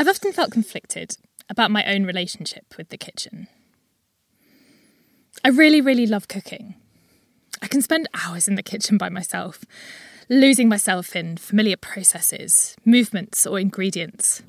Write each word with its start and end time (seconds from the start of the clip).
I've 0.00 0.06
often 0.06 0.32
felt 0.32 0.52
conflicted 0.52 1.16
about 1.50 1.72
my 1.72 1.84
own 1.84 2.04
relationship 2.04 2.76
with 2.78 2.90
the 2.90 2.96
kitchen. 2.96 3.48
I 5.44 5.48
really, 5.48 5.80
really 5.80 6.06
love 6.06 6.28
cooking. 6.28 6.76
I 7.60 7.66
can 7.66 7.82
spend 7.82 8.08
hours 8.14 8.46
in 8.46 8.54
the 8.54 8.62
kitchen 8.62 8.96
by 8.96 9.08
myself, 9.08 9.64
losing 10.28 10.68
myself 10.68 11.16
in 11.16 11.36
familiar 11.36 11.76
processes, 11.76 12.76
movements, 12.84 13.44
or 13.44 13.58
ingredients, 13.58 14.40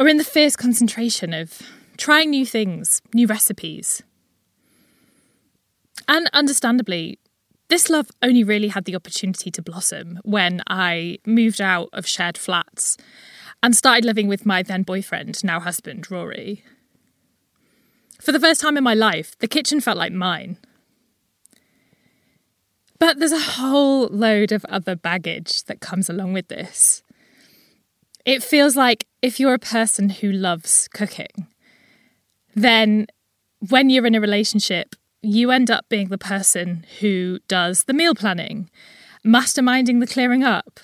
or 0.00 0.08
in 0.08 0.16
the 0.16 0.24
fierce 0.24 0.56
concentration 0.56 1.32
of 1.32 1.62
trying 1.96 2.30
new 2.30 2.44
things, 2.44 3.00
new 3.14 3.28
recipes. 3.28 4.02
And 6.08 6.28
understandably, 6.32 7.20
this 7.68 7.88
love 7.88 8.10
only 8.20 8.42
really 8.42 8.68
had 8.68 8.84
the 8.84 8.96
opportunity 8.96 9.52
to 9.52 9.62
blossom 9.62 10.18
when 10.24 10.60
I 10.66 11.18
moved 11.24 11.60
out 11.60 11.88
of 11.92 12.04
shared 12.04 12.36
flats 12.36 12.96
and 13.66 13.74
started 13.74 14.04
living 14.04 14.28
with 14.28 14.46
my 14.46 14.62
then 14.62 14.84
boyfriend, 14.84 15.42
now 15.42 15.58
husband, 15.58 16.08
Rory. 16.08 16.62
For 18.20 18.30
the 18.30 18.38
first 18.38 18.60
time 18.60 18.76
in 18.76 18.84
my 18.84 18.94
life, 18.94 19.36
the 19.40 19.48
kitchen 19.48 19.80
felt 19.80 19.98
like 19.98 20.12
mine. 20.12 20.56
But 23.00 23.18
there's 23.18 23.32
a 23.32 23.40
whole 23.40 24.06
load 24.06 24.52
of 24.52 24.64
other 24.66 24.94
baggage 24.94 25.64
that 25.64 25.80
comes 25.80 26.08
along 26.08 26.32
with 26.32 26.46
this. 26.46 27.02
It 28.24 28.40
feels 28.44 28.76
like 28.76 29.08
if 29.20 29.40
you're 29.40 29.54
a 29.54 29.58
person 29.58 30.10
who 30.10 30.30
loves 30.30 30.86
cooking, 30.94 31.48
then 32.54 33.08
when 33.68 33.90
you're 33.90 34.06
in 34.06 34.14
a 34.14 34.20
relationship, 34.20 34.94
you 35.22 35.50
end 35.50 35.72
up 35.72 35.88
being 35.88 36.10
the 36.10 36.18
person 36.18 36.86
who 37.00 37.40
does 37.48 37.82
the 37.82 37.94
meal 37.94 38.14
planning, 38.14 38.70
masterminding 39.24 39.98
the 39.98 40.06
clearing 40.06 40.44
up, 40.44 40.78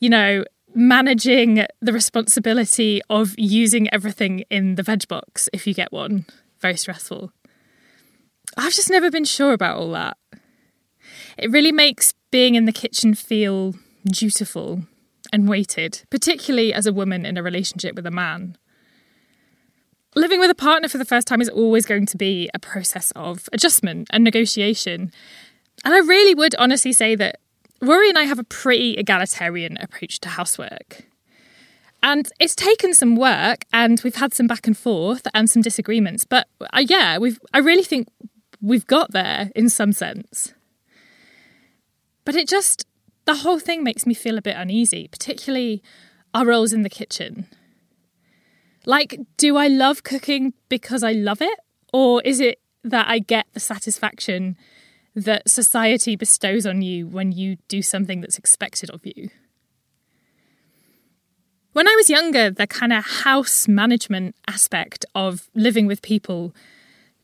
you 0.00 0.10
know, 0.10 0.44
managing 0.74 1.66
the 1.80 1.92
responsibility 1.92 3.00
of 3.08 3.34
using 3.38 3.92
everything 3.92 4.40
in 4.50 4.74
the 4.74 4.82
veg 4.82 5.06
box 5.08 5.48
if 5.52 5.66
you 5.66 5.74
get 5.74 5.92
one. 5.92 6.26
Very 6.60 6.76
stressful. 6.76 7.32
I've 8.56 8.72
just 8.72 8.90
never 8.90 9.10
been 9.10 9.24
sure 9.24 9.52
about 9.52 9.78
all 9.78 9.90
that. 9.92 10.16
It 11.36 11.50
really 11.50 11.72
makes 11.72 12.14
being 12.30 12.54
in 12.54 12.64
the 12.64 12.72
kitchen 12.72 13.14
feel 13.14 13.74
dutiful 14.06 14.82
and 15.32 15.48
weighted, 15.48 16.02
particularly 16.10 16.72
as 16.72 16.86
a 16.86 16.92
woman 16.92 17.26
in 17.26 17.36
a 17.36 17.42
relationship 17.42 17.94
with 17.94 18.06
a 18.06 18.10
man. 18.10 18.56
Living 20.14 20.38
with 20.38 20.50
a 20.50 20.54
partner 20.54 20.88
for 20.88 20.98
the 20.98 21.04
first 21.04 21.26
time 21.26 21.40
is 21.40 21.48
always 21.48 21.86
going 21.86 22.06
to 22.06 22.16
be 22.16 22.48
a 22.54 22.58
process 22.58 23.10
of 23.16 23.48
adjustment 23.52 24.06
and 24.10 24.22
negotiation. 24.22 25.10
And 25.84 25.92
I 25.92 25.98
really 25.98 26.34
would 26.34 26.54
honestly 26.56 26.92
say 26.92 27.16
that 27.16 27.40
Rory 27.84 28.08
and 28.08 28.18
I 28.18 28.24
have 28.24 28.38
a 28.38 28.44
pretty 28.44 28.94
egalitarian 28.94 29.76
approach 29.78 30.18
to 30.20 30.30
housework. 30.30 31.04
And 32.02 32.30
it's 32.38 32.54
taken 32.54 32.92
some 32.92 33.16
work 33.16 33.64
and 33.72 34.00
we've 34.04 34.16
had 34.16 34.34
some 34.34 34.46
back 34.46 34.66
and 34.66 34.76
forth 34.76 35.26
and 35.32 35.48
some 35.48 35.62
disagreements, 35.62 36.24
but 36.24 36.48
uh, 36.60 36.84
yeah, 36.86 37.18
we've 37.18 37.38
I 37.54 37.58
really 37.58 37.82
think 37.82 38.08
we've 38.60 38.86
got 38.86 39.12
there 39.12 39.50
in 39.54 39.68
some 39.68 39.92
sense. 39.92 40.52
But 42.24 42.34
it 42.34 42.48
just 42.48 42.86
the 43.24 43.36
whole 43.36 43.58
thing 43.58 43.82
makes 43.82 44.06
me 44.06 44.14
feel 44.14 44.36
a 44.36 44.42
bit 44.42 44.56
uneasy, 44.56 45.08
particularly 45.08 45.82
our 46.34 46.46
roles 46.46 46.72
in 46.72 46.82
the 46.82 46.90
kitchen. 46.90 47.46
Like, 48.84 49.18
do 49.38 49.56
I 49.56 49.68
love 49.68 50.02
cooking 50.02 50.52
because 50.68 51.02
I 51.02 51.12
love 51.12 51.40
it? 51.40 51.58
Or 51.92 52.20
is 52.22 52.38
it 52.38 52.60
that 52.82 53.08
I 53.08 53.18
get 53.18 53.46
the 53.54 53.60
satisfaction 53.60 54.58
that 55.14 55.48
society 55.48 56.16
bestows 56.16 56.66
on 56.66 56.82
you 56.82 57.06
when 57.06 57.32
you 57.32 57.56
do 57.68 57.82
something 57.82 58.20
that's 58.20 58.38
expected 58.38 58.90
of 58.90 59.00
you? 59.04 59.30
When 61.72 61.88
I 61.88 61.94
was 61.96 62.08
younger, 62.08 62.50
the 62.50 62.68
kind 62.68 62.92
of 62.92 63.04
house 63.04 63.66
management 63.66 64.36
aspect 64.46 65.04
of 65.14 65.48
living 65.54 65.86
with 65.86 66.02
people 66.02 66.54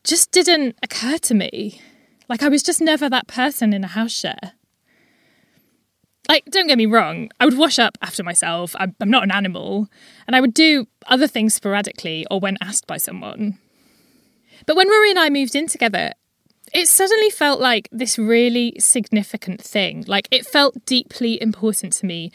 just 0.03 0.31
didn't 0.31 0.77
occur 0.83 1.17
to 1.19 1.33
me. 1.33 1.81
Like, 2.27 2.43
I 2.43 2.49
was 2.49 2.63
just 2.63 2.81
never 2.81 3.09
that 3.09 3.27
person 3.27 3.71
in 3.71 3.83
a 3.83 3.87
house 3.87 4.11
share. 4.11 4.53
Like, 6.27 6.45
don't 6.45 6.67
get 6.67 6.77
me 6.77 6.85
wrong, 6.85 7.29
I 7.39 7.45
would 7.45 7.57
wash 7.57 7.79
up 7.79 7.97
after 8.01 8.23
myself. 8.23 8.75
I'm, 8.77 8.95
not 9.01 9.23
an 9.23 9.31
animal. 9.31 9.87
And 10.27 10.35
I 10.35 10.41
would 10.41 10.53
do 10.53 10.87
other 11.07 11.27
things 11.27 11.53
sporadically 11.53 12.25
or 12.29 12.39
when 12.39 12.57
asked 12.61 12.87
by 12.87 12.97
someone. 12.97 13.57
But 14.65 14.75
when 14.75 14.89
Rory 14.89 15.09
and 15.09 15.19
I 15.19 15.29
moved 15.29 15.55
in 15.55 15.67
together, 15.67 16.11
it 16.73 16.87
suddenly 16.87 17.29
felt 17.29 17.59
like 17.59 17.89
this 17.91 18.17
really 18.17 18.75
significant 18.79 19.61
thing. 19.61 20.05
Like, 20.07 20.27
it 20.31 20.45
felt 20.45 20.85
deeply 20.85 21.41
important 21.41 21.93
to 21.93 22.05
me 22.05 22.31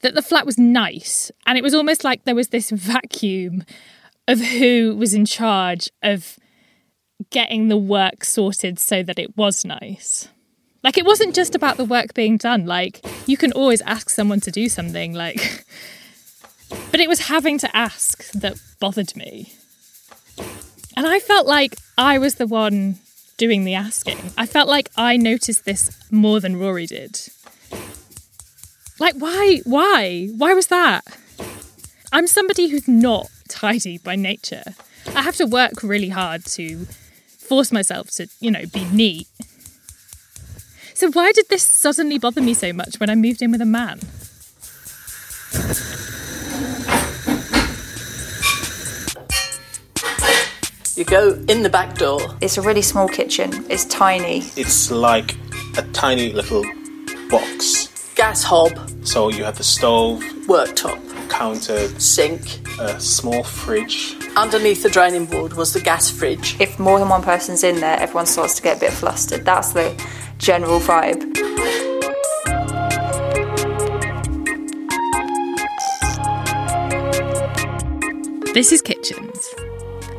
that 0.00 0.14
the 0.14 0.22
flat 0.22 0.46
was 0.46 0.58
nice. 0.58 1.30
And 1.46 1.58
it 1.58 1.64
was 1.64 1.74
almost 1.74 2.04
like 2.04 2.24
there 2.24 2.34
was 2.34 2.48
this 2.48 2.70
vacuum 2.70 3.64
of 4.26 4.40
who 4.40 4.96
was 4.96 5.14
in 5.14 5.24
charge 5.24 5.90
of 6.02 6.38
getting 7.30 7.68
the 7.68 7.76
work 7.76 8.24
sorted 8.24 8.78
so 8.78 9.02
that 9.02 9.18
it 9.18 9.36
was 9.36 9.64
nice. 9.64 10.28
Like 10.82 10.96
it 10.96 11.04
wasn't 11.04 11.34
just 11.34 11.54
about 11.54 11.76
the 11.76 11.84
work 11.84 12.14
being 12.14 12.36
done. 12.36 12.64
Like 12.64 13.04
you 13.26 13.36
can 13.36 13.52
always 13.52 13.82
ask 13.82 14.08
someone 14.08 14.40
to 14.40 14.50
do 14.50 14.68
something 14.68 15.12
like 15.12 15.66
but 16.90 17.00
it 17.00 17.08
was 17.08 17.26
having 17.26 17.58
to 17.58 17.76
ask 17.76 18.30
that 18.32 18.58
bothered 18.78 19.14
me. 19.14 19.52
And 20.96 21.06
I 21.06 21.18
felt 21.18 21.46
like 21.46 21.74
I 21.98 22.18
was 22.18 22.36
the 22.36 22.46
one 22.46 22.98
doing 23.40 23.64
the 23.64 23.74
asking. 23.74 24.18
I 24.36 24.44
felt 24.44 24.68
like 24.68 24.90
I 24.96 25.16
noticed 25.16 25.64
this 25.64 25.90
more 26.10 26.40
than 26.40 26.58
Rory 26.58 26.84
did. 26.84 27.18
Like 28.98 29.14
why 29.14 29.62
why? 29.64 30.28
Why 30.36 30.52
was 30.52 30.66
that? 30.66 31.02
I'm 32.12 32.26
somebody 32.26 32.68
who's 32.68 32.86
not 32.86 33.28
tidy 33.48 33.96
by 33.96 34.14
nature. 34.14 34.74
I 35.16 35.22
have 35.22 35.36
to 35.36 35.46
work 35.46 35.82
really 35.82 36.10
hard 36.10 36.44
to 36.56 36.84
force 37.38 37.72
myself 37.72 38.10
to, 38.16 38.28
you 38.40 38.50
know, 38.50 38.66
be 38.66 38.84
neat. 38.92 39.26
So, 40.92 41.10
why 41.10 41.32
did 41.32 41.46
this 41.48 41.62
suddenly 41.62 42.18
bother 42.18 42.42
me 42.42 42.52
so 42.52 42.74
much 42.74 43.00
when 43.00 43.08
I 43.08 43.14
moved 43.14 43.40
in 43.40 43.52
with 43.52 43.62
a 43.62 43.64
man? 43.64 44.00
You 50.96 51.04
go 51.04 51.32
in 51.48 51.62
the 51.62 51.68
back 51.70 51.96
door. 51.96 52.20
It's 52.40 52.58
a 52.58 52.62
really 52.62 52.82
small 52.82 53.08
kitchen, 53.08 53.64
it's 53.70 53.84
tiny. 53.86 54.42
It's 54.56 54.90
like 54.90 55.36
a 55.76 55.82
tiny 55.92 56.32
little 56.32 56.64
box. 57.30 57.88
Gas 58.16 58.42
hob, 58.42 58.72
So 59.06 59.28
you 59.30 59.44
have 59.44 59.56
the 59.56 59.64
stove, 59.64 60.20
worktop, 60.46 61.00
counter, 61.30 61.88
sink. 62.00 62.60
a 62.78 62.98
small 63.00 63.42
fridge. 63.44 64.16
Underneath 64.36 64.82
the 64.82 64.90
draining 64.90 65.26
board 65.26 65.54
was 65.54 65.72
the 65.72 65.80
gas 65.80 66.10
fridge. 66.10 66.56
If 66.60 66.78
more 66.78 66.98
than 66.98 67.08
one 67.08 67.22
person's 67.22 67.62
in 67.64 67.80
there, 67.80 67.98
everyone 67.98 68.26
starts 68.26 68.54
to 68.56 68.62
get 68.62 68.76
a 68.78 68.80
bit 68.80 68.92
flustered. 68.92 69.44
That's 69.44 69.72
the 69.72 69.94
general 70.38 70.80
vibe. 70.80 71.20
This 78.52 78.72
is 78.72 78.82
Kitchens, 78.82 79.29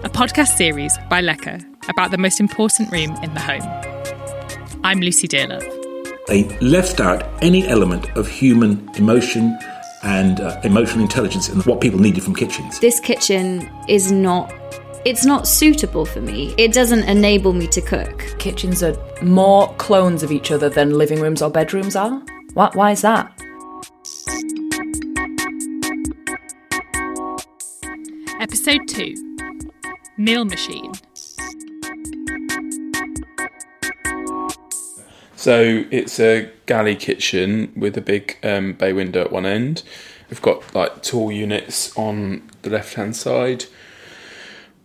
a 0.03 0.09
podcast 0.09 0.57
series 0.57 0.97
by 1.12 1.22
Lecker 1.22 1.63
about 1.88 2.09
the 2.09 2.17
most 2.17 2.39
important 2.39 2.91
room 2.91 3.16
in 3.22 3.31
the 3.35 3.39
home. 3.39 3.62
I'm 4.84 5.00
Lucy 5.00 5.28
Dearlove. 5.28 5.67
They 6.25 6.45
left 6.59 7.00
out 7.00 7.23
any 7.44 7.67
element 7.67 8.09
of 8.17 8.28
human 8.28 8.89
emotion 8.95 9.57
and 10.01 10.39
uh, 10.39 10.59
emotional 10.63 11.03
intelligence 11.03 11.50
and 11.50 11.63
what 11.67 11.81
people 11.81 12.00
needed 12.00 12.23
from 12.23 12.34
kitchens. 12.34 12.79
this 12.79 13.00
kitchen 13.00 13.69
is 13.88 14.12
not 14.12 14.51
it's 15.06 15.23
not 15.23 15.47
suitable 15.47 16.06
for 16.06 16.19
me 16.22 16.56
it 16.57 16.73
doesn't 16.73 17.03
enable 17.03 17.53
me 17.53 17.68
to 17.68 17.81
cook 17.81 18.25
Kitchens 18.39 18.81
are 18.81 18.97
more 19.22 19.72
clones 19.75 20.23
of 20.23 20.31
each 20.31 20.50
other 20.50 20.68
than 20.68 20.97
living 20.97 21.22
rooms 21.22 21.44
or 21.44 21.51
bedrooms 21.51 21.95
are. 21.95 22.19
Why, 22.56 22.72
why 22.73 22.91
is 22.91 23.01
that? 23.01 23.31
Episode 28.39 28.88
2 28.88 29.31
Meal 30.21 30.45
Machine. 30.45 30.91
So 35.35 35.83
it's 35.89 36.19
a 36.19 36.51
galley 36.68 36.95
kitchen 36.95 37.73
with 37.75 37.97
a 37.97 38.01
big 38.01 38.38
um, 38.44 38.73
bay 38.73 38.94
window 38.94 39.21
at 39.21 39.31
one 39.31 39.47
end. 39.47 39.81
We've 40.29 40.41
got 40.41 40.75
like 40.75 41.01
tall 41.01 41.31
units 41.31 41.97
on 41.97 42.47
the 42.62 42.69
left 42.69 42.94
hand 42.94 43.15
side, 43.15 43.65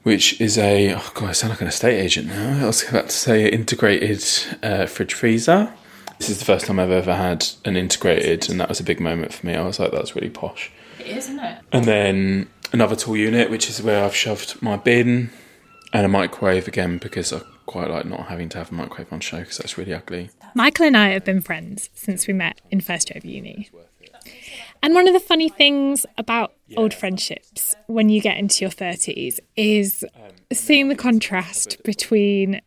which 0.04 0.40
is 0.40 0.56
a 0.56 0.94
oh 0.94 1.10
god, 1.12 1.28
I 1.28 1.32
sound 1.32 1.50
like 1.50 1.60
an 1.60 1.68
estate 1.68 2.00
agent 2.00 2.28
now. 2.28 2.64
I 2.64 2.66
was 2.66 2.88
about 2.88 3.10
to 3.10 3.14
say 3.14 3.46
integrated 3.46 4.24
uh, 4.62 4.86
fridge 4.86 5.12
freezer. 5.12 5.70
This 6.18 6.30
is 6.30 6.38
the 6.38 6.46
first 6.46 6.64
time 6.64 6.80
I've 6.80 6.90
ever 6.90 7.14
had 7.14 7.46
an 7.66 7.76
integrated, 7.76 8.48
and 8.48 8.58
that 8.58 8.70
was 8.70 8.80
a 8.80 8.84
big 8.84 9.00
moment 9.00 9.34
for 9.34 9.46
me. 9.46 9.54
I 9.54 9.66
was 9.66 9.78
like, 9.78 9.92
that's 9.92 10.16
really 10.16 10.30
posh. 10.30 10.72
It 10.98 11.08
is, 11.08 11.28
isn't 11.28 11.40
it? 11.40 11.58
And 11.72 11.84
then 11.84 12.48
another 12.72 12.96
tall 12.96 13.16
unit, 13.16 13.50
which 13.50 13.68
is 13.68 13.82
where 13.82 14.04
I've 14.04 14.14
shoved 14.14 14.60
my 14.62 14.76
bin, 14.76 15.30
and 15.92 16.04
a 16.04 16.08
microwave 16.08 16.68
again 16.68 16.98
because 16.98 17.32
I 17.32 17.40
quite 17.66 17.90
like 17.90 18.06
not 18.06 18.26
having 18.26 18.48
to 18.50 18.58
have 18.58 18.70
a 18.70 18.74
microwave 18.74 19.12
on 19.12 19.20
show 19.20 19.40
because 19.40 19.58
that's 19.58 19.76
really 19.76 19.92
ugly. 19.92 20.30
Michael 20.54 20.86
and 20.86 20.96
I 20.96 21.08
have 21.08 21.24
been 21.24 21.40
friends 21.40 21.90
since 21.94 22.26
we 22.26 22.32
met 22.32 22.60
in 22.70 22.80
first 22.80 23.10
year 23.10 23.18
of 23.18 23.24
uni. 23.24 23.70
And 24.82 24.94
one 24.94 25.08
of 25.08 25.14
the 25.14 25.20
funny 25.20 25.48
things 25.48 26.06
about 26.16 26.54
old 26.76 26.94
friendships 26.94 27.74
when 27.86 28.08
you 28.08 28.20
get 28.20 28.36
into 28.36 28.64
your 28.64 28.70
30s 28.70 29.38
is 29.56 30.04
seeing 30.52 30.88
the 30.88 30.96
contrast 30.96 31.82
between 31.82 32.60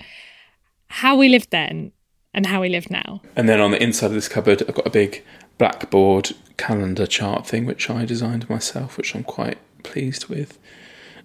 how 0.88 1.16
we 1.16 1.30
lived 1.30 1.52
then 1.52 1.92
and 2.34 2.45
how 2.45 2.62
we 2.62 2.69
live 2.69 2.90
now. 2.90 3.22
And 3.36 3.48
then 3.48 3.60
on 3.60 3.72
the 3.72 3.81
inside 3.81 4.07
of 4.07 4.13
this 4.13 4.28
cupboard, 4.28 4.63
I've 4.68 4.75
got 4.75 4.88
a 4.88 4.92
big 4.92 5.24
blackboard 5.57 6.31
calendar 6.57 7.06
chart 7.06 7.45
thing, 7.48 7.66
which 7.66 7.90
I 7.90 8.06
designed 8.06 8.50
myself, 8.50 8.98
which 8.98 9.16
I'm 9.16 9.24
quite 9.24 9.57
pleased 9.84 10.28
with. 10.28 10.58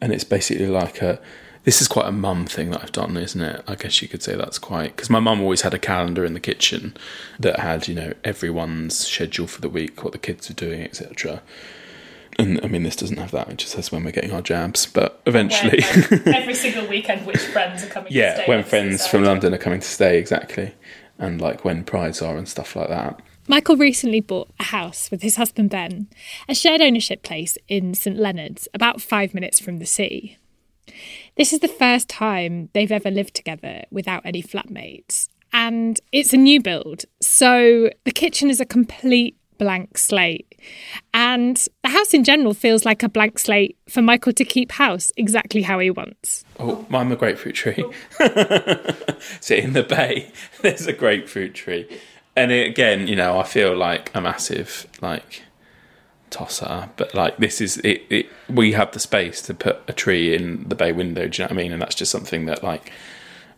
And 0.01 0.12
it's 0.12 0.25
basically 0.25 0.67
like 0.67 1.03
a. 1.03 1.21
This 1.65 1.81
is 1.81 1.89
quite 1.89 2.06
a 2.06 2.12
mum 2.12 2.45
thing 2.45 2.73
that 2.73 2.83
I've 2.83 2.93
done, 2.93 3.17
isn't 3.17 3.41
it? 3.41 3.65
I 3.67 3.75
guess 3.75 4.03
you 4.03 4.09
could 4.09 4.23
say 4.23 4.37
that's 4.37 4.59
quite. 4.59 4.95
Because 4.95 5.09
my 5.09 5.21
mum 5.21 5.41
always 5.41 5.62
had 5.62 5.73
a 5.73 5.79
calendar 5.79 6.23
in 6.23 6.35
the 6.35 6.41
kitchen 6.41 6.95
that 7.41 7.61
had, 7.61 7.89
you 7.89 7.95
know, 7.95 8.12
everyone's 8.23 8.99
schedule 8.99 9.47
for 9.47 9.62
the 9.62 9.71
week, 9.71 10.05
what 10.05 10.12
the 10.12 10.19
kids 10.19 10.51
are 10.51 10.55
doing, 10.55 10.83
etc. 10.83 11.41
And 12.39 12.61
I 12.65 12.69
mean, 12.69 12.83
this 12.83 12.97
doesn't 12.97 13.17
have 13.17 13.31
that. 13.31 13.49
It 13.49 13.59
just 13.59 13.73
says 13.73 13.93
when 13.93 14.05
we're 14.05 14.11
getting 14.11 14.33
our 14.33 14.43
jabs. 14.43 14.87
But 14.87 15.23
eventually. 15.27 15.83
every 16.27 16.55
single 16.65 16.87
weekend, 16.87 17.27
which 17.27 17.39
friends 17.39 17.85
are 17.85 17.89
coming 17.89 18.12
yeah, 18.12 18.43
when 18.47 18.65
friends 18.65 19.06
from 19.06 19.25
London 19.25 19.55
are 19.55 19.59
coming 19.59 19.81
to 19.81 19.87
stay, 19.87 20.19
exactly. 20.19 20.75
And 21.19 21.41
like 21.41 21.65
when 21.65 21.85
prides 21.85 22.21
are 22.23 22.37
and 22.37 22.49
stuff 22.49 22.75
like 22.77 22.89
that. 22.89 23.21
Michael 23.46 23.76
recently 23.76 24.20
bought 24.20 24.49
a 24.58 24.64
house 24.64 25.11
with 25.11 25.23
his 25.23 25.37
husband 25.37 25.69
Ben, 25.69 26.08
a 26.49 26.55
shared 26.55 26.81
ownership 26.81 27.23
place 27.23 27.58
in 27.69 27.94
St 27.94 28.17
Leonard's, 28.17 28.69
about 28.73 29.02
five 29.02 29.35
minutes 29.35 29.61
from 29.61 29.79
the 29.79 29.87
sea. 29.87 30.38
This 31.37 31.52
is 31.52 31.61
the 31.61 31.69
first 31.69 32.08
time 32.08 32.70
they've 32.73 32.93
ever 32.93 33.11
lived 33.11 33.35
together 33.35 33.85
without 33.91 34.25
any 34.25 34.43
flatmates, 34.43 35.29
and 35.52 36.00
it's 36.11 36.32
a 36.32 36.38
new 36.38 36.61
build, 36.61 37.05
so 37.20 37.91
the 38.05 38.12
kitchen 38.12 38.49
is 38.49 38.61
a 38.61 38.67
complete 38.67 39.37
blank 39.58 39.99
slate. 39.99 40.58
And 41.12 41.56
the 41.82 41.91
house 41.91 42.14
in 42.14 42.25
general 42.25 42.55
feels 42.55 42.85
like 42.85 43.02
a 43.02 43.08
blank 43.08 43.38
slate 43.38 43.76
for 43.88 44.02
Michael 44.02 44.32
to 44.32 44.44
keep 44.44 44.73
house 44.73 45.12
exactly 45.17 45.62
how 45.62 45.79
he 45.79 45.91
wants. 45.91 46.44
Oh, 46.58 46.87
I'm 46.91 47.12
a 47.12 47.17
grapefruit 47.17 47.55
tree. 47.55 47.85
so 49.41 49.55
in 49.55 49.75
the 49.75 49.87
bay, 49.88 50.32
there's 50.62 50.87
a 50.87 50.93
grapefruit 50.93 51.55
tree. 51.55 51.88
And 52.37 52.51
it, 52.51 52.69
again, 52.69 53.07
you 53.07 53.17
know, 53.17 53.39
I 53.39 53.45
feel 53.45 53.77
like 53.77 54.11
a 54.15 54.21
massive 54.21 54.87
like 55.01 55.43
tosser, 56.31 56.91
but 56.97 57.15
like 57.15 57.37
this 57.39 57.61
is 57.61 57.79
it, 57.79 58.03
it. 58.11 58.27
We 58.49 58.73
have 58.73 58.93
the 58.93 59.01
space 59.01 59.41
to 59.43 59.55
put 59.55 59.83
a 59.89 59.93
tree 59.93 60.35
in 60.35 60.69
the 60.69 60.75
bay 60.75 60.93
window. 60.93 61.29
Do 61.29 61.43
you 61.43 61.45
know 61.45 61.55
what 61.55 61.61
I 61.61 61.63
mean? 61.63 61.73
And 61.73 61.81
that's 61.81 61.95
just 61.95 62.11
something 62.11 62.47
that 62.47 62.63
like 62.63 62.93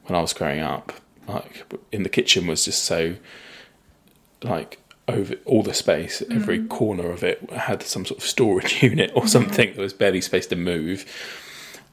when 0.05 0.17
I 0.17 0.21
was 0.21 0.33
growing 0.33 0.61
up, 0.61 0.93
like 1.27 1.65
in 1.91 2.03
the 2.03 2.09
kitchen 2.09 2.47
was 2.47 2.65
just 2.65 2.85
so 2.85 3.17
like 4.43 4.79
over 5.09 5.35
all 5.45 5.63
the 5.63 5.75
space. 5.75 6.23
Every 6.31 6.59
mm. 6.59 6.69
corner 6.69 7.11
of 7.11 7.23
it 7.23 7.51
had 7.51 7.83
some 7.83 8.05
sort 8.05 8.19
of 8.21 8.25
storage 8.25 8.83
unit 8.83 9.11
or 9.15 9.27
something 9.27 9.71
mm. 9.71 9.77
that 9.77 9.83
was 9.83 9.93
barely 9.93 10.21
space 10.21 10.47
to 10.49 10.57
move. 10.57 11.05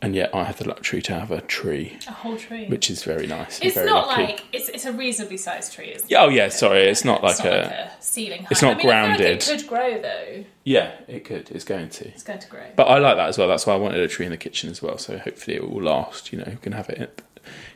And 0.04 0.14
yet, 0.16 0.36
I 0.36 0.44
have 0.44 0.58
the 0.58 0.68
luxury 0.68 1.02
to 1.04 1.14
have 1.20 1.32
a 1.32 1.42
tree, 1.42 1.98
A 2.08 2.12
whole 2.12 2.38
tree. 2.38 2.68
which 2.68 2.90
is 2.90 3.04
very 3.04 3.26
nice. 3.26 3.60
it's 3.62 3.74
very 3.74 3.88
not 3.90 4.08
lucky. 4.08 4.22
like 4.24 4.44
it's 4.52 4.68
it's 4.70 4.86
a 4.86 4.92
reasonably 4.92 5.38
sized 5.38 5.72
tree. 5.74 5.94
Isn't 5.96 6.12
Yeah, 6.12 6.24
oh 6.24 6.30
yeah, 6.30 6.50
sorry, 6.50 6.82
it's 6.84 7.06
not 7.06 7.24
like 7.24 7.32
It's 7.36 7.44
not 7.44 7.54
a. 7.54 7.58
like 7.62 7.72
a 7.72 7.92
ceiling 8.02 8.42
height. 8.42 8.52
it's 8.52 8.62
not 8.62 8.74
I 8.74 8.78
mean, 8.78 8.80
I 8.80 8.82
feel 8.82 8.92
like 8.92 9.18
grounded. 9.18 9.44
it 9.44 9.46
could 9.60 9.68
grow 9.68 10.02
though. 10.02 10.46
Yeah, 10.66 10.92
it 11.08 11.24
could. 11.26 11.50
It's 11.52 11.64
going 11.64 11.90
to. 11.90 12.08
It's 12.10 12.24
going 12.24 12.40
to 12.40 12.48
grow. 12.50 12.66
But 12.76 12.84
I 12.90 12.98
like 13.00 13.16
that 13.16 13.30
as 13.30 13.38
well. 13.38 13.48
That's 13.48 13.66
why 13.66 13.74
I 13.74 13.78
wanted 13.78 14.02
a 14.02 14.08
tree 14.10 14.26
in 14.26 14.32
the 14.32 14.38
kitchen 14.38 14.70
as 14.70 14.82
well. 14.82 14.98
So 14.98 15.18
hopefully 15.18 15.56
it 15.58 15.70
will 15.70 15.82
last. 15.82 16.32
You 16.34 16.40
know, 16.40 16.48
you 16.52 16.58
can 16.58 16.74
have 16.74 16.90
it 16.90 16.98
in, 16.98 17.08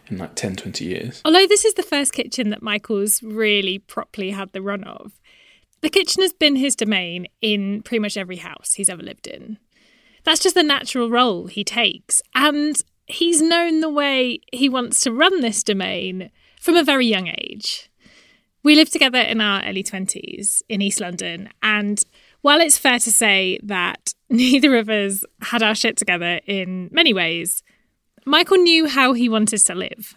in 0.09 0.17
like 0.17 0.35
10, 0.35 0.57
20 0.57 0.83
years. 0.85 1.21
Although 1.25 1.47
this 1.47 1.63
is 1.65 1.75
the 1.75 1.83
first 1.83 2.11
kitchen 2.13 2.49
that 2.49 2.61
Michael's 2.61 3.23
really 3.23 3.79
properly 3.79 4.31
had 4.31 4.51
the 4.51 4.61
run 4.61 4.83
of, 4.83 5.13
the 5.81 5.89
kitchen 5.89 6.21
has 6.23 6.33
been 6.33 6.55
his 6.57 6.75
domain 6.75 7.27
in 7.41 7.83
pretty 7.83 7.99
much 7.99 8.17
every 8.17 8.37
house 8.37 8.73
he's 8.73 8.89
ever 8.89 9.01
lived 9.03 9.27
in. 9.27 9.59
That's 10.27 10.41
just 10.41 10.55
the 10.55 10.63
natural 10.63 11.09
role 11.09 11.47
he 11.47 11.63
takes. 11.63 12.21
And 12.35 12.75
he's 13.05 13.41
known 13.41 13.79
the 13.79 13.87
way 13.87 14.41
he 14.51 14.67
wants 14.67 14.99
to 15.03 15.13
run 15.13 15.39
this 15.39 15.63
domain 15.63 16.31
from 16.59 16.75
a 16.75 16.83
very 16.83 17.07
young 17.07 17.29
age. 17.29 17.89
We 18.61 18.75
lived 18.75 18.91
together 18.91 19.19
in 19.19 19.39
our 19.39 19.63
early 19.63 19.83
20s 19.83 20.63
in 20.67 20.81
East 20.81 20.99
London. 20.99 21.47
And 21.63 22.03
while 22.41 22.59
it's 22.59 22.77
fair 22.77 22.99
to 22.99 23.09
say 23.09 23.57
that 23.63 24.13
neither 24.29 24.75
of 24.75 24.89
us 24.89 25.23
had 25.43 25.63
our 25.63 25.73
shit 25.73 25.95
together 25.95 26.41
in 26.45 26.89
many 26.91 27.13
ways, 27.13 27.63
Michael 28.25 28.57
knew 28.57 28.85
how 28.85 29.13
he 29.13 29.29
wanted 29.29 29.59
to 29.59 29.75
live. 29.75 30.13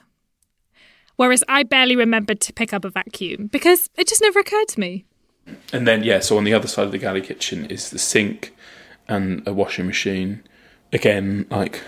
Whereas 1.15 1.45
I 1.49 1.63
barely 1.63 1.95
remembered 1.95 2.41
to 2.41 2.53
pick 2.53 2.73
up 2.73 2.85
a 2.85 2.91
vacuum 2.91 3.47
because 3.47 3.89
it 3.95 4.09
just 4.09 4.23
never 4.23 4.41
occurred 4.41 4.67
to 4.71 4.81
me. 4.81 5.05
And 5.73 5.87
then, 5.87 6.03
yeah, 6.03 6.19
so 6.19 6.37
on 6.37 6.43
the 6.43 6.53
other 6.53 6.67
side 6.67 6.87
of 6.87 6.91
the 6.91 6.99
galley 6.99 7.21
kitchen 7.21 7.67
is 7.67 7.91
the 7.91 7.99
sink 8.01 8.53
and 9.11 9.47
a 9.47 9.53
washing 9.53 9.87
machine. 9.87 10.43
Again, 10.93 11.47
like 11.51 11.83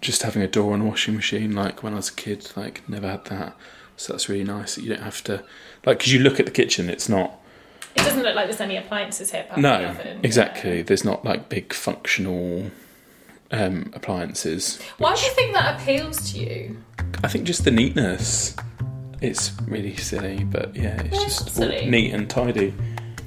just 0.00 0.22
having 0.22 0.42
a 0.42 0.48
door 0.48 0.74
and 0.74 0.82
a 0.82 0.86
washing 0.86 1.14
machine, 1.14 1.54
like 1.54 1.82
when 1.82 1.92
I 1.92 1.96
was 1.96 2.08
a 2.08 2.14
kid, 2.14 2.50
like 2.56 2.86
never 2.88 3.08
had 3.08 3.26
that. 3.26 3.56
So 3.96 4.12
that's 4.12 4.28
really 4.28 4.44
nice 4.44 4.74
that 4.74 4.82
you 4.82 4.88
don't 4.88 5.02
have 5.02 5.22
to, 5.24 5.44
like, 5.84 5.98
because 5.98 6.12
you 6.12 6.20
look 6.20 6.40
at 6.40 6.46
the 6.46 6.52
kitchen, 6.52 6.88
it's 6.88 7.08
not 7.08 7.38
It 7.94 8.02
doesn't 8.02 8.22
look 8.22 8.34
like 8.34 8.46
there's 8.46 8.60
any 8.60 8.76
appliances 8.78 9.30
here. 9.30 9.44
No, 9.56 9.94
exactly. 10.22 10.82
There's 10.82 11.04
not 11.04 11.24
like 11.24 11.48
big 11.50 11.72
functional 11.74 12.70
um, 13.50 13.90
appliances. 13.94 14.80
Why 14.98 15.14
do 15.14 15.22
you 15.22 15.32
think 15.32 15.52
that 15.54 15.80
appeals 15.80 16.32
to 16.32 16.38
you? 16.38 16.82
I 17.22 17.28
think 17.28 17.44
just 17.44 17.64
the 17.64 17.70
neatness. 17.70 18.56
It's 19.20 19.52
really 19.66 19.96
silly, 19.96 20.44
but 20.44 20.74
yeah, 20.74 21.02
it's 21.02 21.12
Well, 21.12 21.24
just 21.24 21.58
neat 21.86 22.14
and 22.14 22.30
tidy. 22.30 22.72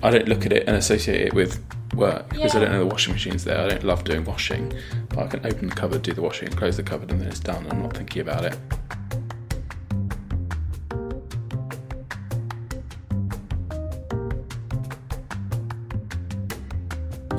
I 0.01 0.09
don't 0.09 0.27
look 0.27 0.45
at 0.45 0.51
it 0.51 0.67
and 0.67 0.75
associate 0.75 1.21
it 1.21 1.33
with 1.35 1.63
work 1.93 2.29
because 2.29 2.55
I 2.55 2.59
don't 2.59 2.71
know 2.71 2.79
the 2.79 2.85
washing 2.85 3.13
machine's 3.13 3.43
there. 3.43 3.59
I 3.59 3.69
don't 3.69 3.83
love 3.83 4.03
doing 4.03 4.23
washing, 4.25 4.73
but 5.09 5.19
I 5.19 5.27
can 5.27 5.45
open 5.45 5.69
the 5.69 5.75
cupboard, 5.75 6.01
do 6.01 6.13
the 6.13 6.21
washing, 6.21 6.49
close 6.49 6.77
the 6.77 6.83
cupboard, 6.83 7.11
and 7.11 7.21
then 7.21 7.27
it's 7.27 7.39
done. 7.39 7.67
I'm 7.69 7.81
not 7.81 7.95
thinking 7.95 8.21
about 8.21 8.45
it. 8.45 8.57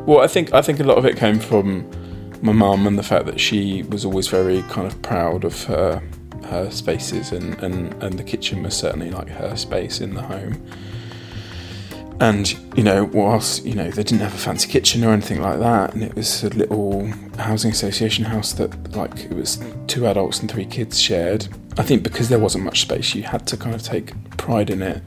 Well, 0.07 0.21
I 0.21 0.27
think 0.27 0.53
I 0.53 0.61
think 0.61 0.81
a 0.81 0.85
lot 0.85 0.99
of 0.99 1.07
it 1.07 1.17
came 1.17 1.39
from 1.39 1.91
my 2.43 2.53
mum 2.53 2.87
and 2.87 2.99
the 2.99 3.03
fact 3.03 3.25
that 3.25 3.41
she 3.41 3.85
was 3.85 4.05
always 4.05 4.29
very 4.29 4.61
kind 4.65 4.87
of 4.87 5.01
proud 5.01 5.45
of 5.45 5.65
her 5.65 6.03
her 6.45 6.71
spaces 6.71 7.33
and, 7.33 7.59
and, 7.63 8.03
and 8.03 8.19
the 8.19 8.23
kitchen 8.23 8.63
was 8.63 8.77
certainly 8.77 9.11
like 9.11 9.29
her 9.29 9.57
space 9.57 10.03
in 10.03 10.15
the 10.15 10.23
home. 10.23 10.63
And, 12.21 12.53
you 12.77 12.83
know, 12.83 13.05
whilst, 13.05 13.65
you 13.65 13.75
know, 13.75 13.91
they 13.91 14.03
didn't 14.03 14.21
have 14.21 14.35
a 14.35 14.39
fancy 14.39 14.69
kitchen 14.71 15.05
or 15.05 15.13
anything 15.13 15.43
like 15.43 15.59
that, 15.59 15.95
and 15.95 16.03
it 16.03 16.15
was 16.15 16.45
a 16.45 16.51
little 16.51 17.07
housing 17.39 17.73
association 17.73 18.25
house 18.25 18.53
that 18.55 18.97
like 18.97 19.25
it 19.25 19.33
was 19.33 19.63
two 19.89 20.07
adults 20.07 20.41
and 20.41 20.51
three 20.51 20.65
kids 20.65 21.01
shared. 21.01 21.49
I 21.77 21.83
think 21.83 22.03
because 22.03 22.29
there 22.29 22.39
wasn't 22.39 22.65
much 22.65 22.81
space, 22.83 23.15
you 23.15 23.25
had 23.25 23.47
to 23.49 23.57
kind 23.57 23.75
of 23.75 23.83
take 23.83 24.13
pride 24.37 24.71
in 24.71 24.81
it 24.81 25.03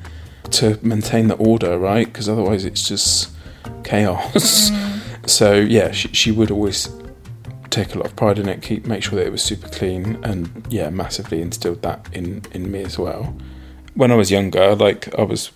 to 0.52 0.78
maintain 0.82 1.28
the 1.28 1.36
order, 1.36 1.78
right? 1.78 2.08
Because 2.08 2.28
otherwise 2.28 2.66
it's 2.66 2.88
just 2.88 3.32
chaos. 3.84 4.70
Mm. 4.70 5.30
So 5.30 5.54
yeah, 5.56 5.92
she, 5.92 6.10
she 6.10 6.32
would 6.32 6.52
always 6.52 6.90
take 7.70 7.96
a 7.96 7.98
lot 7.98 8.08
of 8.08 8.16
pride 8.16 8.40
in 8.40 8.48
it, 8.48 8.62
keep 8.62 8.86
make 8.86 9.04
sure 9.04 9.20
that 9.20 9.28
it 9.28 9.32
was 9.32 9.44
super 9.44 9.70
clean, 9.70 10.24
and 10.24 10.66
yeah, 10.70 10.90
massively 10.90 11.42
instilled 11.42 11.82
that 11.84 12.08
in 12.14 12.44
in 12.52 12.72
me 12.72 12.84
as 12.84 12.98
well. 12.98 13.36
When 13.94 14.12
I 14.12 14.16
was 14.16 14.30
younger, 14.30 14.76
like 14.76 15.14
I 15.18 15.24
was, 15.24 15.52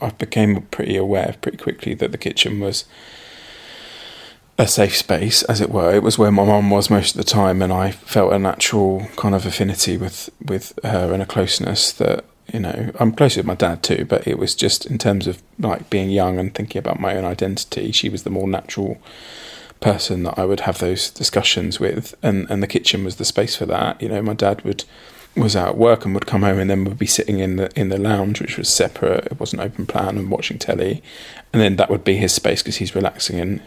I 0.00 0.10
became 0.10 0.62
pretty 0.62 0.96
aware 0.96 1.36
pretty 1.40 1.58
quickly 1.58 1.94
that 1.94 2.12
the 2.12 2.18
kitchen 2.18 2.60
was 2.60 2.84
a 4.58 4.66
safe 4.66 4.96
space, 4.96 5.44
as 5.44 5.60
it 5.60 5.70
were. 5.70 5.94
It 5.94 6.02
was 6.02 6.18
where 6.18 6.32
my 6.32 6.44
mum 6.44 6.68
was 6.70 6.90
most 6.90 7.14
of 7.14 7.18
the 7.18 7.30
time, 7.30 7.62
and 7.62 7.72
I 7.72 7.92
felt 7.92 8.32
a 8.32 8.38
natural 8.38 9.06
kind 9.16 9.34
of 9.34 9.46
affinity 9.46 9.96
with 9.96 10.30
with 10.44 10.78
her 10.82 11.12
and 11.12 11.22
a 11.22 11.26
closeness 11.26 11.92
that 11.92 12.24
you 12.52 12.60
know 12.60 12.90
I'm 12.98 13.12
close 13.12 13.36
with 13.36 13.46
my 13.46 13.54
dad 13.54 13.82
too. 13.84 14.04
But 14.04 14.26
it 14.26 14.38
was 14.38 14.56
just 14.56 14.84
in 14.84 14.98
terms 14.98 15.28
of 15.28 15.40
like 15.60 15.88
being 15.90 16.10
young 16.10 16.38
and 16.38 16.52
thinking 16.52 16.80
about 16.80 17.00
my 17.00 17.16
own 17.16 17.24
identity, 17.24 17.92
she 17.92 18.08
was 18.08 18.24
the 18.24 18.30
more 18.30 18.48
natural 18.48 19.00
person 19.80 20.24
that 20.24 20.36
I 20.36 20.44
would 20.44 20.60
have 20.60 20.78
those 20.78 21.08
discussions 21.10 21.78
with, 21.78 22.16
and 22.20 22.50
and 22.50 22.60
the 22.60 22.66
kitchen 22.66 23.04
was 23.04 23.16
the 23.16 23.24
space 23.24 23.54
for 23.54 23.66
that. 23.66 24.02
You 24.02 24.08
know, 24.08 24.22
my 24.22 24.34
dad 24.34 24.64
would 24.64 24.84
was 25.36 25.54
out 25.54 25.68
at 25.68 25.76
work 25.76 26.04
and 26.04 26.14
would 26.14 26.26
come 26.26 26.42
home 26.42 26.58
and 26.58 26.68
then 26.68 26.84
would 26.84 26.98
be 26.98 27.06
sitting 27.06 27.38
in 27.38 27.56
the 27.56 27.70
in 27.78 27.88
the 27.88 27.98
lounge, 27.98 28.40
which 28.40 28.58
was 28.58 28.68
separate. 28.68 29.26
It 29.26 29.40
wasn't 29.40 29.62
open 29.62 29.86
plan 29.86 30.18
and 30.18 30.30
watching 30.30 30.58
telly, 30.58 31.02
and 31.52 31.62
then 31.62 31.76
that 31.76 31.90
would 31.90 32.04
be 32.04 32.16
his 32.16 32.32
space 32.32 32.62
because 32.62 32.76
he's 32.76 32.94
relaxing 32.94 33.38
and 33.40 33.62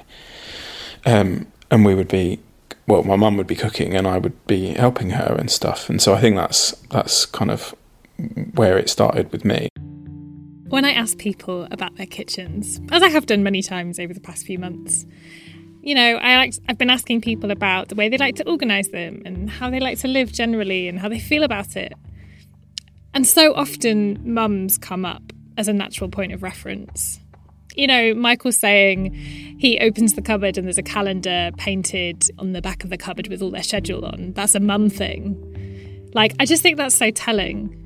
um 1.05 1.47
and 1.69 1.85
we 1.85 1.95
would 1.95 2.07
be 2.07 2.39
well, 2.87 3.03
my 3.03 3.15
mum 3.15 3.37
would 3.37 3.47
be 3.47 3.55
cooking 3.55 3.95
and 3.95 4.07
I 4.07 4.17
would 4.17 4.45
be 4.47 4.73
helping 4.73 5.11
her 5.11 5.35
and 5.37 5.49
stuff, 5.49 5.89
and 5.89 6.01
so 6.01 6.13
I 6.13 6.19
think 6.19 6.35
that's 6.35 6.71
that's 6.89 7.25
kind 7.25 7.51
of 7.51 7.75
where 8.53 8.77
it 8.77 8.89
started 8.89 9.31
with 9.31 9.45
me. 9.45 9.69
When 10.67 10.85
I 10.85 10.91
ask 10.91 11.17
people 11.17 11.67
about 11.71 11.95
their 11.97 12.05
kitchens, 12.05 12.79
as 12.91 13.03
I 13.03 13.09
have 13.09 13.25
done 13.25 13.43
many 13.43 13.61
times 13.61 13.99
over 13.99 14.13
the 14.13 14.21
past 14.21 14.45
few 14.45 14.57
months, 14.57 15.05
you 15.81 15.95
know, 15.95 16.17
I 16.17 16.35
like 16.35 16.53
I've 16.69 16.77
been 16.77 16.89
asking 16.89 17.21
people 17.21 17.51
about 17.51 17.89
the 17.89 17.95
way 17.95 18.09
they 18.09 18.17
like 18.17 18.35
to 18.35 18.47
organise 18.47 18.89
them 18.89 19.21
and 19.25 19.49
how 19.49 19.69
they 19.69 19.79
like 19.79 19.99
to 19.99 20.07
live 20.07 20.31
generally 20.31 20.87
and 20.87 20.99
how 20.99 21.09
they 21.09 21.19
feel 21.19 21.43
about 21.43 21.75
it. 21.75 21.93
And 23.13 23.25
so 23.25 23.53
often 23.53 24.19
mums 24.23 24.77
come 24.77 25.05
up 25.05 25.23
as 25.57 25.67
a 25.67 25.73
natural 25.73 26.09
point 26.09 26.31
of 26.33 26.43
reference. 26.43 27.19
You 27.75 27.87
know, 27.87 28.13
Michael's 28.13 28.57
saying 28.57 29.13
he 29.13 29.79
opens 29.79 30.13
the 30.13 30.21
cupboard 30.21 30.57
and 30.57 30.67
there's 30.67 30.77
a 30.77 30.83
calendar 30.83 31.51
painted 31.57 32.23
on 32.37 32.53
the 32.53 32.61
back 32.61 32.83
of 32.83 32.89
the 32.89 32.97
cupboard 32.97 33.27
with 33.27 33.41
all 33.41 33.51
their 33.51 33.63
schedule 33.63 34.05
on. 34.05 34.33
That's 34.33 34.55
a 34.55 34.59
mum 34.59 34.89
thing. 34.89 36.11
Like, 36.13 36.33
I 36.39 36.45
just 36.45 36.61
think 36.61 36.77
that's 36.77 36.95
so 36.95 37.11
telling. 37.11 37.77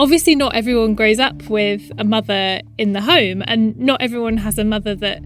Obviously, 0.00 0.34
not 0.34 0.54
everyone 0.54 0.94
grows 0.94 1.18
up 1.18 1.48
with 1.48 1.92
a 1.98 2.04
mother 2.04 2.62
in 2.78 2.94
the 2.94 3.00
home, 3.00 3.42
and 3.46 3.78
not 3.78 4.02
everyone 4.02 4.38
has 4.38 4.58
a 4.58 4.64
mother 4.64 4.94
that 4.96 5.22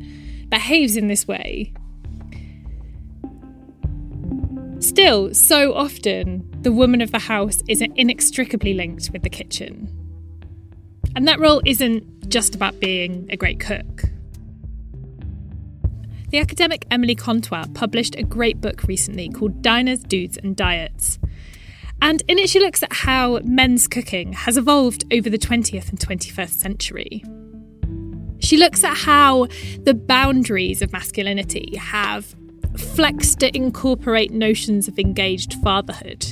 behaves 0.50 0.96
in 0.96 1.08
this 1.08 1.26
way. 1.26 1.72
Still, 4.80 5.34
so 5.34 5.74
often, 5.74 6.48
the 6.62 6.72
woman 6.72 7.00
of 7.00 7.10
the 7.10 7.18
house 7.18 7.62
is 7.68 7.82
inextricably 7.82 8.74
linked 8.74 9.10
with 9.12 9.22
the 9.22 9.30
kitchen. 9.30 9.92
And 11.16 11.26
that 11.26 11.40
role 11.40 11.60
isn't 11.66 12.28
just 12.28 12.54
about 12.54 12.78
being 12.78 13.26
a 13.30 13.36
great 13.36 13.58
cook. 13.58 14.04
The 16.30 16.38
academic 16.38 16.84
Emily 16.90 17.14
Contois 17.14 17.64
published 17.74 18.14
a 18.16 18.22
great 18.22 18.60
book 18.60 18.84
recently 18.84 19.30
called 19.30 19.62
Diners, 19.62 20.00
Dudes 20.00 20.36
and 20.36 20.54
Diets. 20.54 21.18
And 22.00 22.22
in 22.28 22.38
it, 22.38 22.48
she 22.48 22.60
looks 22.60 22.82
at 22.82 22.92
how 22.92 23.40
men's 23.44 23.88
cooking 23.88 24.32
has 24.34 24.56
evolved 24.56 25.04
over 25.12 25.28
the 25.28 25.38
20th 25.38 25.88
and 25.88 25.98
21st 25.98 26.50
century. 26.50 27.24
She 28.40 28.56
looks 28.56 28.84
at 28.84 28.96
how 28.96 29.46
the 29.82 29.94
boundaries 29.94 30.82
of 30.82 30.92
masculinity 30.92 31.76
have 31.76 32.34
flexed 32.76 33.40
to 33.40 33.56
incorporate 33.56 34.30
notions 34.30 34.88
of 34.88 34.98
engaged 34.98 35.54
fatherhood. 35.54 36.26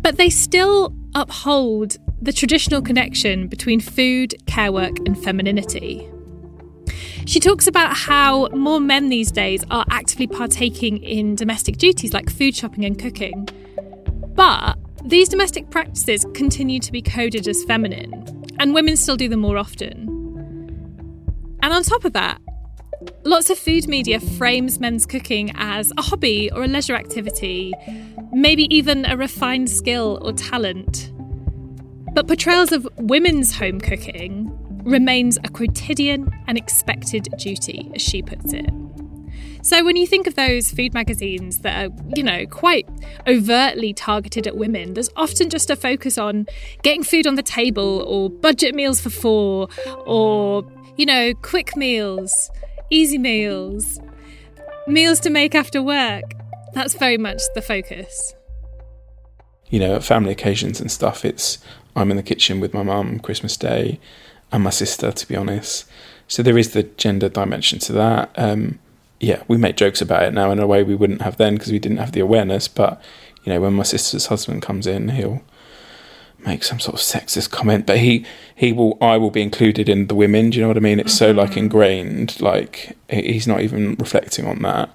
But 0.00 0.16
they 0.16 0.30
still 0.30 0.94
uphold 1.14 1.96
the 2.20 2.32
traditional 2.32 2.82
connection 2.82 3.48
between 3.48 3.80
food, 3.80 4.34
care 4.46 4.72
work, 4.72 4.98
and 5.00 5.20
femininity. 5.22 6.08
She 7.26 7.40
talks 7.40 7.66
about 7.66 7.96
how 7.96 8.48
more 8.48 8.80
men 8.80 9.08
these 9.08 9.30
days 9.30 9.64
are 9.70 9.84
actively 9.90 10.26
partaking 10.26 10.98
in 11.02 11.36
domestic 11.36 11.76
duties 11.76 12.12
like 12.12 12.30
food 12.30 12.54
shopping 12.54 12.84
and 12.84 12.98
cooking. 12.98 13.48
But 14.34 14.78
these 15.04 15.28
domestic 15.28 15.70
practices 15.70 16.26
continue 16.34 16.80
to 16.80 16.92
be 16.92 17.02
coded 17.02 17.46
as 17.46 17.64
feminine, 17.64 18.12
and 18.58 18.74
women 18.74 18.96
still 18.96 19.16
do 19.16 19.28
them 19.28 19.40
more 19.40 19.58
often. 19.58 20.11
And 21.62 21.72
on 21.72 21.82
top 21.84 22.04
of 22.04 22.12
that, 22.12 22.40
lots 23.24 23.48
of 23.48 23.58
food 23.58 23.88
media 23.88 24.20
frames 24.20 24.80
men's 24.80 25.06
cooking 25.06 25.52
as 25.54 25.92
a 25.96 26.02
hobby 26.02 26.50
or 26.52 26.64
a 26.64 26.66
leisure 26.66 26.96
activity, 26.96 27.72
maybe 28.32 28.64
even 28.74 29.04
a 29.06 29.16
refined 29.16 29.70
skill 29.70 30.18
or 30.22 30.32
talent. 30.32 31.12
But 32.14 32.26
portrayals 32.26 32.72
of 32.72 32.86
women's 32.96 33.56
home 33.56 33.80
cooking 33.80 34.50
remains 34.84 35.38
a 35.44 35.48
quotidian 35.48 36.30
and 36.46 36.58
expected 36.58 37.28
duty, 37.38 37.90
as 37.94 38.02
she 38.02 38.22
puts 38.22 38.52
it. 38.52 38.70
So 39.62 39.84
when 39.84 39.94
you 39.94 40.08
think 40.08 40.26
of 40.26 40.34
those 40.34 40.72
food 40.72 40.92
magazines 40.92 41.60
that 41.60 41.86
are, 41.86 41.94
you 42.16 42.24
know, 42.24 42.46
quite 42.46 42.88
overtly 43.28 43.94
targeted 43.94 44.48
at 44.48 44.56
women, 44.56 44.94
there's 44.94 45.10
often 45.14 45.50
just 45.50 45.70
a 45.70 45.76
focus 45.76 46.18
on 46.18 46.46
getting 46.82 47.04
food 47.04 47.28
on 47.28 47.36
the 47.36 47.44
table 47.44 48.02
or 48.08 48.28
budget 48.28 48.74
meals 48.74 49.00
for 49.00 49.10
four 49.10 49.68
or, 50.04 50.64
you 50.96 51.06
know, 51.06 51.32
quick 51.42 51.76
meals, 51.76 52.50
easy 52.90 53.18
meals, 53.18 54.00
meals 54.86 55.20
to 55.20 55.30
make 55.30 55.54
after 55.54 55.82
work. 55.82 56.24
That's 56.74 56.94
very 56.94 57.18
much 57.18 57.42
the 57.54 57.62
focus. 57.62 58.34
You 59.68 59.80
know, 59.80 59.96
at 59.96 60.04
family 60.04 60.32
occasions 60.32 60.80
and 60.80 60.90
stuff, 60.90 61.24
it's 61.24 61.58
I'm 61.96 62.10
in 62.10 62.16
the 62.16 62.22
kitchen 62.22 62.60
with 62.60 62.74
my 62.74 62.82
mum 62.82 63.18
Christmas 63.20 63.56
Day 63.56 63.98
and 64.50 64.62
my 64.62 64.70
sister, 64.70 65.12
to 65.12 65.28
be 65.28 65.36
honest. 65.36 65.86
So 66.28 66.42
there 66.42 66.58
is 66.58 66.72
the 66.72 66.82
gender 66.82 67.28
dimension 67.28 67.78
to 67.80 67.92
that. 67.94 68.30
Um, 68.36 68.78
yeah, 69.20 69.42
we 69.48 69.56
make 69.56 69.76
jokes 69.76 70.00
about 70.00 70.24
it 70.24 70.34
now 70.34 70.50
in 70.50 70.58
a 70.58 70.66
way 70.66 70.82
we 70.82 70.94
wouldn't 70.94 71.22
have 71.22 71.36
then 71.36 71.54
because 71.54 71.72
we 71.72 71.78
didn't 71.78 71.98
have 71.98 72.12
the 72.12 72.20
awareness. 72.20 72.68
But 72.68 73.00
you 73.44 73.52
know, 73.52 73.60
when 73.60 73.74
my 73.74 73.82
sister's 73.82 74.26
husband 74.26 74.62
comes 74.62 74.86
in, 74.86 75.10
he'll 75.10 75.42
make 76.44 76.64
some 76.64 76.80
sort 76.80 76.94
of 76.94 77.00
sexist 77.00 77.50
comment, 77.50 77.86
but 77.86 77.98
he 77.98 78.24
he 78.54 78.72
will 78.72 78.98
I 79.00 79.16
will 79.16 79.30
be 79.30 79.42
included 79.42 79.88
in 79.88 80.06
the 80.06 80.14
women. 80.14 80.50
Do 80.50 80.58
you 80.58 80.62
know 80.62 80.68
what 80.68 80.76
I 80.76 80.80
mean? 80.80 81.00
It's 81.00 81.16
so 81.16 81.30
like 81.30 81.50
mm-hmm. 81.50 81.60
ingrained. 81.60 82.40
Like 82.40 82.96
he's 83.08 83.46
not 83.46 83.60
even 83.60 83.94
reflecting 83.96 84.46
on 84.46 84.62
that, 84.62 84.90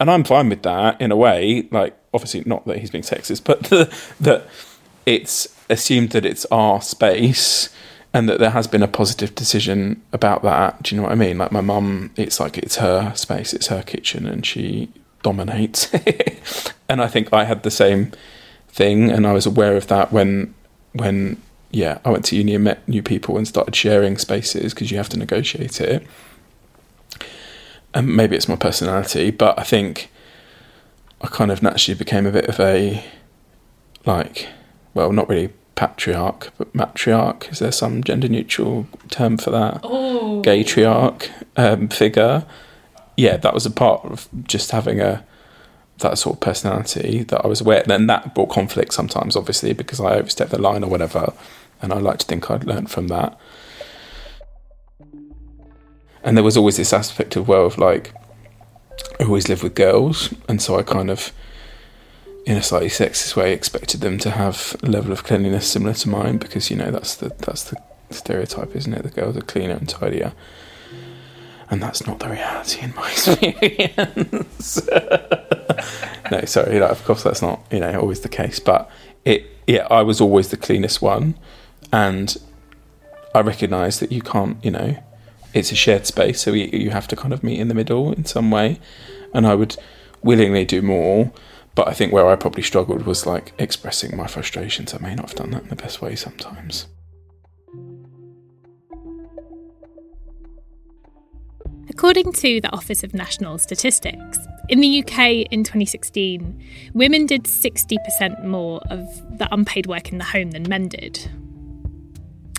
and 0.00 0.10
I'm 0.10 0.24
fine 0.24 0.48
with 0.48 0.62
that 0.62 1.00
in 1.00 1.12
a 1.12 1.16
way. 1.16 1.68
Like 1.70 1.96
obviously 2.14 2.42
not 2.46 2.66
that 2.66 2.78
he's 2.78 2.90
being 2.90 3.04
sexist, 3.04 3.44
but 3.44 3.62
the, 3.64 3.94
that 4.20 4.46
it's 5.06 5.54
assumed 5.68 6.10
that 6.10 6.24
it's 6.24 6.44
our 6.46 6.80
space 6.80 7.70
and 8.14 8.28
that 8.28 8.38
there 8.38 8.50
has 8.50 8.66
been 8.66 8.82
a 8.82 8.88
positive 8.88 9.34
decision 9.34 10.02
about 10.12 10.42
that. 10.42 10.82
Do 10.82 10.94
you 10.94 11.00
know 11.00 11.08
what 11.08 11.12
I 11.12 11.16
mean? 11.16 11.38
Like 11.38 11.52
my 11.52 11.60
mum, 11.60 12.10
it's 12.16 12.38
like 12.38 12.58
it's 12.58 12.76
her 12.76 13.14
space, 13.14 13.54
it's 13.54 13.68
her 13.68 13.82
kitchen, 13.82 14.26
and 14.26 14.44
she 14.44 14.90
dominates. 15.22 15.92
and 16.88 17.00
I 17.00 17.08
think 17.08 17.32
I 17.32 17.44
had 17.44 17.62
the 17.62 17.70
same 17.70 18.12
thing, 18.68 19.10
and 19.10 19.26
I 19.26 19.32
was 19.32 19.46
aware 19.46 19.76
of 19.76 19.86
that 19.86 20.12
when 20.12 20.54
when 20.92 21.40
yeah 21.70 21.98
I 22.04 22.10
went 22.10 22.24
to 22.26 22.36
uni 22.36 22.54
and 22.54 22.64
met 22.64 22.86
new 22.88 23.02
people 23.02 23.36
and 23.36 23.48
started 23.48 23.74
sharing 23.74 24.18
spaces 24.18 24.74
because 24.74 24.90
you 24.90 24.96
have 24.96 25.08
to 25.10 25.18
negotiate 25.18 25.80
it. 25.80 26.06
And 27.94 28.16
maybe 28.16 28.36
it's 28.36 28.48
my 28.48 28.56
personality, 28.56 29.30
but 29.30 29.58
I 29.58 29.64
think 29.64 30.10
I 31.20 31.26
kind 31.26 31.50
of 31.50 31.62
naturally 31.62 31.98
became 31.98 32.26
a 32.26 32.32
bit 32.32 32.46
of 32.46 32.58
a 32.58 33.04
like 34.06 34.48
well, 34.94 35.12
not 35.12 35.28
really 35.28 35.52
patriarch, 35.74 36.52
but 36.58 36.72
matriarch. 36.72 37.50
Is 37.50 37.58
there 37.58 37.72
some 37.72 38.04
gender 38.04 38.28
neutral 38.28 38.86
term 39.08 39.38
for 39.38 39.50
that? 39.50 39.80
Oh. 39.82 40.40
Gay 40.42 40.64
triarch 40.64 41.30
um, 41.56 41.88
figure. 41.88 42.44
Yeah, 43.16 43.36
that 43.38 43.54
was 43.54 43.66
a 43.66 43.70
part 43.70 44.04
of 44.04 44.28
just 44.44 44.70
having 44.70 45.00
a 45.00 45.24
that 46.02 46.18
sort 46.18 46.36
of 46.36 46.40
personality 46.40 47.24
that 47.24 47.44
I 47.44 47.48
was 47.48 47.60
aware. 47.60 47.82
Then 47.86 48.06
that 48.06 48.34
brought 48.34 48.50
conflict 48.50 48.92
sometimes, 48.92 49.36
obviously, 49.36 49.72
because 49.72 50.00
I 50.00 50.14
overstepped 50.16 50.50
the 50.50 50.60
line 50.60 50.84
or 50.84 50.90
whatever. 50.90 51.32
And 51.80 51.92
I 51.92 51.98
like 51.98 52.18
to 52.18 52.26
think 52.26 52.50
I'd 52.50 52.64
learned 52.64 52.90
from 52.90 53.08
that. 53.08 53.38
And 56.22 56.36
there 56.36 56.44
was 56.44 56.56
always 56.56 56.76
this 56.76 56.92
aspect 56.92 57.34
of 57.34 57.48
well 57.48 57.66
of 57.66 57.78
like 57.78 58.12
I 59.18 59.24
always 59.24 59.48
lived 59.48 59.62
with 59.62 59.74
girls, 59.74 60.32
and 60.48 60.62
so 60.62 60.78
I 60.78 60.82
kind 60.82 61.10
of 61.10 61.32
in 62.44 62.56
a 62.56 62.62
slightly 62.62 62.88
sexist 62.88 63.36
way, 63.36 63.52
expected 63.52 64.00
them 64.00 64.18
to 64.18 64.30
have 64.30 64.76
a 64.82 64.86
level 64.86 65.12
of 65.12 65.22
cleanliness 65.22 65.68
similar 65.68 65.94
to 65.94 66.08
mine 66.08 66.38
because 66.38 66.70
you 66.70 66.76
know 66.76 66.90
that's 66.90 67.14
the 67.16 67.28
that's 67.38 67.70
the 67.70 67.76
stereotype, 68.10 68.74
isn't 68.74 68.92
it? 68.92 69.02
The 69.02 69.10
girls 69.10 69.36
are 69.36 69.42
cleaner 69.42 69.74
and 69.74 69.88
tidier, 69.88 70.32
and 71.70 71.82
that's 71.82 72.06
not 72.06 72.18
the 72.18 72.30
reality 72.30 72.80
in 72.80 72.94
my 72.94 73.10
experience. 73.12 74.80
no, 76.30 76.44
sorry, 76.44 76.80
of 76.80 77.04
course 77.04 77.22
that's 77.22 77.42
not 77.42 77.60
you 77.70 77.80
know 77.80 78.00
always 78.00 78.20
the 78.20 78.28
case, 78.28 78.58
but 78.58 78.90
it 79.24 79.46
yeah, 79.66 79.86
I 79.90 80.02
was 80.02 80.20
always 80.20 80.48
the 80.48 80.56
cleanest 80.56 81.02
one, 81.02 81.38
and 81.92 82.36
I 83.34 83.40
recognise 83.40 84.00
that 84.00 84.12
you 84.12 84.22
can't 84.22 84.62
you 84.64 84.70
know 84.70 85.02
it's 85.54 85.70
a 85.70 85.76
shared 85.76 86.06
space, 86.06 86.40
so 86.40 86.52
you, 86.52 86.66
you 86.72 86.90
have 86.90 87.06
to 87.08 87.16
kind 87.16 87.34
of 87.34 87.42
meet 87.42 87.60
in 87.60 87.68
the 87.68 87.74
middle 87.74 88.12
in 88.12 88.24
some 88.24 88.50
way, 88.50 88.80
and 89.34 89.46
I 89.46 89.54
would 89.54 89.76
willingly 90.22 90.64
do 90.64 90.82
more 90.82 91.32
but 91.74 91.88
I 91.88 91.92
think 91.92 92.12
where 92.12 92.28
I 92.28 92.36
probably 92.36 92.62
struggled 92.62 93.06
was 93.06 93.26
like 93.26 93.52
expressing 93.58 94.16
my 94.16 94.26
frustrations. 94.26 94.92
I 94.92 94.98
may 94.98 95.14
not 95.14 95.30
have 95.30 95.38
done 95.38 95.50
that 95.52 95.62
in 95.62 95.68
the 95.68 95.76
best 95.76 96.02
way 96.02 96.16
sometimes. 96.16 96.86
According 101.88 102.32
to 102.34 102.60
the 102.60 102.72
Office 102.72 103.02
of 103.02 103.12
National 103.12 103.58
Statistics, 103.58 104.38
in 104.68 104.80
the 104.80 105.02
UK 105.02 105.46
in 105.50 105.64
2016, 105.64 106.62
women 106.94 107.26
did 107.26 107.44
60% 107.44 108.44
more 108.44 108.80
of 108.90 109.38
the 109.38 109.48
unpaid 109.52 109.86
work 109.86 110.12
in 110.12 110.18
the 110.18 110.24
home 110.24 110.52
than 110.52 110.68
men 110.68 110.88
did. 110.88 111.28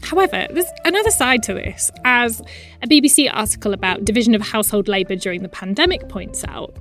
However, 0.04 0.46
there's 0.52 0.72
another 0.86 1.10
side 1.10 1.42
to 1.44 1.54
this, 1.54 1.90
as 2.04 2.42
a 2.82 2.88
BBC 2.88 3.30
article 3.34 3.74
about 3.74 4.06
division 4.06 4.36
of 4.36 4.42
household 4.42 4.88
labour 4.88 5.16
during 5.16 5.42
the 5.42 5.50
pandemic 5.50 6.08
points 6.10 6.44
out. 6.48 6.76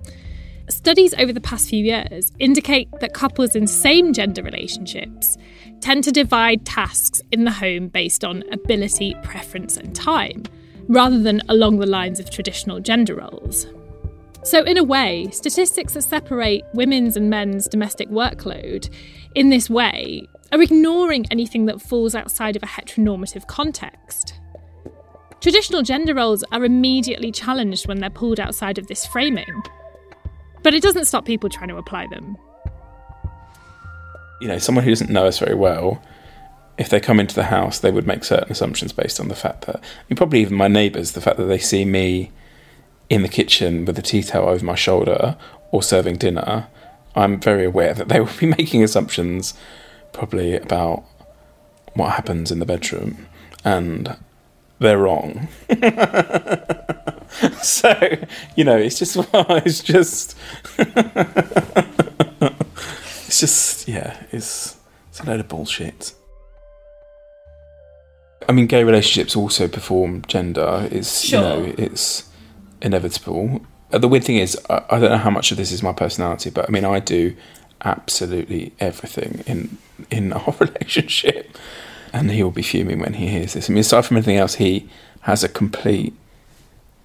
Studies 0.69 1.15
over 1.15 1.33
the 1.33 1.41
past 1.41 1.69
few 1.69 1.85
years 1.85 2.33
indicate 2.39 2.89
that 3.01 3.15
couples 3.15 3.55
in 3.55 3.67
same 3.67 4.13
gender 4.13 4.43
relationships 4.43 5.39
tend 5.81 6.05
to 6.05 6.13
divide 6.13 6.67
tasks 6.67 7.23
in 7.31 7.45
the 7.45 7.51
home 7.51 7.89
based 7.89 8.25
on 8.25 8.43
ability, 8.53 9.15
preference, 9.23 9.77
and 9.77 9.95
time, 9.95 10.45
rather 10.93 11.19
than 11.19 11.41
along 11.49 11.79
the 11.79 11.87
lines 11.87 12.21
of 12.21 12.29
traditional 12.29 12.79
gender 12.79 13.17
roles. 13.17 13.67
So, 14.45 14.63
in 14.63 14.77
a 14.77 14.85
way, 14.85 15.31
statistics 15.31 15.95
that 15.95 16.03
separate 16.03 16.65
women's 16.75 17.17
and 17.17 17.31
men's 17.31 17.67
domestic 17.67 18.11
workload 18.11 18.93
in 19.35 19.49
this 19.49 19.71
way 19.71 20.29
are 20.53 20.61
ignoring 20.61 21.25
anything 21.31 21.65
that 21.67 21.81
falls 21.81 22.15
outside 22.15 22.57
of 22.57 22.63
a 22.63 22.67
heteronormative 22.67 23.47
context. 23.47 24.35
Traditional 25.41 25.83
gender 25.83 26.15
roles 26.15 26.45
are 26.53 26.65
immediately 26.65 27.33
challenged 27.33 27.89
when 27.89 27.99
they're 27.99 28.11
pulled 28.11 28.39
outside 28.39 28.79
of 28.79 28.89
this 28.89 29.07
framing, 29.07 29.63
but 30.63 30.75
it 30.75 30.83
doesn't 30.83 31.07
stop 31.07 31.25
people 31.25 31.49
trying 31.49 31.69
to 31.69 31.77
apply 31.79 32.07
them. 32.09 32.37
You 34.43 34.49
know, 34.49 34.59
someone 34.59 34.85
who 34.85 34.91
doesn't 34.91 35.11
know 35.11 35.27
us 35.27 35.39
very 35.39 35.55
well 35.55 36.03
if 36.79 36.89
they 36.89 37.01
come 37.01 37.21
into 37.21 37.35
the 37.35 37.45
house, 37.45 37.79
they 37.79 37.91
would 37.91 38.07
make 38.07 38.25
certain 38.25 38.51
assumptions 38.51 38.93
based 38.93 39.21
on 39.21 39.29
the 39.29 39.35
fact 39.35 39.67
that, 39.67 39.83
probably 40.17 40.41
even 40.41 40.57
my 40.57 40.69
neighbours, 40.69 41.13
the 41.13 41.21
fact 41.21 41.37
that 41.37 41.45
they 41.45 41.59
see 41.59 41.85
me 41.85 42.31
in 43.11 43.23
the 43.23 43.29
kitchen 43.29 43.85
with 43.85 43.99
a 43.99 44.03
tea 44.03 44.23
towel 44.23 44.49
over 44.49 44.65
my 44.65 44.75
shoulder 44.75 45.37
or 45.71 45.83
serving 45.83 46.17
dinner, 46.17 46.67
I'm 47.15 47.39
very 47.41 47.65
aware 47.65 47.93
that 47.95 48.09
they 48.09 48.21
will 48.21 48.31
be 48.39 48.47
making 48.59 48.83
assumptions 48.83 49.55
probably 50.13 50.57
about 50.57 51.05
what 51.95 52.13
happens 52.13 52.51
in 52.51 52.59
the 52.59 52.65
bedroom, 52.65 53.27
and 53.65 54.17
they're 54.79 54.99
wrong. 54.99 55.49
so, 57.63 58.17
you 58.57 58.65
know, 58.65 58.77
it's 58.79 58.99
just, 58.99 59.17
it's 59.35 59.81
just, 59.83 60.37
it's 63.27 63.41
just, 63.41 63.89
yeah, 63.89 64.17
it's, 64.33 64.77
it's 65.11 65.21
a 65.21 65.27
load 65.27 65.41
of 65.41 65.49
bullshit. 65.49 66.15
I 68.49 68.53
mean, 68.53 68.67
gay 68.67 68.85
relationships 68.85 69.37
also 69.37 69.69
perform 69.69 70.23
gender. 70.29 70.89
Is 70.91 71.31
you 71.31 71.39
know, 71.39 71.75
it's 71.79 72.29
inevitable. 72.81 73.61
Uh, 73.93 73.99
The 73.99 74.09
weird 74.09 74.25
thing 74.25 74.37
is, 74.39 74.59
I, 74.71 74.83
I 74.91 74.99
don't 75.01 75.11
know 75.11 75.17
how 75.19 75.31
much 75.31 75.51
of 75.51 75.57
this 75.57 75.73
is 75.73 75.83
my 75.83 75.93
personality, 75.93 76.51
but 76.51 76.69
I 76.69 76.73
mean, 76.73 76.85
I 76.85 77.01
do 77.01 77.35
absolutely 77.85 78.73
everything 78.81 79.43
in 79.47 79.79
in 80.11 80.33
our 80.39 80.55
relationship, 80.59 81.57
and 82.13 82.31
he 82.31 82.43
will 82.43 82.51
be 82.51 82.63
fuming 82.63 83.01
when 83.01 83.15
he 83.15 83.29
hears 83.29 83.53
this. 83.55 83.69
I 83.69 83.73
mean, 83.73 83.81
aside 83.81 84.07
from 84.07 84.17
anything 84.17 84.37
else, 84.37 84.55
he 84.55 84.89
has 85.23 85.45
a 85.45 85.49
complete 85.49 86.15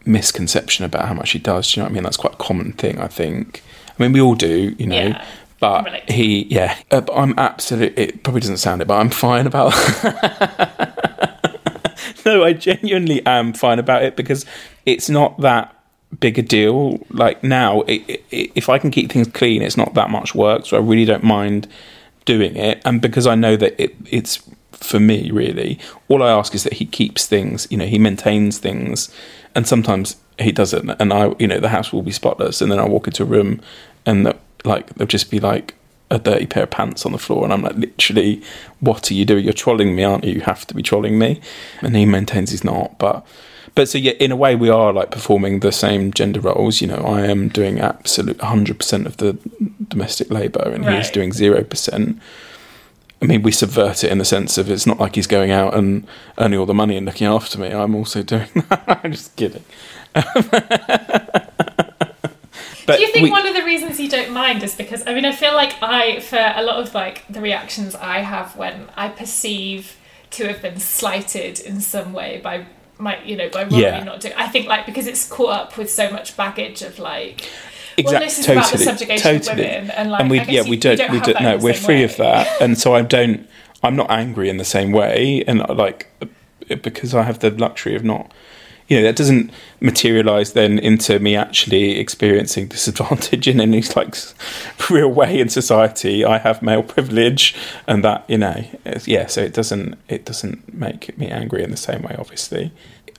misconception 0.06 0.86
about 0.86 1.06
how 1.06 1.14
much 1.14 1.32
he 1.32 1.40
does. 1.40 1.72
Do 1.72 1.80
you 1.80 1.84
know 1.84 1.86
what 1.86 1.92
I 1.92 1.94
mean? 1.96 2.04
That's 2.04 2.18
quite 2.18 2.34
a 2.34 2.38
common 2.38 2.72
thing, 2.74 3.00
I 3.00 3.08
think. 3.08 3.62
I 3.90 4.04
mean, 4.04 4.14
we 4.14 4.22
all 4.22 4.36
do, 4.36 4.76
you 4.78 4.88
know. 4.88 4.96
Yeah. 4.96 5.26
But 5.60 6.08
he, 6.08 6.44
yeah, 6.54 6.78
uh, 6.92 7.02
but 7.02 7.14
I'm 7.16 7.34
absolutely. 7.38 8.04
It 8.04 8.24
probably 8.24 8.42
doesn't 8.42 8.58
sound 8.58 8.82
it, 8.84 8.88
but 8.88 9.00
I'm 9.00 9.10
fine 9.10 9.48
about. 9.48 9.74
no, 12.28 12.44
I 12.44 12.54
genuinely 12.54 13.26
am 13.26 13.54
fine 13.54 13.80
about 13.80 14.04
it 14.04 14.18
because 14.18 14.46
it's 14.86 15.10
not 15.10 15.40
that 15.40 15.74
big 16.20 16.38
a 16.38 16.42
deal. 16.42 17.00
Like 17.10 17.42
now, 17.42 17.82
it, 17.82 18.22
it, 18.30 18.52
if 18.54 18.68
I 18.68 18.78
can 18.78 18.92
keep 18.92 19.10
things 19.12 19.30
clean, 19.30 19.62
it's 19.62 19.78
not 19.78 19.94
that 19.94 20.10
much 20.10 20.36
work, 20.36 20.66
so 20.66 20.76
I 20.76 20.82
really 20.82 21.06
don't 21.06 21.24
mind 21.24 21.68
doing 22.26 22.58
it. 22.58 22.82
And 22.84 23.02
because 23.02 23.26
I 23.26 23.36
know 23.36 23.56
that 23.56 23.82
it, 23.82 23.96
it's 24.12 24.44
for 24.74 25.00
me, 25.00 25.32
really, 25.32 25.80
all 26.10 26.22
I 26.22 26.30
ask 26.30 26.54
is 26.54 26.64
that 26.64 26.74
he 26.74 26.86
keeps 26.86 27.26
things. 27.26 27.66
You 27.72 27.78
know, 27.78 27.86
he 27.86 27.98
maintains 27.98 28.58
things, 28.58 29.10
and 29.56 29.66
sometimes 29.66 30.18
he 30.38 30.52
doesn't. 30.52 30.90
And 31.00 31.14
I, 31.14 31.34
you 31.40 31.48
know, 31.48 31.62
the 31.62 31.70
house 31.70 31.94
will 31.94 32.04
be 32.04 32.12
spotless, 32.12 32.62
and 32.62 32.70
then 32.70 32.80
I 32.80 32.86
walk 32.86 33.08
into 33.08 33.24
a 33.24 33.26
room, 33.26 33.62
and 34.06 34.34
like 34.66 34.94
there'll 34.96 35.08
just 35.08 35.32
be 35.32 35.40
like 35.40 35.76
a 36.10 36.20
dirty 36.20 36.46
pair 36.46 36.64
of 36.64 36.70
pants 36.70 37.06
on 37.06 37.12
the 37.12 37.18
floor, 37.18 37.44
and 37.44 37.54
I'm 37.54 37.62
like, 37.62 37.76
literally, 37.76 38.42
what 38.80 39.12
are 39.12 39.14
you 39.14 39.26
doing? 39.26 39.44
You're 39.44 39.54
trolling 39.54 39.96
me, 39.96 40.04
aren't 40.04 40.24
you? 40.24 40.34
You 40.34 40.42
have 40.42 40.66
to 40.68 40.74
be 40.74 40.84
trolling 40.84 41.20
me. 41.20 41.42
And 41.82 41.96
he 41.96 42.06
maintains 42.06 42.52
he's 42.52 42.64
not, 42.64 42.98
but. 42.98 43.26
But 43.76 43.88
so 43.88 44.00
yeah, 44.00 44.14
in 44.14 44.32
a 44.32 44.36
way, 44.36 44.56
we 44.56 44.70
are 44.70 44.92
like 44.92 45.12
performing 45.12 45.60
the 45.60 45.72
same 45.72 46.12
gender 46.12 46.40
roles. 46.40 46.82
You 46.82 46.88
know, 46.88 46.96
I 46.96 47.28
am 47.28 47.48
doing 47.48 47.80
absolute 47.80 48.42
hundred 48.42 48.80
percent 48.80 49.06
of 49.06 49.18
the 49.18 49.38
domestic 49.88 50.32
labour, 50.32 50.64
and 50.74 50.84
he's 50.84 51.12
doing 51.12 51.32
zero 51.32 51.64
percent. 51.64 52.20
I 53.22 53.26
mean, 53.26 53.44
we 53.44 53.52
subvert 53.52 54.04
it 54.04 54.12
in 54.12 54.18
the 54.18 54.26
sense 54.26 54.58
of 54.58 54.72
it's 54.72 54.88
not 54.88 55.00
like 55.00 55.14
he's 55.16 55.28
going 55.28 55.52
out 55.52 55.76
and 55.76 56.08
earning 56.40 56.60
all 56.60 56.66
the 56.66 56.74
money 56.74 56.98
and 56.98 57.06
looking 57.06 57.28
after 57.28 57.60
me. 57.60 57.68
I'm 57.68 57.94
also 57.94 58.24
doing 58.24 58.48
that. 58.70 59.00
I'm 59.04 59.12
just 59.12 59.36
kidding. 59.36 59.64
but 62.88 62.96
Do 62.98 63.04
you 63.04 63.12
think 63.12 63.26
we- 63.26 63.32
one 63.32 63.46
of 63.48 63.54
the 63.54 63.64
reasons 63.64 64.00
you 64.00 64.10
don't 64.10 64.32
mind 64.32 64.64
is 64.64 64.74
because 64.74 65.04
I 65.06 65.14
mean 65.14 65.26
I 65.26 65.32
feel 65.34 65.54
like 65.54 65.76
I 65.84 66.20
for 66.22 66.38
a 66.56 66.64
lot 66.64 66.78
of 66.80 66.94
like 66.96 67.24
the 67.30 67.42
reactions 67.42 67.94
I 67.94 68.20
have 68.20 68.56
when 68.56 68.90
I 68.96 69.10
perceive 69.10 69.96
to 70.32 70.48
have 70.48 70.62
been 70.64 70.80
slighted 70.80 71.60
in 71.60 71.80
some 71.82 72.12
way 72.14 72.40
by 72.44 72.66
my 72.98 73.22
you 73.24 73.36
know 73.38 73.50
by 73.50 73.64
Yeah. 73.70 74.04
not 74.04 74.22
doing 74.22 74.34
I 74.36 74.48
think 74.48 74.68
like 74.68 74.86
because 74.88 75.06
it's 75.06 75.28
caught 75.30 75.52
up 75.60 75.78
with 75.78 75.90
so 75.92 76.10
much 76.10 76.36
baggage 76.36 76.82
of 76.82 76.98
like 76.98 77.48
Exactly. 78.00 78.14
well 78.14 78.22
this 78.26 78.40
is 78.40 78.46
about 78.50 78.64
the 78.66 78.78
totally, 78.78 78.86
subjugation 78.86 79.36
of 79.36 79.42
totally. 79.44 79.64
women 79.68 79.92
and 79.92 80.12
like 80.12 80.30
we, 80.30 80.40
I 80.40 80.44
guess 80.46 80.54
yeah, 80.54 80.62
you, 80.64 80.70
we 80.70 80.78
don't, 80.78 80.98
don't 80.98 81.12
we 81.12 81.20
don't, 81.20 81.42
no, 81.42 81.58
we're 81.58 81.74
free 81.74 81.96
way. 81.96 82.04
of 82.04 82.18
that, 82.18 82.62
and 82.62 82.78
so 82.78 82.94
I 82.96 83.02
don't. 83.02 83.48
I'm 83.84 83.96
not 83.96 84.10
angry 84.12 84.50
in 84.50 84.58
the 84.58 84.66
same 84.66 84.92
way, 84.92 85.44
and 85.48 85.60
like 85.70 86.08
because 86.84 87.14
I 87.16 87.24
have 87.24 87.40
the 87.40 87.50
luxury 87.52 87.96
of 87.96 88.04
not. 88.04 88.32
You 88.88 88.98
know, 88.98 89.04
that 89.04 89.18
doesn't 89.18 89.52
materialize 89.82 90.54
then 90.54 90.80
into 90.80 91.20
me 91.20 91.36
actually 91.36 92.00
experiencing 92.00 92.68
disadvantage 92.78 93.48
in 93.48 93.60
any 93.60 93.82
like 93.96 94.16
real 94.90 95.10
way 95.10 95.40
in 95.40 95.50
society. 95.50 96.24
I 96.24 96.38
have 96.38 96.62
male 96.62 96.84
privilege, 96.84 97.56
and 97.86 98.04
that 98.04 98.26
you 98.28 98.38
know, 98.38 98.64
yeah. 99.06 99.28
So 99.28 99.42
it 99.42 99.54
doesn't 99.54 99.98
it 100.08 100.26
doesn't 100.26 100.74
make 100.74 101.18
me 101.18 101.28
angry 101.28 101.64
in 101.64 101.72
the 101.72 101.78
same 101.78 102.02
way. 102.02 102.16
Obviously, 102.18 102.72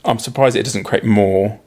I'm 0.05 0.19
surprised 0.19 0.55
it 0.55 0.63
doesn't 0.63 0.85
create 0.85 1.05
more 1.05 1.59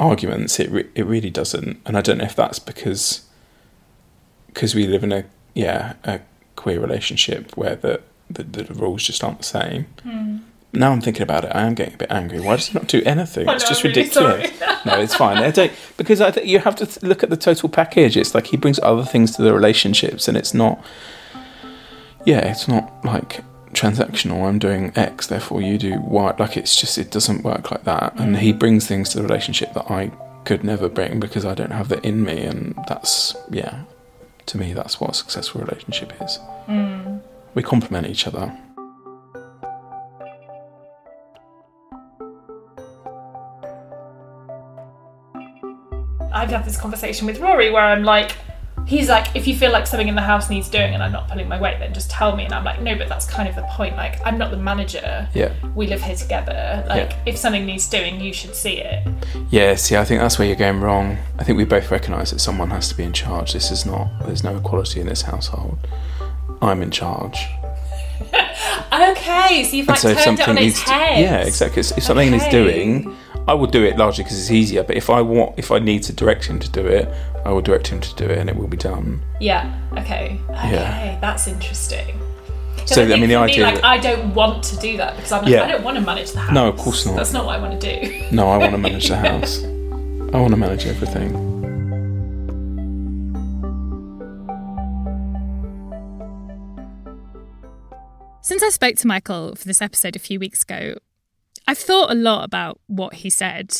arguments. 0.00 0.58
It 0.58 0.70
re- 0.70 0.90
it 0.94 1.06
really 1.06 1.30
doesn't, 1.30 1.80
and 1.86 1.96
I 1.96 2.00
don't 2.00 2.18
know 2.18 2.24
if 2.24 2.36
that's 2.36 2.58
because 2.58 3.22
because 4.48 4.74
we 4.74 4.86
live 4.86 5.04
in 5.04 5.12
a 5.12 5.24
yeah 5.54 5.94
a 6.04 6.20
queer 6.56 6.80
relationship 6.80 7.56
where 7.56 7.76
the 7.76 8.00
the, 8.28 8.42
the 8.42 8.74
rules 8.74 9.04
just 9.04 9.22
aren't 9.22 9.38
the 9.38 9.44
same. 9.44 9.86
Hmm. 10.02 10.38
Now 10.74 10.90
I'm 10.90 11.02
thinking 11.02 11.22
about 11.22 11.44
it. 11.44 11.52
I 11.54 11.62
am 11.66 11.74
getting 11.74 11.94
a 11.94 11.98
bit 11.98 12.10
angry. 12.10 12.40
Why 12.40 12.56
does 12.56 12.68
he 12.68 12.78
not 12.78 12.88
do 12.88 13.02
anything? 13.04 13.48
I 13.48 13.52
oh, 13.52 13.54
it's 13.56 13.68
just 13.68 13.84
really 13.84 14.02
ridiculous. 14.02 14.50
no, 14.86 14.98
it's 14.98 15.14
fine. 15.14 15.38
I 15.38 15.50
don't 15.50 15.72
because 15.96 16.20
I 16.20 16.30
think 16.30 16.46
you 16.46 16.60
have 16.60 16.76
to 16.76 16.86
th- 16.86 17.02
look 17.02 17.22
at 17.22 17.30
the 17.30 17.36
total 17.36 17.68
package. 17.68 18.16
It's 18.16 18.34
like 18.34 18.46
he 18.46 18.56
brings 18.56 18.78
other 18.80 19.04
things 19.04 19.36
to 19.36 19.42
the 19.42 19.52
relationships, 19.52 20.28
and 20.28 20.36
it's 20.36 20.54
not. 20.54 20.82
Yeah, 22.24 22.38
it's 22.38 22.68
not 22.68 23.04
like 23.04 23.44
transactional. 23.74 24.46
I'm 24.46 24.58
doing 24.58 24.92
X, 24.96 25.26
therefore 25.26 25.60
you 25.60 25.76
do 25.76 26.00
Y. 26.00 26.34
Like 26.38 26.56
it's 26.56 26.74
just 26.80 26.96
it 26.96 27.10
doesn't 27.10 27.42
work 27.42 27.70
like 27.70 27.84
that. 27.84 28.14
And 28.18 28.38
he 28.38 28.52
mm. 28.52 28.58
brings 28.58 28.86
things 28.86 29.10
to 29.10 29.18
the 29.18 29.24
relationship 29.24 29.74
that 29.74 29.90
I 29.90 30.10
could 30.44 30.64
never 30.64 30.88
bring 30.88 31.20
because 31.20 31.44
I 31.44 31.54
don't 31.54 31.72
have 31.72 31.88
that 31.88 32.04
in 32.04 32.24
me, 32.24 32.42
and 32.42 32.74
that's 32.88 33.36
yeah. 33.50 33.82
To 34.46 34.58
me, 34.58 34.72
that's 34.72 35.00
what 35.00 35.10
a 35.10 35.14
successful 35.14 35.60
relationship 35.60 36.12
is. 36.20 36.38
Mm. 36.66 37.20
We 37.54 37.62
complement 37.62 38.08
each 38.08 38.26
other. 38.26 38.56
I've 46.32 46.50
had 46.50 46.64
this 46.64 46.76
conversation 46.76 47.26
with 47.26 47.38
Rory 47.40 47.70
where 47.70 47.82
I'm 47.82 48.02
like, 48.04 48.32
he's 48.86 49.08
like, 49.08 49.36
if 49.36 49.46
you 49.46 49.54
feel 49.56 49.70
like 49.70 49.86
something 49.86 50.08
in 50.08 50.14
the 50.16 50.22
house 50.22 50.50
needs 50.50 50.68
doing 50.68 50.92
and 50.94 51.02
I'm 51.02 51.12
not 51.12 51.28
pulling 51.28 51.48
my 51.48 51.60
weight, 51.60 51.78
then 51.78 51.94
just 51.94 52.10
tell 52.10 52.34
me. 52.34 52.44
And 52.44 52.52
I'm 52.52 52.64
like, 52.64 52.80
no, 52.82 52.96
but 52.96 53.08
that's 53.08 53.26
kind 53.26 53.48
of 53.48 53.54
the 53.54 53.62
point. 53.70 53.96
Like, 53.96 54.20
I'm 54.26 54.38
not 54.38 54.50
the 54.50 54.56
manager. 54.56 55.28
Yeah. 55.34 55.52
We 55.74 55.86
live 55.86 56.02
here 56.02 56.16
together. 56.16 56.84
Like, 56.88 57.10
Yeah. 57.10 57.16
if 57.26 57.36
something 57.38 57.64
needs 57.64 57.88
doing, 57.88 58.20
you 58.20 58.32
should 58.32 58.56
see 58.56 58.78
it. 58.78 59.06
Yeah, 59.50 59.76
see, 59.76 59.96
I 59.96 60.04
think 60.04 60.20
that's 60.20 60.38
where 60.38 60.46
you're 60.48 60.56
going 60.56 60.80
wrong. 60.80 61.18
I 61.38 61.44
think 61.44 61.58
we 61.58 61.64
both 61.64 61.90
recognise 61.90 62.30
that 62.32 62.40
someone 62.40 62.70
has 62.70 62.88
to 62.88 62.96
be 62.96 63.04
in 63.04 63.12
charge. 63.12 63.52
This 63.52 63.70
is 63.70 63.86
not, 63.86 64.08
there's 64.26 64.42
no 64.42 64.56
equality 64.56 65.00
in 65.00 65.06
this 65.06 65.22
household. 65.22 65.78
I'm 66.60 66.82
in 66.82 66.90
charge. 66.90 67.38
Okay, 68.92 69.64
so 69.64 69.76
you've 69.76 69.88
like 69.88 69.98
so 69.98 70.08
if 70.08 70.22
turned 70.22 70.38
it 70.38 70.48
on 70.48 70.56
its 70.58 70.64
needs 70.64 70.84
to, 70.84 70.92
head. 70.92 71.20
yeah, 71.22 71.36
exactly. 71.38 71.80
If 71.80 71.96
if 71.96 72.04
something 72.04 72.30
needs 72.30 72.44
Okay. 72.44 72.50
doing, 72.52 73.16
I 73.48 73.54
will 73.54 73.66
do 73.66 73.82
it 73.84 73.96
largely 73.98 74.24
because 74.24 74.38
it's 74.38 74.50
easier. 74.50 74.82
But 74.84 74.96
if 74.96 75.10
I 75.10 75.20
want, 75.20 75.58
if 75.58 75.70
I 75.72 75.78
need 75.78 76.02
to 76.04 76.12
direct 76.12 76.44
him 76.44 76.58
to 76.60 76.70
do 76.70 76.86
it, 76.86 77.08
I 77.44 77.50
will 77.50 77.60
direct 77.60 77.88
him 77.88 78.00
to 78.00 78.14
do 78.14 78.24
it, 78.26 78.38
and 78.38 78.48
it 78.48 78.56
will 78.56 78.68
be 78.68 78.76
done. 78.76 79.20
Yeah. 79.40 79.78
Okay. 79.98 80.38
Okay. 80.50 80.70
Yeah. 80.72 81.18
That's 81.20 81.48
interesting. 81.48 82.18
So, 82.84 83.02
I 83.02 83.06
think 83.06 83.20
mean, 83.20 83.28
the 83.30 83.34
for 83.36 83.40
idea 83.42 83.64
like 83.64 83.74
that- 83.76 83.84
I 83.84 83.98
don't 83.98 84.34
want 84.34 84.62
to 84.64 84.76
do 84.76 84.96
that 84.96 85.14
because 85.16 85.30
I'm 85.32 85.42
like 85.44 85.52
Yeah. 85.52 85.64
I 85.64 85.68
don't 85.68 85.84
want 85.84 85.96
to 85.96 86.00
manage 86.00 86.32
the 86.32 86.40
house. 86.40 86.52
No, 86.54 86.68
of 86.68 86.76
course 86.76 87.06
not. 87.06 87.16
That's 87.16 87.32
not 87.32 87.46
what 87.46 87.56
I 87.58 87.60
want 87.62 87.80
to 87.80 88.00
do. 88.00 88.22
No, 88.32 88.48
I 88.48 88.58
want 88.58 88.72
to 88.72 88.78
manage 88.78 89.08
the 89.08 89.16
house. 89.28 89.62
I 89.62 90.38
want 90.40 90.50
to 90.50 90.56
manage 90.56 90.86
everything. 90.86 91.50
Since 98.40 98.62
I 98.62 98.70
spoke 98.70 98.96
to 98.96 99.06
Michael 99.06 99.54
for 99.54 99.64
this 99.66 99.80
episode 99.80 100.16
a 100.16 100.18
few 100.18 100.38
weeks 100.40 100.62
ago, 100.62 100.94
I've 101.72 101.78
thought 101.78 102.10
a 102.10 102.14
lot 102.14 102.44
about 102.44 102.78
what 102.86 103.14
he 103.14 103.30
said. 103.30 103.74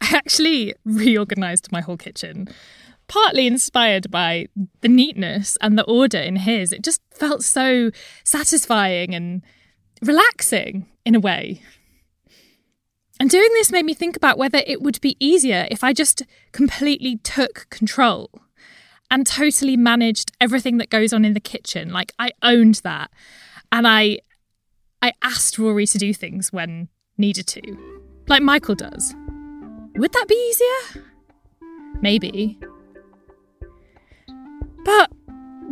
I 0.00 0.16
actually 0.16 0.74
reorganized 0.84 1.70
my 1.70 1.80
whole 1.80 1.96
kitchen, 1.96 2.48
partly 3.06 3.46
inspired 3.46 4.10
by 4.10 4.48
the 4.80 4.88
neatness 4.88 5.56
and 5.60 5.78
the 5.78 5.84
order 5.84 6.18
in 6.18 6.34
his. 6.34 6.72
It 6.72 6.82
just 6.82 7.00
felt 7.14 7.44
so 7.44 7.92
satisfying 8.24 9.14
and 9.14 9.42
relaxing 10.02 10.88
in 11.06 11.14
a 11.14 11.20
way. 11.20 11.62
And 13.20 13.30
doing 13.30 13.50
this 13.52 13.70
made 13.70 13.84
me 13.84 13.94
think 13.94 14.16
about 14.16 14.36
whether 14.36 14.64
it 14.66 14.82
would 14.82 15.00
be 15.00 15.16
easier 15.20 15.68
if 15.70 15.84
I 15.84 15.92
just 15.92 16.24
completely 16.50 17.18
took 17.18 17.70
control 17.70 18.30
and 19.12 19.24
totally 19.24 19.76
managed 19.76 20.32
everything 20.40 20.78
that 20.78 20.90
goes 20.90 21.12
on 21.12 21.24
in 21.24 21.34
the 21.34 21.40
kitchen. 21.40 21.92
Like 21.92 22.14
I 22.18 22.32
owned 22.42 22.80
that. 22.82 23.12
And 23.70 23.86
I 23.86 24.18
I 25.00 25.12
asked 25.22 25.56
Rory 25.56 25.86
to 25.86 25.98
do 25.98 26.12
things 26.12 26.52
when 26.52 26.88
needed 27.18 27.46
to. 27.48 27.60
Like 28.26 28.42
Michael 28.42 28.74
does. 28.74 29.14
Would 29.96 30.12
that 30.12 30.26
be 30.28 30.34
easier? 30.34 31.04
Maybe. 32.00 32.58
But 34.84 35.10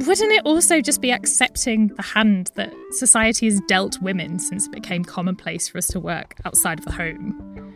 wouldn't 0.01 0.33
it 0.33 0.43
also 0.45 0.81
just 0.81 1.01
be 1.01 1.11
accepting 1.11 1.89
the 1.89 2.03
hand 2.03 2.51
that 2.57 2.73
society 2.91 3.47
has 3.47 3.61
dealt 3.69 4.01
women 4.03 4.39
since 4.39 4.67
it 4.67 4.73
became 4.73 5.05
commonplace 5.05 5.69
for 5.69 5.79
us 5.79 5.87
to 5.89 6.01
work 6.01 6.35
outside 6.45 6.79
of 6.79 6.85
the 6.85 6.93
home? 6.93 7.75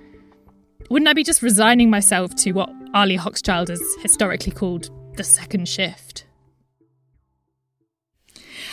Wouldn't 0.91 1.09
I 1.09 1.13
be 1.13 1.25
just 1.25 1.41
resigning 1.41 1.89
myself 1.89 2.35
to 2.37 2.53
what 2.53 2.71
Arlie 2.93 3.17
Hochschild 3.17 3.69
has 3.69 3.81
historically 4.03 4.53
called 4.53 4.91
the 5.17 5.25
second 5.25 5.69
shift? 5.69 6.27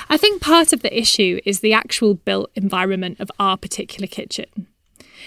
I 0.10 0.18
think 0.18 0.42
part 0.42 0.74
of 0.74 0.82
the 0.82 0.98
issue 0.98 1.40
is 1.46 1.60
the 1.60 1.74
actual 1.74 2.16
built 2.16 2.52
environment 2.56 3.20
of 3.20 3.32
our 3.40 3.56
particular 3.56 4.08
kitchen. 4.08 4.68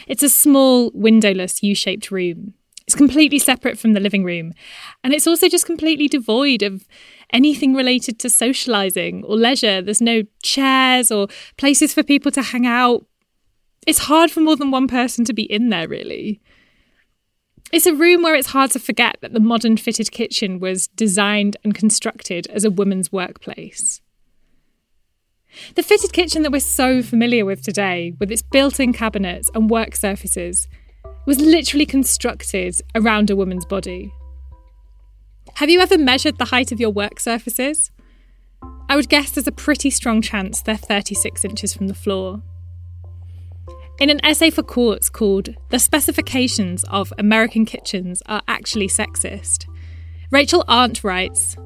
It's 0.06 0.22
a 0.22 0.28
small, 0.28 0.90
windowless, 0.94 1.62
U 1.62 1.74
shaped 1.74 2.10
room. 2.10 2.54
It's 2.86 2.96
completely 2.96 3.38
separate 3.38 3.78
from 3.78 3.92
the 3.92 4.00
living 4.00 4.24
room, 4.24 4.52
and 5.04 5.12
it's 5.14 5.28
also 5.28 5.48
just 5.48 5.64
completely 5.64 6.08
devoid 6.08 6.62
of 6.62 6.88
anything 7.32 7.72
related 7.72 8.18
to 8.18 8.28
socialising 8.28 9.22
or 9.22 9.36
leisure. 9.36 9.80
There's 9.80 10.00
no 10.00 10.22
chairs 10.42 11.12
or 11.12 11.28
places 11.56 11.94
for 11.94 12.02
people 12.02 12.32
to 12.32 12.42
hang 12.42 12.66
out. 12.66 13.06
It's 13.86 14.00
hard 14.00 14.32
for 14.32 14.40
more 14.40 14.56
than 14.56 14.72
one 14.72 14.88
person 14.88 15.24
to 15.26 15.32
be 15.32 15.44
in 15.44 15.68
there, 15.68 15.86
really. 15.86 16.40
It's 17.72 17.86
a 17.86 17.94
room 17.94 18.22
where 18.22 18.34
it's 18.34 18.48
hard 18.48 18.72
to 18.72 18.80
forget 18.80 19.18
that 19.20 19.32
the 19.32 19.40
modern 19.40 19.76
fitted 19.76 20.10
kitchen 20.10 20.58
was 20.58 20.88
designed 20.88 21.56
and 21.62 21.74
constructed 21.74 22.48
as 22.48 22.64
a 22.64 22.70
woman's 22.70 23.12
workplace. 23.12 24.00
The 25.74 25.82
fitted 25.82 26.12
kitchen 26.12 26.42
that 26.42 26.52
we're 26.52 26.60
so 26.60 27.02
familiar 27.02 27.44
with 27.44 27.62
today, 27.62 28.14
with 28.18 28.30
its 28.30 28.42
built 28.42 28.80
in 28.80 28.92
cabinets 28.92 29.50
and 29.54 29.70
work 29.70 29.96
surfaces, 29.96 30.68
was 31.26 31.40
literally 31.40 31.86
constructed 31.86 32.80
around 32.94 33.30
a 33.30 33.36
woman's 33.36 33.64
body. 33.64 34.12
Have 35.54 35.70
you 35.70 35.80
ever 35.80 35.98
measured 35.98 36.38
the 36.38 36.46
height 36.46 36.72
of 36.72 36.80
your 36.80 36.90
work 36.90 37.20
surfaces? 37.20 37.90
I 38.88 38.96
would 38.96 39.08
guess 39.08 39.30
there's 39.32 39.46
a 39.46 39.52
pretty 39.52 39.90
strong 39.90 40.22
chance 40.22 40.62
they're 40.62 40.76
36 40.76 41.44
inches 41.44 41.74
from 41.74 41.88
the 41.88 41.94
floor. 41.94 42.42
In 44.00 44.08
an 44.08 44.24
essay 44.24 44.50
for 44.50 44.62
Quartz 44.62 45.10
called 45.10 45.54
The 45.68 45.78
Specifications 45.78 46.84
of 46.84 47.12
American 47.18 47.66
Kitchens 47.66 48.22
Are 48.26 48.42
Actually 48.48 48.88
Sexist, 48.88 49.66
Rachel 50.30 50.64
Arndt 50.66 51.04
writes 51.04 51.56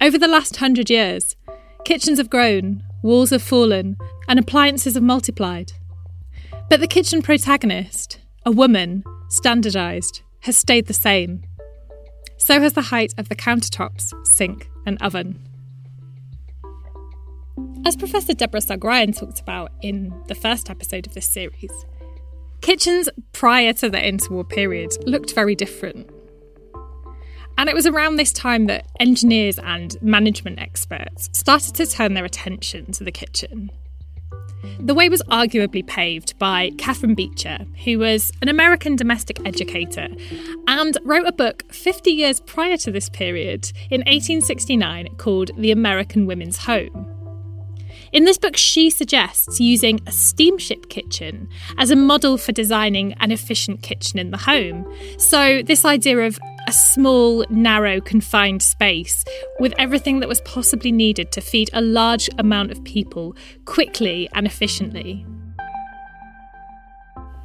Over 0.00 0.18
the 0.18 0.26
last 0.26 0.56
hundred 0.56 0.90
years, 0.90 1.36
kitchens 1.84 2.18
have 2.18 2.28
grown, 2.28 2.82
walls 3.02 3.30
have 3.30 3.42
fallen, 3.42 3.96
and 4.28 4.38
appliances 4.38 4.94
have 4.94 5.02
multiplied. 5.02 5.72
But 6.68 6.80
the 6.80 6.86
kitchen 6.86 7.22
protagonist, 7.22 8.20
a 8.46 8.50
woman, 8.50 9.04
standardised, 9.28 10.22
has 10.40 10.56
stayed 10.56 10.86
the 10.86 10.94
same. 10.94 11.42
So 12.36 12.60
has 12.60 12.72
the 12.72 12.82
height 12.82 13.12
of 13.18 13.28
the 13.28 13.36
countertops, 13.36 14.14
sink, 14.26 14.70
and 14.86 15.00
oven. 15.02 15.46
As 17.84 17.96
Professor 17.96 18.34
Deborah 18.34 18.60
Sugg 18.60 18.82
talked 18.82 19.40
about 19.40 19.72
in 19.82 20.12
the 20.28 20.34
first 20.34 20.70
episode 20.70 21.06
of 21.06 21.14
this 21.14 21.28
series, 21.28 21.72
kitchens 22.60 23.08
prior 23.32 23.72
to 23.74 23.88
the 23.88 23.98
interwar 23.98 24.48
period 24.48 24.92
looked 25.06 25.34
very 25.34 25.54
different. 25.54 26.10
And 27.60 27.68
it 27.68 27.74
was 27.74 27.84
around 27.84 28.16
this 28.16 28.32
time 28.32 28.68
that 28.68 28.86
engineers 29.00 29.58
and 29.58 29.94
management 30.00 30.58
experts 30.58 31.28
started 31.34 31.74
to 31.74 31.84
turn 31.84 32.14
their 32.14 32.24
attention 32.24 32.90
to 32.92 33.04
the 33.04 33.12
kitchen. 33.12 33.70
The 34.78 34.94
way 34.94 35.10
was 35.10 35.20
arguably 35.24 35.86
paved 35.86 36.38
by 36.38 36.70
Catherine 36.78 37.14
Beecher, 37.14 37.58
who 37.84 37.98
was 37.98 38.32
an 38.40 38.48
American 38.48 38.96
domestic 38.96 39.46
educator 39.46 40.08
and 40.68 40.96
wrote 41.04 41.26
a 41.26 41.32
book 41.32 41.70
50 41.70 42.10
years 42.10 42.40
prior 42.40 42.78
to 42.78 42.90
this 42.90 43.10
period 43.10 43.72
in 43.90 44.00
1869 44.00 45.16
called 45.18 45.50
The 45.58 45.70
American 45.70 46.24
Women's 46.24 46.56
Home. 46.64 47.14
In 48.12 48.24
this 48.24 48.38
book, 48.38 48.56
she 48.56 48.90
suggests 48.90 49.60
using 49.60 50.00
a 50.06 50.12
steamship 50.12 50.88
kitchen 50.88 51.48
as 51.78 51.90
a 51.90 51.96
model 51.96 52.38
for 52.38 52.50
designing 52.50 53.12
an 53.14 53.30
efficient 53.30 53.82
kitchen 53.82 54.18
in 54.18 54.32
the 54.32 54.36
home. 54.36 54.84
So, 55.16 55.62
this 55.62 55.84
idea 55.84 56.18
of 56.18 56.38
a 56.70 56.72
small, 56.72 57.44
narrow, 57.50 58.00
confined 58.00 58.62
space 58.62 59.24
with 59.58 59.74
everything 59.76 60.20
that 60.20 60.28
was 60.28 60.40
possibly 60.42 60.92
needed 60.92 61.32
to 61.32 61.40
feed 61.40 61.68
a 61.72 61.80
large 61.80 62.30
amount 62.38 62.70
of 62.70 62.84
people 62.84 63.34
quickly 63.64 64.28
and 64.34 64.46
efficiently. 64.46 65.26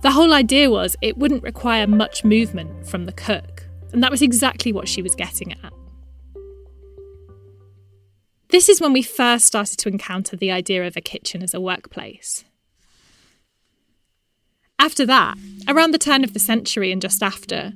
The 0.04 0.12
whole 0.12 0.32
idea 0.32 0.70
was 0.70 0.96
it 1.02 1.18
wouldn't 1.18 1.42
require 1.42 1.88
much 1.88 2.24
movement 2.24 2.86
from 2.86 3.06
the 3.06 3.12
cook, 3.12 3.66
and 3.92 4.04
that 4.04 4.12
was 4.12 4.22
exactly 4.22 4.72
what 4.72 4.88
she 4.88 5.02
was 5.02 5.16
getting 5.16 5.54
at. 5.54 5.74
This 8.50 8.70
is 8.70 8.80
when 8.80 8.94
we 8.94 9.02
first 9.02 9.48
started 9.48 9.80
to 9.80 9.90
encounter 9.90 10.36
the 10.36 10.52
idea 10.52 10.86
of 10.86 10.96
a 10.96 11.02
kitchen 11.02 11.42
as 11.42 11.56
a 11.56 11.60
workplace. 11.60 12.46
After 14.78 15.04
that, 15.08 15.36
around 15.68 15.96
the 15.96 15.98
turn 15.98 16.24
of 16.24 16.34
the 16.34 16.40
century 16.40 16.92
and 16.92 17.02
just 17.02 17.24
after, 17.24 17.74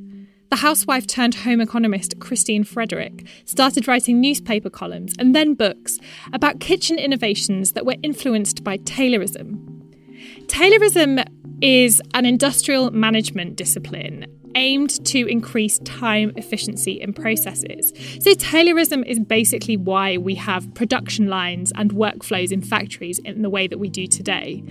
the 0.49 0.57
housewife 0.57 1.05
turned 1.05 1.35
home 1.35 1.61
economist 1.61 2.19
Christine 2.19 2.63
Frederick 2.63 3.27
started 3.45 3.87
writing 3.87 4.19
newspaper 4.19 4.69
columns 4.69 5.13
and 5.19 5.35
then 5.35 5.53
books 5.53 5.99
about 6.33 6.59
kitchen 6.59 6.97
innovations 6.97 7.73
that 7.73 7.85
were 7.85 7.95
influenced 8.01 8.63
by 8.63 8.77
Taylorism. 8.79 9.57
Taylorism 10.47 11.25
is 11.61 12.01
an 12.13 12.25
industrial 12.25 12.89
management 12.91 13.55
discipline 13.55 14.25
aimed 14.55 15.05
to 15.05 15.27
increase 15.27 15.77
time 15.79 16.31
efficiency 16.35 16.99
in 16.99 17.13
processes. 17.13 17.93
So, 18.19 18.31
Taylorism 18.31 19.05
is 19.05 19.19
basically 19.19 19.77
why 19.77 20.17
we 20.17 20.35
have 20.35 20.73
production 20.73 21.27
lines 21.27 21.71
and 21.75 21.91
workflows 21.91 22.51
in 22.51 22.61
factories 22.61 23.19
in 23.19 23.43
the 23.43 23.49
way 23.49 23.67
that 23.67 23.77
we 23.77 23.89
do 23.89 24.07
today. 24.07 24.63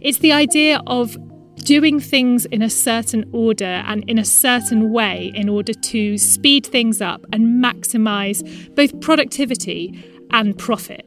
It's 0.00 0.18
the 0.18 0.32
idea 0.32 0.80
of 0.86 1.16
doing 1.64 1.98
things 1.98 2.44
in 2.46 2.62
a 2.62 2.70
certain 2.70 3.28
order 3.32 3.64
and 3.64 4.08
in 4.08 4.18
a 4.18 4.24
certain 4.24 4.92
way 4.92 5.32
in 5.34 5.48
order 5.48 5.72
to 5.72 6.16
speed 6.18 6.66
things 6.66 7.00
up 7.00 7.24
and 7.32 7.62
maximize 7.62 8.74
both 8.74 9.00
productivity 9.00 10.04
and 10.30 10.56
profit. 10.58 11.06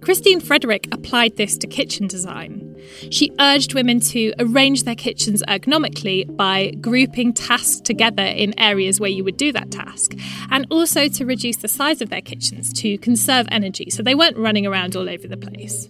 Christine 0.00 0.40
Frederick 0.40 0.88
applied 0.92 1.36
this 1.36 1.58
to 1.58 1.66
kitchen 1.66 2.06
design. 2.06 2.64
She 3.10 3.32
urged 3.40 3.74
women 3.74 4.00
to 4.00 4.32
arrange 4.38 4.84
their 4.84 4.94
kitchens 4.94 5.42
ergonomically 5.48 6.34
by 6.36 6.70
grouping 6.80 7.34
tasks 7.34 7.80
together 7.80 8.22
in 8.22 8.58
areas 8.58 9.00
where 9.00 9.10
you 9.10 9.24
would 9.24 9.36
do 9.36 9.52
that 9.52 9.70
task, 9.70 10.14
and 10.50 10.66
also 10.70 11.08
to 11.08 11.26
reduce 11.26 11.56
the 11.56 11.68
size 11.68 12.00
of 12.00 12.08
their 12.08 12.22
kitchens 12.22 12.72
to 12.74 12.96
conserve 12.98 13.48
energy 13.50 13.90
so 13.90 14.02
they 14.02 14.14
weren't 14.14 14.38
running 14.38 14.66
around 14.66 14.96
all 14.96 15.08
over 15.08 15.26
the 15.26 15.36
place. 15.36 15.88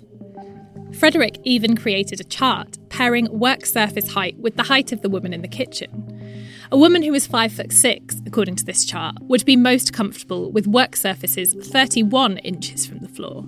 Frederick 0.99 1.39
even 1.45 1.77
created 1.77 2.21
a 2.21 2.25
chart 2.25 2.77
pairing 2.89 3.29
work 3.31 3.65
surface 3.65 4.13
height 4.13 4.37
with 4.39 4.57
the 4.57 4.65
height 4.65 4.91
of 4.91 5.01
the 5.01 5.09
woman 5.09 5.33
in 5.33 5.43
the 5.43 5.49
kitchen. 5.49 6.39
A 6.73 6.77
woman 6.77 7.03
who 7.03 7.13
was 7.13 7.27
5 7.27 7.53
foot 7.53 7.73
6, 7.73 8.23
according 8.27 8.57
to 8.57 8.65
this 8.65 8.85
chart, 8.85 9.17
would 9.23 9.45
be 9.45 9.55
most 9.55 9.93
comfortable 9.93 10.51
with 10.51 10.67
work 10.67 10.97
surfaces 10.97 11.55
31 11.55 12.39
inches 12.39 12.85
from 12.85 12.99
the 12.99 13.09
floor. 13.09 13.47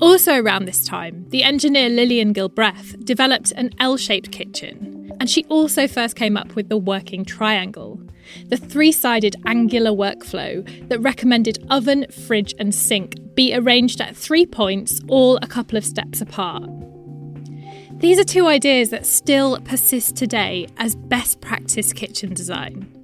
Also, 0.00 0.34
around 0.34 0.64
this 0.64 0.84
time, 0.84 1.24
the 1.28 1.44
engineer 1.44 1.88
Lillian 1.88 2.34
Gilbreth 2.34 3.04
developed 3.04 3.52
an 3.52 3.70
L 3.78 3.96
shaped 3.96 4.32
kitchen, 4.32 4.97
and 5.28 5.32
she 5.34 5.44
also 5.50 5.86
first 5.86 6.16
came 6.16 6.38
up 6.38 6.54
with 6.54 6.70
the 6.70 6.78
working 6.78 7.22
triangle, 7.22 8.00
the 8.46 8.56
three 8.56 8.90
sided 8.90 9.36
angular 9.44 9.90
workflow 9.90 10.64
that 10.88 11.00
recommended 11.00 11.62
oven, 11.68 12.06
fridge, 12.26 12.54
and 12.58 12.74
sink 12.74 13.16
be 13.34 13.54
arranged 13.54 14.00
at 14.00 14.16
three 14.16 14.46
points, 14.46 15.02
all 15.06 15.36
a 15.42 15.46
couple 15.46 15.76
of 15.76 15.84
steps 15.84 16.22
apart. 16.22 16.62
These 17.98 18.18
are 18.18 18.24
two 18.24 18.46
ideas 18.46 18.88
that 18.88 19.04
still 19.04 19.60
persist 19.60 20.16
today 20.16 20.66
as 20.78 20.94
best 20.94 21.42
practice 21.42 21.92
kitchen 21.92 22.32
design. 22.32 22.97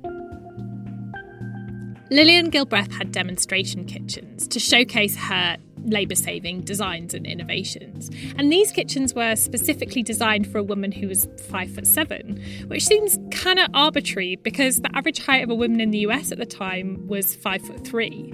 Lillian 2.15 2.49
Gilbreth 2.49 2.93
had 2.93 3.11
demonstration 3.11 3.87
kitchens 3.87 4.47
to 4.47 4.61
showcase 4.61 5.17
her 5.17 5.57
labour 5.85 6.15
saving 6.15 6.61
designs 6.61 7.13
and 7.13 7.27
innovations. 7.27 8.09
And 8.39 8.53
these 8.53 8.71
kitchens 8.71 9.15
were 9.15 9.35
specifically 9.35 10.05
designed 10.05 10.47
for 10.47 10.59
a 10.59 10.63
woman 10.63 10.93
who 10.93 11.09
was 11.09 11.27
five 11.49 11.75
foot 11.75 11.89
seven, 11.89 12.41
which 12.69 12.87
seems 12.87 13.19
kind 13.33 13.59
of 13.59 13.69
arbitrary 13.75 14.37
because 14.37 14.81
the 14.81 14.97
average 14.97 15.27
height 15.27 15.43
of 15.43 15.51
a 15.51 15.57
woman 15.57 15.81
in 15.81 15.91
the 15.91 15.99
US 16.07 16.31
at 16.31 16.39
the 16.39 16.47
time 16.47 17.05
was 17.09 17.35
five 17.35 17.63
foot 17.63 17.85
three. 17.85 18.33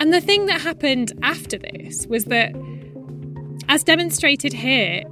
And 0.00 0.14
the 0.14 0.22
thing 0.22 0.46
that 0.46 0.62
happened 0.62 1.12
after 1.22 1.58
this 1.58 2.06
was 2.06 2.24
that, 2.24 2.54
as 3.68 3.84
demonstrated 3.84 4.54
here, 4.54 5.02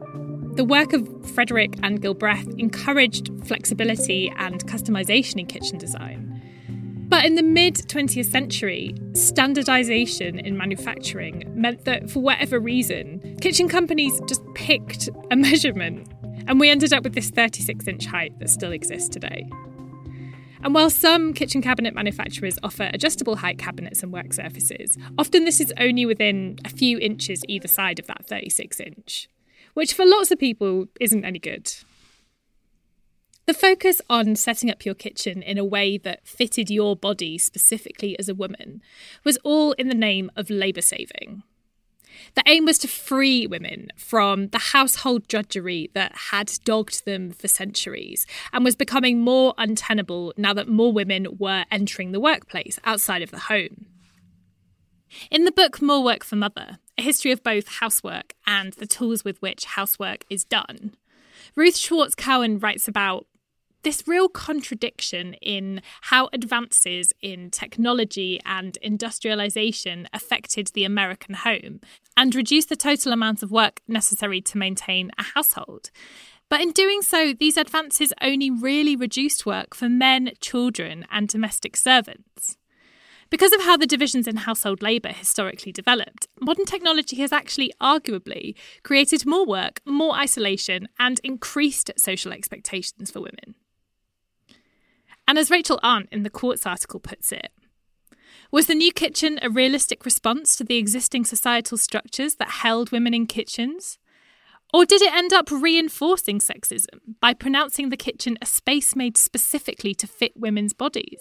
the 0.55 0.65
work 0.65 0.95
of 0.95 1.07
Frederick 1.35 1.75
and 1.83 2.01
Gilbreth 2.01 2.59
encouraged 2.59 3.31
flexibility 3.45 4.33
and 4.39 4.67
customization 4.67 5.41
in 5.41 5.45
kitchen 5.45 5.77
design. 5.77 6.28
But 7.09 7.25
in 7.25 7.37
the 7.37 7.43
mid 7.43 7.77
20th 7.77 8.27
century, 8.27 8.95
standardization 9.15 10.39
in 10.39 10.59
manufacturing 10.59 11.51
meant 11.55 11.87
that 11.87 12.11
for 12.11 12.21
whatever 12.21 12.61
reason, 12.61 13.39
kitchen 13.41 13.67
companies 13.67 14.21
just 14.29 14.43
picked 14.55 15.09
a 15.31 15.37
measurement, 15.37 16.13
and 16.47 16.61
we 16.61 16.69
ended 16.69 16.93
up 16.93 17.05
with 17.05 17.15
this 17.15 17.31
36 17.31 17.89
inch 17.89 18.05
height 18.05 18.39
that 18.41 18.51
still 18.51 18.73
exists 18.73 19.09
today. 19.09 19.49
And 20.63 20.75
while 20.75 20.91
some 20.91 21.33
kitchen 21.33 21.63
cabinet 21.63 21.95
manufacturers 21.95 22.59
offer 22.63 22.91
adjustable 22.93 23.37
height 23.37 23.59
cabinets 23.59 24.03
and 24.03 24.13
work 24.13 24.35
surfaces, 24.35 24.99
often 25.17 25.45
this 25.45 25.61
is 25.61 25.73
only 25.79 26.05
within 26.05 26.59
a 26.65 26.69
few 26.69 26.99
inches 26.99 27.43
either 27.49 27.69
side 27.69 27.99
of 27.99 28.07
that 28.09 28.27
36 28.27 28.81
inch, 28.81 29.31
which 29.73 29.95
for 29.95 30.05
lots 30.05 30.31
of 30.31 30.39
people 30.39 30.87
isn't 31.01 31.25
any 31.25 31.39
good. 31.39 31.73
The 33.49 33.55
focus 33.55 34.03
on 34.11 34.37
setting 34.37 34.71
up 34.71 34.85
your 34.85 34.95
kitchen 34.95 35.41
in 35.41 35.57
a 35.57 35.65
way 35.65 35.97
that 35.97 36.27
fitted 36.29 36.69
your 36.69 36.95
body 36.95 37.39
specifically 37.39 38.15
as 38.19 38.29
a 38.29 38.35
woman 38.35 38.83
was 39.25 39.39
all 39.39 39.73
in 39.73 39.89
the 39.89 39.95
name 39.95 40.31
of 40.37 40.51
labour 40.51 40.83
saving. 40.83 41.45
The 42.35 42.43
aim 42.45 42.67
was 42.67 42.77
to 42.81 42.89
free 42.89 43.47
women 43.47 43.89
from 43.97 44.49
the 44.49 44.59
household 44.59 45.27
drudgery 45.29 45.91
that 45.95 46.15
had 46.31 46.53
dogged 46.67 47.07
them 47.07 47.31
for 47.31 47.49
centuries 47.49 48.27
and 48.53 48.67
was 48.67 48.77
becoming 48.77 49.21
more 49.21 49.55
untenable 49.57 50.35
now 50.37 50.53
that 50.53 50.69
more 50.69 50.93
women 50.93 51.39
were 51.39 51.65
entering 51.71 52.13
the 52.13 52.21
workplace 52.21 52.79
outside 52.85 53.23
of 53.23 53.31
the 53.31 53.39
home. 53.39 53.87
In 55.31 55.45
the 55.45 55.53
book 55.53 55.81
More 55.81 56.05
Work 56.05 56.23
for 56.23 56.37
Mother, 56.37 56.81
a 56.99 57.03
history 57.03 57.33
of 57.33 57.43
both 57.43 57.79
housework 57.81 58.35
and 58.47 58.75
the 58.75 58.87
tools 58.87 59.25
with 59.25 59.41
which 59.41 59.65
housework 59.65 60.27
is 60.29 60.45
done, 60.45 60.97
Ruth 61.55 61.77
Schwartz 61.77 62.15
Cowan 62.15 62.59
writes 62.59 62.89
about 62.89 63.27
this 63.83 64.05
real 64.07 64.29
contradiction 64.29 65.35
in 65.35 65.83
how 66.03 66.29
advances 66.33 67.13
in 67.21 67.51
technology 67.51 68.41
and 68.45 68.77
industrialization 68.83 70.09
affected 70.13 70.69
the 70.69 70.85
American 70.85 71.35
home 71.35 71.81
and 72.17 72.35
reduced 72.35 72.69
the 72.69 72.77
total 72.77 73.13
amount 73.13 73.43
of 73.43 73.51
work 73.51 73.81
necessary 73.87 74.41
to 74.41 74.59
maintain 74.59 75.11
a 75.19 75.23
household. 75.23 75.91
But 76.49 76.61
in 76.61 76.73
doing 76.73 77.03
so, 77.03 77.33
these 77.33 77.57
advances 77.57 78.13
only 78.23 78.51
really 78.51 78.97
reduced 78.97 79.45
work 79.45 79.75
for 79.75 79.89
men, 79.89 80.33
children, 80.41 81.07
and 81.11 81.29
domestic 81.29 81.77
servants. 81.77 82.57
Because 83.31 83.53
of 83.53 83.61
how 83.61 83.77
the 83.77 83.87
divisions 83.87 84.27
in 84.27 84.37
household 84.37 84.83
labour 84.83 85.11
historically 85.11 85.71
developed, 85.71 86.29
modern 86.41 86.65
technology 86.65 87.17
has 87.17 87.31
actually 87.31 87.75
arguably 87.79 88.55
created 88.83 89.27
more 89.27 89.45
work, 89.45 89.83
more 89.85 90.15
isolation, 90.15 90.89
and 90.99 91.21
increased 91.23 91.91
social 91.99 92.33
expectations 92.33 93.11
for 93.11 93.21
women. 93.21 93.55
And 95.29 95.37
as 95.37 95.51
Rachel 95.51 95.79
Arndt 95.83 96.09
in 96.11 96.23
the 96.23 96.31
Quartz 96.31 96.65
article 96.65 97.01
puts 97.01 97.33
it, 97.33 97.53
was 98.51 98.67
the 98.67 98.75
new 98.75 98.91
kitchen 98.91 99.39
a 99.43 99.51
realistic 99.51 100.07
response 100.07 100.57
to 100.57 100.65
the 100.65 100.79
existing 100.79 101.27
societal 101.27 101.77
structures 101.77 102.37
that 102.37 102.49
held 102.49 102.93
women 102.93 103.13
in 103.13 103.27
kitchens? 103.27 103.99
Or 104.73 104.87
did 104.87 105.03
it 105.03 105.13
end 105.13 105.35
up 105.35 105.51
reinforcing 105.51 106.39
sexism 106.39 107.01
by 107.21 107.35
pronouncing 107.35 107.91
the 107.91 107.97
kitchen 107.97 108.39
a 108.41 108.47
space 108.47 108.97
made 108.97 109.19
specifically 109.19 109.95
to 109.97 110.07
fit 110.07 110.33
women's 110.35 110.73
bodies? 110.73 111.21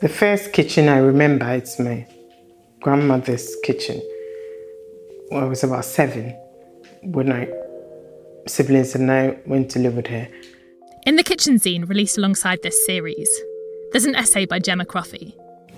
The 0.00 0.08
first 0.08 0.52
kitchen 0.52 0.88
I 0.88 0.98
remember, 0.98 1.50
it's 1.50 1.80
my 1.80 2.06
grandmother's 2.80 3.56
kitchen. 3.64 4.00
When 5.32 5.44
I 5.44 5.46
was 5.46 5.64
about 5.64 5.86
seven 5.86 6.36
when 7.00 7.30
my 7.30 7.48
siblings 8.46 8.94
and 8.94 9.10
I 9.10 9.38
went 9.46 9.70
to 9.70 9.78
live 9.78 9.96
with 9.96 10.08
her. 10.08 10.28
In 11.06 11.16
the 11.16 11.22
kitchen 11.22 11.58
zine 11.58 11.88
released 11.88 12.18
alongside 12.18 12.58
this 12.62 12.84
series, 12.84 13.30
there's 13.92 14.04
an 14.04 14.14
essay 14.14 14.44
by 14.44 14.58
Gemma 14.58 14.84
Croffie. 14.84 15.32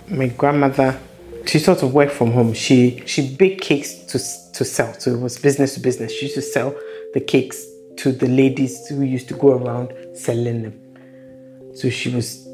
My 0.08 0.26
grandmother, 0.26 0.98
she 1.46 1.60
sort 1.60 1.84
of 1.84 1.94
worked 1.94 2.10
from 2.10 2.32
home. 2.32 2.52
She 2.52 3.04
she 3.06 3.36
baked 3.36 3.60
cakes 3.60 3.94
to 4.06 4.18
to 4.54 4.64
sell, 4.64 4.92
so 4.94 5.14
it 5.14 5.20
was 5.20 5.38
business 5.38 5.74
to 5.74 5.80
business. 5.80 6.10
She 6.10 6.26
used 6.26 6.34
to 6.34 6.42
sell 6.42 6.74
the 7.12 7.20
cakes 7.20 7.64
to 7.98 8.10
the 8.10 8.26
ladies 8.26 8.88
who 8.88 9.02
used 9.02 9.28
to 9.28 9.34
go 9.34 9.52
around 9.52 9.92
selling 10.14 10.62
them. 10.62 11.76
So 11.76 11.90
she 11.90 12.10
was 12.10 12.44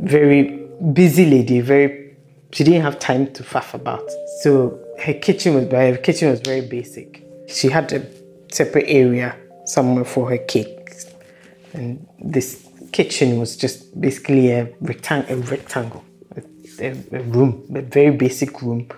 very 0.00 0.66
busy 0.92 1.24
lady, 1.24 1.60
very 1.60 2.16
she 2.50 2.64
didn't 2.64 2.82
have 2.82 2.98
time 2.98 3.32
to 3.34 3.44
faff 3.44 3.74
about. 3.74 4.10
So 4.42 4.84
her 4.98 5.14
kitchen 5.14 5.54
was 5.54 5.70
her 5.70 5.96
kitchen 5.96 6.30
was 6.30 6.40
very 6.40 6.60
basic. 6.60 7.24
She 7.48 7.68
had 7.68 7.92
a 7.92 8.04
separate 8.52 8.86
area 8.88 9.36
somewhere 9.64 10.04
for 10.04 10.28
her 10.30 10.38
cakes, 10.38 11.06
and 11.72 12.06
this 12.20 12.66
kitchen 12.92 13.38
was 13.38 13.56
just 13.56 14.00
basically 14.00 14.50
a, 14.50 14.66
rectang- 14.82 15.28
a 15.30 15.36
rectangle, 15.36 16.04
a, 16.80 16.90
a, 16.90 17.22
room, 17.22 17.64
a 17.74 17.82
very 17.82 18.10
basic 18.10 18.62
room. 18.62 18.88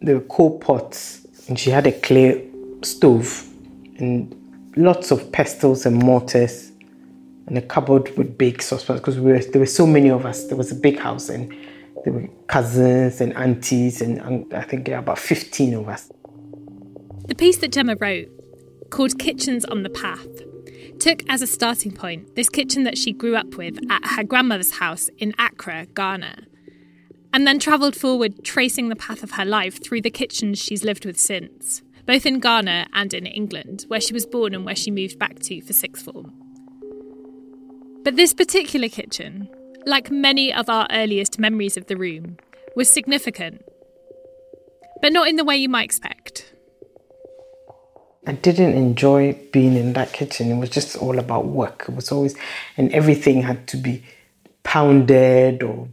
There 0.00 0.16
were 0.16 0.24
coal 0.24 0.58
pots, 0.58 1.26
and 1.48 1.58
she 1.58 1.70
had 1.70 1.86
a 1.86 1.92
clay 1.92 2.48
stove, 2.82 3.46
and 3.98 4.34
lots 4.76 5.10
of 5.10 5.30
pestles 5.30 5.86
and 5.86 5.96
mortars, 5.96 6.72
and 7.46 7.58
a 7.58 7.62
cupboard 7.62 8.16
with 8.16 8.38
big 8.38 8.62
saucepans 8.62 9.00
because 9.00 9.20
we 9.20 9.32
there 9.38 9.60
were 9.60 9.66
so 9.66 9.86
many 9.86 10.10
of 10.10 10.24
us. 10.24 10.46
There 10.46 10.56
was 10.56 10.72
a 10.72 10.76
big 10.76 10.98
house, 10.98 11.28
and 11.28 11.54
there 12.04 12.12
were 12.12 12.28
cousins 12.46 13.20
and 13.20 13.34
aunties, 13.34 14.00
and, 14.00 14.18
and 14.18 14.52
I 14.52 14.62
think 14.62 14.86
there 14.86 14.94
were 14.96 15.02
about 15.02 15.18
15 15.18 15.74
of 15.74 15.88
us. 15.88 16.10
The 17.26 17.34
piece 17.34 17.56
that 17.58 17.72
Gemma 17.72 17.96
wrote, 17.96 18.28
called 18.90 19.18
Kitchens 19.18 19.64
on 19.64 19.82
the 19.82 19.90
Path, 19.90 20.28
took 21.00 21.22
as 21.28 21.42
a 21.42 21.46
starting 21.46 21.92
point 21.92 22.36
this 22.36 22.48
kitchen 22.48 22.84
that 22.84 22.98
she 22.98 23.12
grew 23.12 23.36
up 23.36 23.56
with 23.56 23.78
at 23.90 24.06
her 24.12 24.22
grandmother's 24.22 24.72
house 24.72 25.08
in 25.18 25.34
Accra, 25.38 25.86
Ghana, 25.94 26.46
and 27.32 27.46
then 27.46 27.58
travelled 27.58 27.96
forward 27.96 28.44
tracing 28.44 28.90
the 28.90 28.96
path 28.96 29.22
of 29.22 29.32
her 29.32 29.44
life 29.44 29.82
through 29.82 30.02
the 30.02 30.10
kitchens 30.10 30.58
she's 30.58 30.84
lived 30.84 31.04
with 31.04 31.18
since, 31.18 31.82
both 32.06 32.26
in 32.26 32.38
Ghana 32.38 32.86
and 32.92 33.12
in 33.14 33.26
England, 33.26 33.86
where 33.88 34.00
she 34.00 34.12
was 34.12 34.26
born 34.26 34.54
and 34.54 34.64
where 34.64 34.76
she 34.76 34.90
moved 34.90 35.18
back 35.18 35.40
to 35.40 35.60
for 35.62 35.72
sixth 35.72 36.04
form. 36.04 36.32
But 38.04 38.16
this 38.16 38.34
particular 38.34 38.88
kitchen, 38.88 39.48
like 39.86 40.10
many 40.10 40.52
of 40.52 40.68
our 40.68 40.86
earliest 40.90 41.38
memories 41.38 41.76
of 41.76 41.86
the 41.86 41.96
room, 41.96 42.38
was 42.76 42.90
significant, 42.90 43.64
but 45.00 45.12
not 45.12 45.28
in 45.28 45.36
the 45.36 45.44
way 45.44 45.56
you 45.56 45.68
might 45.68 45.84
expect. 45.84 46.52
I 48.26 48.32
didn't 48.32 48.74
enjoy 48.74 49.38
being 49.52 49.76
in 49.76 49.92
that 49.92 50.12
kitchen. 50.12 50.50
It 50.50 50.56
was 50.56 50.70
just 50.70 50.96
all 50.96 51.18
about 51.18 51.46
work. 51.46 51.84
It 51.88 51.94
was 51.94 52.10
always, 52.10 52.34
and 52.76 52.90
everything 52.92 53.42
had 53.42 53.66
to 53.68 53.76
be 53.76 54.02
pounded 54.62 55.62
or, 55.62 55.88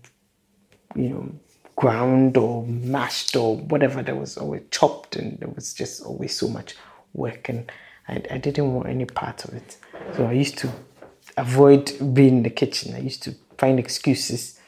you 0.96 1.10
know, 1.10 1.30
ground 1.76 2.38
or 2.38 2.66
mashed 2.66 3.36
or 3.36 3.58
whatever. 3.58 4.02
There 4.02 4.16
was 4.16 4.38
always 4.38 4.62
chopped, 4.72 5.18
and 5.18 5.38
there 5.40 5.50
was 5.50 5.74
just 5.74 6.04
always 6.04 6.36
so 6.36 6.48
much 6.48 6.76
work, 7.14 7.50
and 7.50 7.70
I, 8.08 8.24
I 8.32 8.38
didn't 8.38 8.74
want 8.74 8.88
any 8.88 9.06
part 9.06 9.44
of 9.44 9.54
it. 9.54 9.78
So 10.16 10.26
I 10.26 10.32
used 10.32 10.58
to 10.60 10.72
avoid 11.36 11.92
being 12.14 12.38
in 12.38 12.44
the 12.44 12.50
kitchen. 12.50 12.96
I 12.96 13.00
used 13.00 13.24
to 13.24 13.36
find 13.62 13.80
excuses 13.80 14.60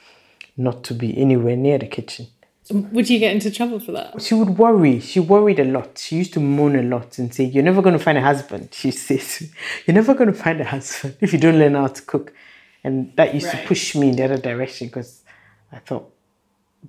not 0.56 0.84
to 0.88 0.93
be 0.93 1.17
anywhere 1.17 1.56
near 1.56 1.79
the 1.79 1.88
kitchen. 1.88 2.27
Would 2.71 3.10
you 3.10 3.19
get 3.19 3.34
into 3.34 3.51
trouble 3.51 3.79
for 3.79 3.91
that? 3.91 4.21
She 4.21 4.36
would 4.36 4.58
worry. 4.58 4.99
She 4.99 5.19
worried 5.19 5.60
a 5.60 5.65
lot. 5.65 5.97
She 5.97 6.15
used 6.15 6.34
to 6.34 6.39
moan 6.39 6.75
a 6.77 6.84
lot 6.84 7.17
and 7.17 7.34
say, 7.34 7.43
You're 7.43 7.63
never 7.63 7.82
going 7.82 7.97
to 7.97 8.03
find 8.08 8.17
a 8.17 8.21
husband. 8.21 8.69
She 8.71 8.91
says, 9.06 9.51
You're 9.86 9.95
never 9.95 10.13
going 10.13 10.32
to 10.32 10.39
find 10.45 10.62
a 10.62 10.63
husband 10.75 11.17
if 11.19 11.34
you 11.34 11.39
don't 11.39 11.60
learn 11.60 11.75
how 11.75 11.88
to 11.88 12.01
cook. 12.03 12.34
And 12.84 13.13
that 13.17 13.34
used 13.34 13.47
right. 13.47 13.62
to 13.62 13.67
push 13.67 13.95
me 13.95 14.10
in 14.10 14.15
the 14.15 14.23
other 14.23 14.38
direction 14.38 14.88
because 14.88 15.23
I 15.71 15.79
thought, 15.79 16.10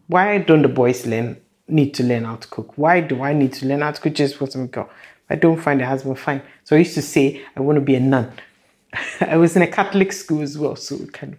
Why 0.06 0.38
don't 0.38 0.62
the 0.62 0.74
boys 0.82 1.06
learn, 1.06 1.40
need 1.66 1.92
to 1.94 2.04
learn 2.04 2.24
how 2.24 2.36
to 2.36 2.48
cook? 2.48 2.76
Why 2.76 3.00
do 3.00 3.22
I 3.22 3.32
need 3.32 3.52
to 3.54 3.66
learn 3.66 3.80
how 3.80 3.90
to 3.90 4.00
cook 4.00 4.14
just 4.14 4.36
for 4.36 4.46
some 4.46 4.68
girl? 4.68 4.90
I 5.28 5.36
don't 5.36 5.60
find 5.60 5.80
a 5.82 5.86
husband, 5.86 6.18
fine. 6.18 6.42
So 6.64 6.76
I 6.76 6.80
used 6.80 6.94
to 6.94 7.02
say, 7.02 7.42
I 7.56 7.60
want 7.60 7.76
to 7.76 7.84
be 7.92 7.96
a 7.96 8.00
nun. 8.00 8.30
I 9.20 9.36
was 9.38 9.56
in 9.56 9.62
a 9.62 9.66
Catholic 9.66 10.12
school 10.12 10.42
as 10.42 10.56
well, 10.56 10.76
so 10.76 10.98
kind 11.06 11.32
of. 11.32 11.38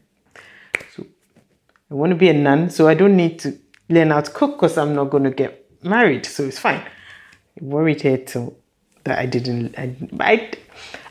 I 1.91 1.93
want 1.93 2.12
to 2.12 2.15
be 2.15 2.30
a 2.30 2.34
nun, 2.34 2.69
so 2.69 2.88
I 2.88 2.95
don't 2.95 3.15
need 3.15 3.39
to 3.39 3.58
learn 3.89 4.10
how 4.10 4.21
to 4.21 4.32
cook 4.32 4.58
because 4.58 4.78
I'm 4.78 4.95
not 4.95 5.12
going 5.12 5.24
to 5.24 5.32
get 5.32 5.69
married, 5.84 6.26
so 6.26 6.43
it's 6.43 6.60
fine. 6.60 6.80
I 6.82 7.63
worried 7.63 8.02
her 8.02 8.17
till 8.17 8.58
that 9.04 9.19
I 9.19 9.26
didn't. 9.28 9.78
I, 9.78 9.95
I, 10.19 10.52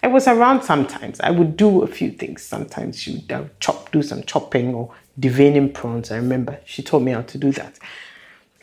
I 0.03 0.09
was 0.09 0.27
around 0.27 0.63
sometimes. 0.63 1.21
I 1.21 1.31
would 1.31 1.57
do 1.57 1.83
a 1.83 1.87
few 1.87 2.11
things. 2.11 2.43
Sometimes 2.43 3.01
she 3.01 3.13
would 3.13 3.51
chop, 3.61 3.93
do 3.93 4.03
some 4.03 4.25
chopping 4.25 4.75
or 4.75 4.93
deveining 5.19 5.73
prawns. 5.73 6.11
I 6.11 6.17
remember 6.17 6.59
she 6.65 6.83
taught 6.83 7.03
me 7.03 7.13
how 7.13 7.23
to 7.23 7.39
do 7.39 7.53
that. 7.53 7.79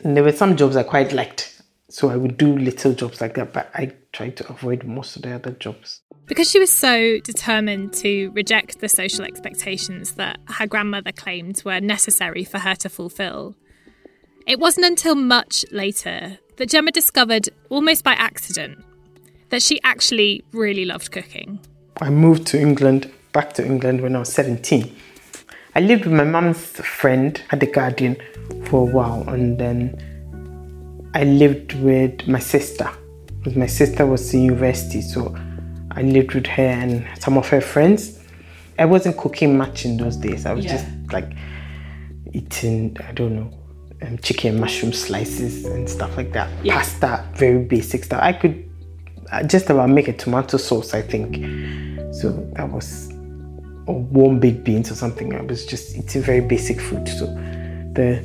And 0.04 0.16
there 0.16 0.24
were 0.24 0.32
some 0.32 0.56
jobs 0.56 0.76
I 0.76 0.82
quite 0.82 1.12
liked, 1.12 1.62
so 1.88 2.10
I 2.10 2.16
would 2.16 2.36
do 2.36 2.56
little 2.56 2.92
jobs 2.92 3.20
like 3.20 3.34
that. 3.34 3.54
But 3.54 3.70
I 3.74 3.92
tried 4.12 4.36
to 4.36 4.48
avoid 4.50 4.84
most 4.84 5.16
of 5.16 5.22
the 5.22 5.34
other 5.34 5.52
jobs. 5.52 6.02
Because 6.26 6.50
she 6.50 6.58
was 6.58 6.70
so 6.70 7.18
determined 7.20 7.92
to 7.94 8.30
reject 8.30 8.80
the 8.80 8.88
social 8.88 9.24
expectations 9.24 10.12
that 10.12 10.38
her 10.46 10.66
grandmother 10.66 11.12
claimed 11.12 11.62
were 11.64 11.80
necessary 11.80 12.44
for 12.44 12.58
her 12.58 12.74
to 12.76 12.88
fulfill, 12.88 13.54
it 14.46 14.58
wasn't 14.58 14.86
until 14.86 15.14
much 15.14 15.64
later 15.72 16.38
that 16.56 16.68
Gemma 16.68 16.90
discovered, 16.90 17.48
almost 17.70 18.04
by 18.04 18.12
accident, 18.12 18.84
that 19.48 19.62
she 19.62 19.80
actually 19.82 20.44
really 20.52 20.84
loved 20.84 21.10
cooking. 21.10 21.58
I 22.00 22.10
moved 22.10 22.46
to 22.48 22.60
England, 22.60 23.10
back 23.32 23.52
to 23.54 23.64
England 23.64 24.00
when 24.00 24.14
I 24.16 24.20
was 24.20 24.32
17. 24.32 24.94
I 25.74 25.80
lived 25.80 26.04
with 26.04 26.14
my 26.14 26.24
mum's 26.24 26.58
friend 26.58 27.42
at 27.50 27.60
The 27.60 27.66
Guardian 27.66 28.16
for 28.66 28.88
a 28.88 28.92
while, 28.92 29.28
and 29.28 29.58
then 29.58 31.10
I 31.14 31.24
lived 31.24 31.74
with 31.74 32.26
my 32.28 32.38
sister 32.38 32.90
because 33.42 33.56
my 33.56 33.66
sister 33.66 34.06
was 34.06 34.32
in 34.32 34.44
university, 34.44 35.00
so 35.00 35.34
I 35.90 36.02
lived 36.02 36.34
with 36.34 36.46
her 36.46 36.62
and 36.62 37.04
some 37.20 37.36
of 37.36 37.48
her 37.48 37.60
friends. 37.60 38.20
I 38.78 38.84
wasn't 38.84 39.16
cooking 39.16 39.58
much 39.58 39.84
in 39.84 39.96
those 39.96 40.16
days. 40.16 40.46
I 40.46 40.52
was 40.52 40.64
Yeah. 40.64 40.76
just 40.76 40.86
like 41.12 41.32
eating, 42.32 42.96
I 43.08 43.10
don't 43.12 43.34
know, 43.34 43.50
um, 44.06 44.16
chicken 44.18 44.60
mushroom 44.60 44.92
slices 44.92 45.64
and 45.64 45.88
stuff 45.88 46.16
like 46.16 46.32
that. 46.32 46.48
Yeah. 46.62 46.74
Pasta, 46.76 47.24
very 47.34 47.58
basic 47.64 48.04
stuff. 48.04 48.20
I 48.22 48.32
could 48.32 48.64
just 49.48 49.68
about 49.70 49.90
make 49.90 50.06
a 50.06 50.12
tomato 50.12 50.56
sauce, 50.56 50.94
I 50.94 51.02
think. 51.02 51.36
So 52.14 52.30
that 52.54 52.70
was 52.70 53.10
or 53.86 53.98
warm 54.00 54.38
baked 54.38 54.62
beans 54.62 54.92
or 54.92 54.94
something. 54.94 55.34
I 55.34 55.42
was 55.42 55.66
just 55.66 55.96
eating 55.96 56.22
very 56.22 56.40
basic 56.40 56.80
food. 56.80 57.08
So 57.08 57.26
the 57.94 58.22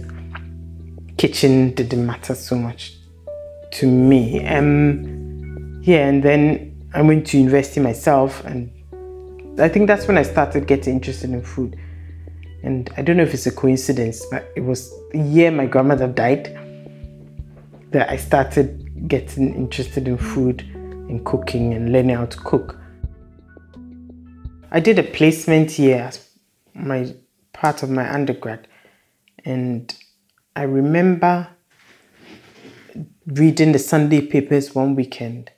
kitchen 1.18 1.74
didn't 1.74 2.06
matter 2.06 2.36
so 2.36 2.56
much 2.56 2.97
to 3.72 3.88
me. 3.88 4.46
Um, 4.46 5.82
yeah, 5.84 6.08
and 6.08 6.24
then 6.24 6.90
I 6.94 7.02
went 7.02 7.28
to 7.28 7.38
university 7.38 7.80
myself, 7.80 8.44
and 8.46 8.72
I 9.60 9.70
think 9.70 9.88
that's 9.88 10.08
when 10.08 10.18
I 10.18 10.24
started 10.24 10.68
getting 10.68 10.94
interested 10.96 11.30
in 11.30 11.42
food. 11.42 11.78
And 12.64 12.90
I 12.98 13.02
don't 13.02 13.18
know 13.18 13.24
if 13.24 13.34
it's 13.34 13.46
a 13.46 13.52
coincidence, 13.52 14.26
but 14.32 14.52
it 14.56 14.62
was 14.62 14.92
the 15.12 15.20
year 15.20 15.52
my 15.52 15.66
grandmother 15.66 16.08
died 16.08 16.58
that 17.92 18.10
I 18.10 18.18
started 18.18 19.08
getting 19.08 19.56
interested 19.56 20.08
in 20.08 20.18
food 20.18 20.62
and 21.10 21.26
cooking 21.26 21.74
and 21.74 21.92
learning 21.92 22.16
how 22.16 22.26
to 22.26 22.38
cook. 22.38 22.80
I 24.72 24.80
did 24.80 25.00
a 25.00 25.04
placement 25.04 25.80
year 25.80 26.02
as 26.02 26.28
my 26.74 27.14
part 27.54 27.84
of 27.84 27.90
my 27.90 28.12
undergrad, 28.14 28.68
and 29.46 29.94
I 30.56 30.64
remember 30.64 31.48
reading 33.28 33.74
the 33.74 33.80
Sunday 33.80 34.22
papers 34.22 34.74
one 34.74 34.96
weekend, 34.96 35.52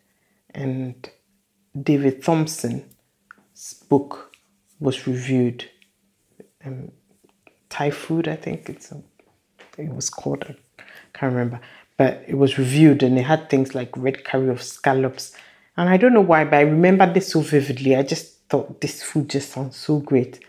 and 0.55 1.09
David 1.79 2.23
Thompson's 2.23 2.83
book 3.87 4.35
was 4.79 5.05
reviewed. 5.05 5.69
Um, 6.65 6.91
Thai 7.69 7.91
food, 7.91 8.27
I 8.27 8.35
think 8.35 8.69
it's 8.69 8.91
a, 8.91 9.01
it 9.77 9.93
was 9.93 10.09
called. 10.09 10.43
I 10.79 10.83
can't 11.13 11.31
remember, 11.31 11.61
but 11.95 12.23
it 12.27 12.35
was 12.35 12.57
reviewed, 12.57 13.03
and 13.03 13.19
it 13.19 13.23
had 13.23 13.49
things 13.49 13.75
like 13.75 13.95
red 13.95 14.23
curry 14.23 14.49
of 14.49 14.63
scallops, 14.63 15.35
and 15.77 15.89
I 15.89 15.97
don't 15.97 16.13
know 16.13 16.21
why, 16.21 16.45
but 16.45 16.55
I 16.55 16.61
remember 16.61 17.11
this 17.11 17.29
so 17.29 17.41
vividly. 17.41 17.95
I 17.95 18.01
just 18.01 18.47
thought 18.49 18.81
this 18.81 19.03
food 19.03 19.29
just 19.29 19.51
sounds 19.51 19.77
so 19.77 19.99
great. 19.99 20.43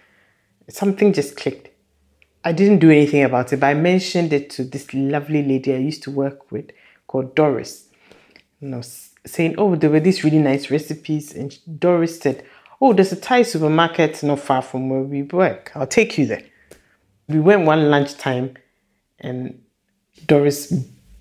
Something 0.70 1.12
just 1.12 1.36
clicked. 1.36 1.68
I 2.42 2.52
didn't 2.52 2.78
do 2.78 2.90
anything 2.90 3.24
about 3.24 3.52
it, 3.52 3.60
but 3.60 3.66
I 3.66 3.74
mentioned 3.74 4.32
it 4.32 4.48
to 4.50 4.64
this 4.64 4.94
lovely 4.94 5.42
lady 5.42 5.74
I 5.74 5.78
used 5.78 6.02
to 6.04 6.10
work 6.10 6.50
with 6.50 6.70
called 7.10 7.34
Doris. 7.34 7.88
And 8.60 8.72
I 8.72 8.78
was 8.78 9.10
saying, 9.26 9.56
oh, 9.58 9.74
there 9.74 9.90
were 9.90 9.98
these 9.98 10.22
really 10.22 10.38
nice 10.38 10.70
recipes. 10.70 11.34
And 11.34 11.58
Doris 11.80 12.20
said, 12.20 12.44
oh, 12.80 12.92
there's 12.92 13.10
a 13.10 13.16
Thai 13.16 13.42
supermarket 13.42 14.22
not 14.22 14.38
far 14.38 14.62
from 14.62 14.88
where 14.88 15.00
we 15.00 15.22
work. 15.22 15.72
I'll 15.74 15.88
take 15.88 16.16
you 16.16 16.26
there. 16.26 16.44
We 17.26 17.40
went 17.40 17.66
one 17.66 17.90
lunchtime 17.90 18.56
and 19.18 19.60
Doris 20.26 20.72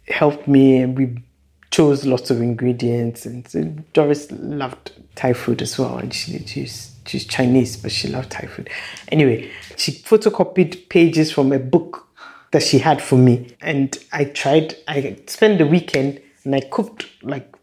helped 0.07 0.47
me 0.47 0.77
and 0.77 0.95
we 0.95 1.23
chose 1.71 2.05
lots 2.05 2.29
of 2.29 2.39
ingredients. 2.39 3.25
And 3.25 3.47
so 3.47 3.63
Doris 3.93 4.31
loved 4.31 4.91
Thai 5.15 5.33
food 5.33 5.63
as 5.63 5.79
well. 5.79 5.97
And 5.97 6.13
she, 6.13 6.37
she's, 6.45 6.95
she's 7.07 7.25
Chinese, 7.25 7.77
but 7.77 7.91
she 7.91 8.09
loved 8.09 8.29
Thai 8.29 8.45
food. 8.45 8.69
Anyway, 9.11 9.49
she 9.75 9.91
photocopied 9.93 10.87
pages 10.89 11.31
from 11.31 11.51
a 11.51 11.57
book 11.57 12.08
that 12.51 12.63
she 12.63 12.79
had 12.79 13.01
for 13.01 13.17
me. 13.17 13.55
And 13.61 13.97
I 14.11 14.25
tried, 14.25 14.75
I 14.87 15.17
spent 15.27 15.57
the 15.57 15.67
weekend 15.67 16.21
and 16.43 16.55
I 16.55 16.61
cooked 16.61 17.07
like 17.21 17.55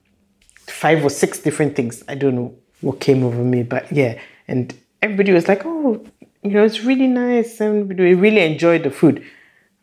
five 0.66 1.05
or 1.05 1.11
six 1.11 1.38
different 1.38 1.77
things. 1.77 2.05
I 2.09 2.14
don't 2.14 2.35
know 2.35 2.55
what 2.81 3.01
came 3.01 3.25
over 3.25 3.42
me, 3.42 3.62
but 3.62 3.90
yeah. 3.90 4.18
And 4.49 4.75
everybody 5.03 5.33
was 5.33 5.49
like, 5.49 5.62
oh, 5.64 6.05
you 6.42 6.51
know, 6.51 6.64
it's 6.64 6.83
really 6.85 7.09
nice. 7.09 7.61
And 7.61 7.88
we 7.99 8.14
really 8.14 8.42
enjoyed 8.42 8.85
the 8.85 8.90
food. 8.90 9.25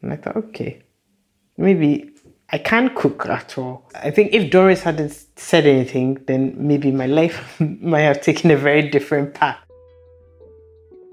And 0.02 0.14
I 0.14 0.16
thought, 0.16 0.38
okay, 0.38 0.82
maybe 1.58 2.12
I 2.50 2.58
can't 2.58 2.94
cook 2.94 3.26
at 3.26 3.58
all. 3.58 3.90
I 3.96 4.12
think 4.12 4.34
if 4.34 4.52
Doris 4.52 4.84
hadn't 4.84 5.26
said 5.36 5.66
anything, 5.66 6.24
then 6.28 6.54
maybe 6.56 6.92
my 6.92 7.08
life 7.08 7.60
might 7.82 8.02
have 8.02 8.22
taken 8.22 8.52
a 8.52 8.58
very 8.58 8.90
different 8.90 9.34
path. 9.34 9.58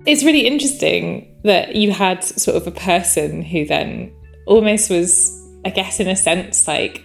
It's 0.06 0.24
really 0.24 0.46
interesting 0.46 1.36
that 1.44 1.76
you 1.76 1.92
had 1.92 2.24
sort 2.24 2.56
of 2.56 2.66
a 2.66 2.70
person 2.70 3.42
who 3.42 3.66
then 3.66 4.12
almost 4.46 4.90
was, 4.90 5.30
I 5.64 5.70
guess, 5.70 6.00
in 6.00 6.08
a 6.08 6.16
sense, 6.16 6.66
like 6.66 7.04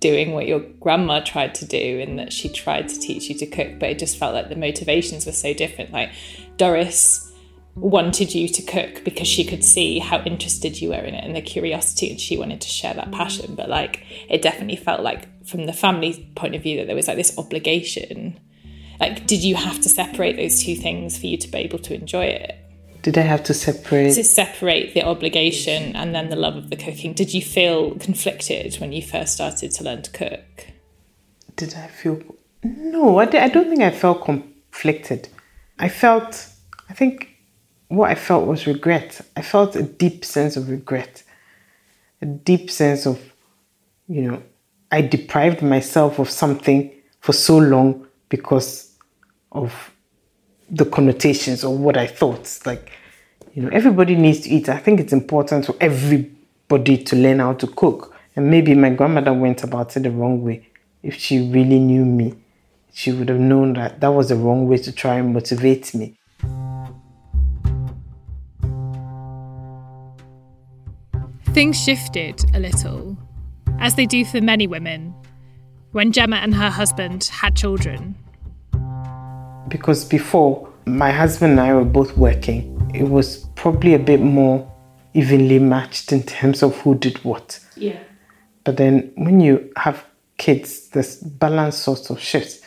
doing 0.00 0.32
what 0.32 0.46
your 0.46 0.60
grandma 0.80 1.20
tried 1.20 1.54
to 1.56 1.66
do, 1.66 1.98
in 1.98 2.16
that 2.16 2.32
she 2.32 2.48
tried 2.48 2.88
to 2.88 2.98
teach 2.98 3.28
you 3.28 3.34
to 3.36 3.46
cook, 3.46 3.78
but 3.78 3.90
it 3.90 3.98
just 3.98 4.16
felt 4.16 4.34
like 4.34 4.48
the 4.48 4.56
motivations 4.56 5.26
were 5.26 5.32
so 5.32 5.52
different. 5.52 5.92
Like 5.92 6.10
Doris 6.56 7.30
wanted 7.76 8.34
you 8.34 8.48
to 8.48 8.62
cook 8.62 9.02
because 9.04 9.26
she 9.26 9.44
could 9.44 9.64
see 9.64 9.98
how 9.98 10.18
interested 10.22 10.80
you 10.80 10.90
were 10.90 10.94
in 10.94 11.14
it 11.14 11.24
and 11.24 11.34
the 11.34 11.42
curiosity 11.42 12.08
and 12.10 12.20
she 12.20 12.36
wanted 12.36 12.60
to 12.60 12.68
share 12.68 12.94
that 12.94 13.10
passion 13.10 13.56
but 13.56 13.68
like 13.68 14.04
it 14.28 14.42
definitely 14.42 14.76
felt 14.76 15.00
like 15.00 15.26
from 15.44 15.66
the 15.66 15.72
family 15.72 16.30
point 16.36 16.54
of 16.54 16.62
view 16.62 16.76
that 16.76 16.86
there 16.86 16.94
was 16.94 17.08
like 17.08 17.16
this 17.16 17.36
obligation 17.36 18.38
like 19.00 19.26
did 19.26 19.42
you 19.42 19.54
have 19.54 19.80
to 19.80 19.88
separate 19.88 20.36
those 20.36 20.62
two 20.62 20.74
things 20.76 21.18
for 21.18 21.26
you 21.26 21.36
to 21.36 21.48
be 21.48 21.58
able 21.58 21.78
to 21.78 21.94
enjoy 21.94 22.24
it 22.24 22.56
Did 23.02 23.18
I 23.18 23.22
have 23.22 23.42
to 23.44 23.54
separate? 23.54 24.14
to 24.14 24.24
separate 24.24 24.94
the 24.94 25.02
obligation 25.02 25.94
and 25.96 26.14
then 26.14 26.30
the 26.30 26.36
love 26.36 26.56
of 26.56 26.70
the 26.70 26.76
cooking 26.76 27.12
did 27.14 27.34
you 27.34 27.42
feel 27.42 27.94
conflicted 27.96 28.76
when 28.76 28.92
you 28.92 29.02
first 29.02 29.34
started 29.34 29.70
to 29.72 29.84
learn 29.84 30.02
to 30.02 30.10
cook 30.10 30.66
Did 31.56 31.74
I 31.74 31.86
feel? 31.88 32.20
No, 32.62 33.18
I, 33.18 33.24
I 33.24 33.48
don't 33.48 33.68
think 33.68 33.82
I 33.82 33.90
felt 33.90 34.24
conflicted. 34.24 35.28
I 35.78 35.88
felt, 35.88 36.48
I 36.88 36.94
think 36.94 37.28
what 37.88 38.10
I 38.10 38.14
felt 38.14 38.46
was 38.46 38.66
regret. 38.66 39.20
I 39.36 39.42
felt 39.42 39.76
a 39.76 39.82
deep 39.82 40.24
sense 40.24 40.56
of 40.56 40.70
regret, 40.70 41.22
a 42.22 42.26
deep 42.26 42.70
sense 42.70 43.06
of, 43.06 43.20
you 44.08 44.22
know, 44.22 44.42
I 44.90 45.02
deprived 45.02 45.60
myself 45.62 46.18
of 46.18 46.30
something 46.30 46.90
for 47.20 47.32
so 47.34 47.58
long 47.58 48.03
because 48.28 48.96
of 49.52 49.92
the 50.70 50.84
connotations 50.84 51.64
of 51.64 51.72
what 51.72 51.96
I 51.96 52.06
thought. 52.06 52.58
Like, 52.64 52.90
you 53.54 53.62
know, 53.62 53.68
everybody 53.68 54.16
needs 54.16 54.40
to 54.40 54.50
eat. 54.50 54.68
I 54.68 54.78
think 54.78 55.00
it's 55.00 55.12
important 55.12 55.66
for 55.66 55.76
everybody 55.80 56.98
to 57.04 57.16
learn 57.16 57.38
how 57.38 57.54
to 57.54 57.66
cook. 57.66 58.14
And 58.36 58.50
maybe 58.50 58.74
my 58.74 58.90
grandmother 58.90 59.32
went 59.32 59.62
about 59.62 59.96
it 59.96 60.00
the 60.00 60.10
wrong 60.10 60.42
way. 60.42 60.68
If 61.02 61.16
she 61.16 61.38
really 61.50 61.78
knew 61.78 62.04
me, 62.04 62.34
she 62.92 63.12
would 63.12 63.28
have 63.28 63.40
known 63.40 63.74
that 63.74 64.00
that 64.00 64.08
was 64.08 64.28
the 64.28 64.36
wrong 64.36 64.66
way 64.68 64.78
to 64.78 64.92
try 64.92 65.16
and 65.16 65.32
motivate 65.32 65.94
me. 65.94 66.16
Things 71.52 71.80
shifted 71.80 72.44
a 72.54 72.58
little, 72.58 73.16
as 73.78 73.94
they 73.94 74.06
do 74.06 74.24
for 74.24 74.40
many 74.40 74.66
women, 74.66 75.14
when 75.94 76.10
Gemma 76.10 76.36
and 76.36 76.54
her 76.56 76.70
husband 76.70 77.24
had 77.24 77.54
children. 77.54 78.16
because 79.68 80.04
before 80.04 80.68
my 80.86 81.10
husband 81.10 81.52
and 81.52 81.60
I 81.60 81.72
were 81.72 81.84
both 81.84 82.16
working, 82.16 82.90
it 82.92 83.04
was 83.04 83.46
probably 83.54 83.94
a 83.94 83.98
bit 83.98 84.20
more 84.20 84.70
evenly 85.14 85.58
matched 85.58 86.12
in 86.12 86.22
terms 86.24 86.62
of 86.62 86.76
who 86.80 86.94
did 86.96 87.16
what. 87.24 87.58
yeah 87.76 87.98
But 88.64 88.76
then 88.76 89.12
when 89.16 89.40
you 89.40 89.72
have 89.76 90.04
kids, 90.36 90.88
there's 90.90 91.16
balance 91.16 91.76
sorts 91.76 92.10
of 92.10 92.20
shifts. 92.20 92.60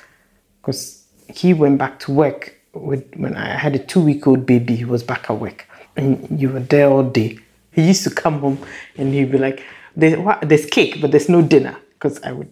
Because 0.62 1.06
he 1.34 1.54
went 1.54 1.78
back 1.78 2.00
to 2.00 2.12
work 2.12 2.56
with, 2.74 3.04
when 3.16 3.36
I 3.36 3.58
had 3.58 3.76
a 3.76 3.80
two 3.80 4.02
week 4.02 4.26
old 4.26 4.46
baby, 4.46 4.76
he 4.76 4.86
was 4.86 5.04
back 5.04 5.30
at 5.30 5.40
work. 5.40 5.68
And 5.98 6.40
you 6.42 6.50
were 6.50 6.62
there 6.62 6.88
all 6.90 7.04
day. 7.04 7.40
He 7.72 7.86
used 7.86 8.04
to 8.06 8.10
come 8.10 8.40
home 8.40 8.58
and 8.98 9.14
he'd 9.14 9.32
be 9.32 9.38
like, 9.38 9.64
there's, 9.96 10.18
what, 10.18 10.48
there's 10.48 10.66
cake, 10.66 11.02
but 11.02 11.12
there's 11.12 11.30
no 11.30 11.42
dinner. 11.42 11.76
Because 11.94 12.22
I 12.24 12.32
would 12.32 12.52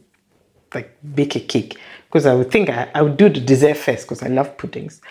like 0.76 0.96
bake 1.16 1.36
a 1.36 1.40
cake. 1.40 1.78
Because 2.08 2.26
I 2.26 2.36
would 2.36 2.52
think 2.52 2.70
I, 2.70 2.90
I 2.94 3.02
would 3.02 3.18
do 3.18 3.30
the 3.30 3.40
dessert 3.40 3.78
first 3.78 4.06
because 4.06 4.22
I 4.22 4.28
love 4.28 4.58
puddings. 4.58 5.02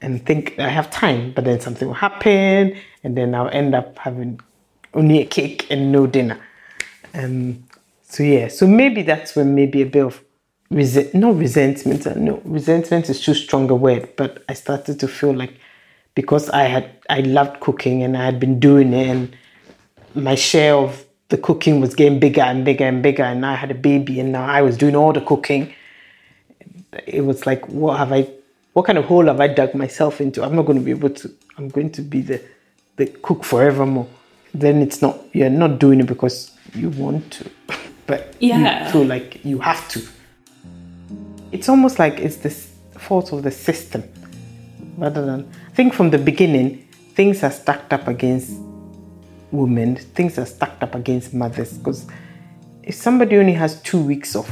And 0.00 0.24
think 0.24 0.58
I 0.58 0.68
have 0.68 0.90
time, 0.90 1.32
but 1.32 1.44
then 1.44 1.58
something 1.60 1.88
will 1.88 1.94
happen, 1.94 2.76
and 3.02 3.16
then 3.16 3.34
I'll 3.34 3.48
end 3.48 3.74
up 3.74 3.98
having 3.98 4.38
only 4.94 5.20
a 5.20 5.26
cake 5.26 5.66
and 5.70 5.90
no 5.90 6.06
dinner. 6.06 6.38
Um, 7.14 7.64
so 8.02 8.22
yeah, 8.22 8.46
so 8.46 8.66
maybe 8.66 9.02
that's 9.02 9.34
when 9.34 9.56
maybe 9.56 9.82
a 9.82 9.86
bit 9.86 10.04
of 10.04 10.22
resent, 10.70 11.14
not 11.14 11.36
resentment. 11.36 12.06
uh, 12.06 12.14
No, 12.14 12.40
resentment 12.44 13.10
is 13.10 13.20
too 13.20 13.34
strong 13.34 13.68
a 13.70 13.74
word. 13.74 14.10
But 14.16 14.44
I 14.48 14.54
started 14.54 15.00
to 15.00 15.08
feel 15.08 15.32
like 15.34 15.54
because 16.14 16.48
I 16.50 16.64
had 16.64 16.90
I 17.10 17.20
loved 17.20 17.58
cooking 17.58 18.04
and 18.04 18.16
I 18.16 18.24
had 18.24 18.38
been 18.38 18.60
doing 18.60 18.92
it, 18.92 19.08
and 19.08 19.36
my 20.14 20.36
share 20.36 20.76
of 20.76 21.04
the 21.28 21.38
cooking 21.38 21.80
was 21.80 21.94
getting 21.94 22.18
bigger 22.18 22.40
and 22.42 22.64
bigger 22.64 22.84
and 22.84 23.02
bigger, 23.02 23.22
and 23.22 23.44
I 23.44 23.54
had 23.54 23.70
a 23.70 23.74
baby, 23.74 24.18
and 24.20 24.32
now 24.32 24.46
I 24.46 24.62
was 24.62 24.76
doing 24.76 24.96
all 24.96 25.12
the 25.12 25.20
cooking. 25.20 25.72
It 27.06 27.22
was 27.24 27.46
like, 27.46 27.66
what 27.68 27.98
have 27.98 28.12
I? 28.12 28.28
What 28.72 28.86
kind 28.86 28.98
of 28.98 29.04
hole 29.06 29.26
have 29.26 29.40
I 29.40 29.48
dug 29.48 29.74
myself 29.74 30.20
into? 30.20 30.42
I'm 30.42 30.54
not 30.56 30.62
going 30.66 30.78
to 30.78 30.84
be 30.84 30.90
able 30.92 31.10
to. 31.10 31.30
I'm 31.58 31.68
going 31.68 31.90
to 31.92 32.02
be 32.02 32.20
the 32.22 32.40
the 32.96 33.06
cook 33.06 33.44
forevermore. 33.44 34.06
Then 34.54 34.80
it's 34.82 35.02
not. 35.02 35.18
You're 35.32 35.50
not 35.50 35.78
doing 35.78 36.00
it 36.00 36.06
because 36.06 36.50
you 36.74 36.88
want 36.90 37.30
to, 37.32 37.50
but 38.06 38.34
Yeah. 38.40 38.86
you 38.86 38.92
feel 38.92 39.04
like 39.04 39.44
you 39.44 39.58
have 39.60 39.86
to. 39.90 40.00
it's 41.52 41.68
almost 41.68 41.98
like 41.98 42.18
it's 42.18 42.36
the 42.36 42.50
fault 42.98 43.32
of 43.32 43.42
the 43.42 43.50
system 43.50 44.02
rather 44.98 45.24
than 45.24 45.48
I 45.66 45.70
think 45.74 45.94
from 45.94 46.10
the 46.10 46.18
beginning 46.18 46.86
things 47.14 47.42
are 47.42 47.50
stacked 47.50 47.92
up 47.92 48.06
against 48.08 48.50
women, 49.50 49.96
things 49.96 50.38
are 50.38 50.46
stacked 50.46 50.82
up 50.82 50.94
against 50.94 51.34
mothers 51.34 51.72
because 51.78 52.06
if 52.82 52.94
somebody 52.94 53.36
only 53.36 53.52
has 53.52 53.80
two 53.82 54.00
weeks 54.00 54.34
off, 54.34 54.50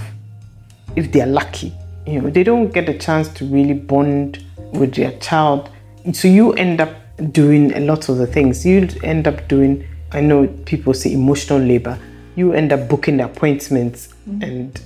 if 0.94 1.12
they're 1.12 1.26
lucky, 1.26 1.72
you 2.06 2.20
know, 2.20 2.30
they 2.30 2.44
don't 2.44 2.72
get 2.72 2.88
a 2.88 2.96
chance 2.96 3.28
to 3.28 3.44
really 3.46 3.74
bond 3.74 4.44
with 4.72 4.94
their 4.94 5.18
child. 5.18 5.70
So 6.12 6.28
you 6.28 6.52
end 6.52 6.80
up 6.80 6.94
doing 7.32 7.74
a 7.74 7.80
lot 7.80 8.08
of 8.08 8.18
the 8.18 8.26
things. 8.26 8.64
You 8.64 8.88
end 9.02 9.26
up 9.26 9.48
doing, 9.48 9.86
I 10.12 10.20
know 10.20 10.46
people 10.66 10.94
say 10.94 11.12
emotional 11.12 11.58
labor. 11.58 11.98
You 12.36 12.52
end 12.52 12.72
up 12.72 12.88
booking 12.88 13.16
the 13.16 13.24
appointments 13.24 14.08
mm-hmm. 14.28 14.42
and, 14.42 14.80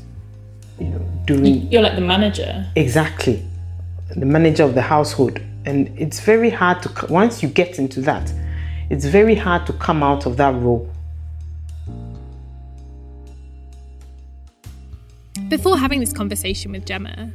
you 0.79 0.87
know, 0.87 1.23
doing. 1.27 1.71
You're 1.71 1.83
like 1.83 1.97
the 1.97 2.01
manager. 2.01 2.67
Exactly. 2.77 3.45
The 4.17 4.27
manager 4.27 4.63
of 4.63 4.75
the 4.75 4.83
household. 4.83 5.41
And 5.67 5.89
it's 5.99 6.21
very 6.21 6.51
hard 6.51 6.83
to, 6.83 7.07
once 7.07 7.43
you 7.43 7.49
get 7.49 7.79
into 7.79 8.01
that, 8.03 8.33
it's 8.91 9.05
very 9.05 9.37
hard 9.37 9.67
to 9.67 9.73
come 9.75 10.03
out 10.03 10.27
of 10.27 10.37
that 10.37 10.53
role. 10.55 10.91
Before 15.49 15.79
having 15.79 16.01
this 16.01 16.13
conversation 16.13 16.73
with 16.73 16.85
Gemma, 16.85 17.31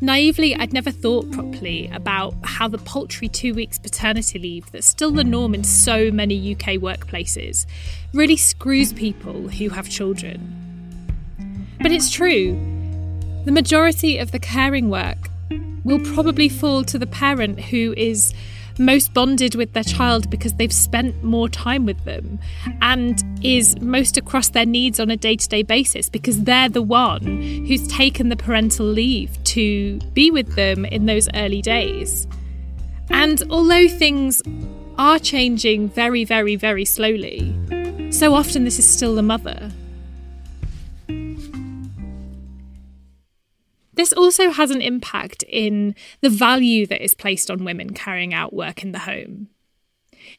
naively, 0.00 0.56
I'd 0.56 0.72
never 0.72 0.90
thought 0.90 1.30
properly 1.30 1.90
about 1.92 2.34
how 2.42 2.68
the 2.68 2.78
paltry 2.78 3.28
two 3.28 3.54
weeks 3.54 3.78
paternity 3.78 4.38
leave 4.38 4.70
that's 4.72 4.86
still 4.86 5.12
the 5.12 5.24
norm 5.24 5.54
in 5.54 5.62
so 5.62 6.10
many 6.10 6.52
UK 6.52 6.80
workplaces 6.80 7.66
really 8.14 8.36
screws 8.36 8.92
people 8.92 9.48
who 9.48 9.68
have 9.68 9.88
children. 9.88 10.56
But 11.80 11.92
it's 11.92 12.10
true, 12.10 12.52
the 13.44 13.52
majority 13.52 14.16
of 14.16 14.32
the 14.32 14.38
caring 14.38 14.88
work 14.88 15.28
will 15.84 16.00
probably 16.00 16.48
fall 16.48 16.82
to 16.84 16.98
the 16.98 17.06
parent 17.06 17.60
who 17.60 17.92
is 17.96 18.32
most 18.78 19.14
bonded 19.14 19.54
with 19.54 19.72
their 19.72 19.84
child 19.84 20.30
because 20.30 20.54
they've 20.54 20.72
spent 20.72 21.22
more 21.22 21.48
time 21.48 21.86
with 21.86 22.02
them 22.04 22.38
and 22.82 23.22
is 23.42 23.78
most 23.80 24.16
across 24.16 24.50
their 24.50 24.66
needs 24.66 24.98
on 24.98 25.10
a 25.10 25.16
day 25.16 25.36
to 25.36 25.48
day 25.48 25.62
basis 25.62 26.08
because 26.08 26.42
they're 26.42 26.68
the 26.68 26.82
one 26.82 27.22
who's 27.66 27.86
taken 27.88 28.28
the 28.28 28.36
parental 28.36 28.86
leave 28.86 29.42
to 29.44 29.98
be 30.12 30.30
with 30.30 30.54
them 30.54 30.84
in 30.84 31.06
those 31.06 31.28
early 31.34 31.62
days. 31.62 32.26
And 33.10 33.42
although 33.50 33.88
things 33.88 34.42
are 34.98 35.18
changing 35.18 35.88
very, 35.90 36.24
very, 36.24 36.56
very 36.56 36.84
slowly, 36.84 37.54
so 38.10 38.34
often 38.34 38.64
this 38.64 38.78
is 38.78 38.88
still 38.88 39.14
the 39.14 39.22
mother 39.22 39.70
This 43.94 44.12
also 44.12 44.50
has 44.50 44.70
an 44.70 44.80
impact 44.80 45.44
in 45.48 45.94
the 46.20 46.30
value 46.30 46.86
that 46.86 47.02
is 47.02 47.14
placed 47.14 47.50
on 47.50 47.64
women 47.64 47.94
carrying 47.94 48.34
out 48.34 48.52
work 48.52 48.82
in 48.82 48.92
the 48.92 49.00
home. 49.00 49.48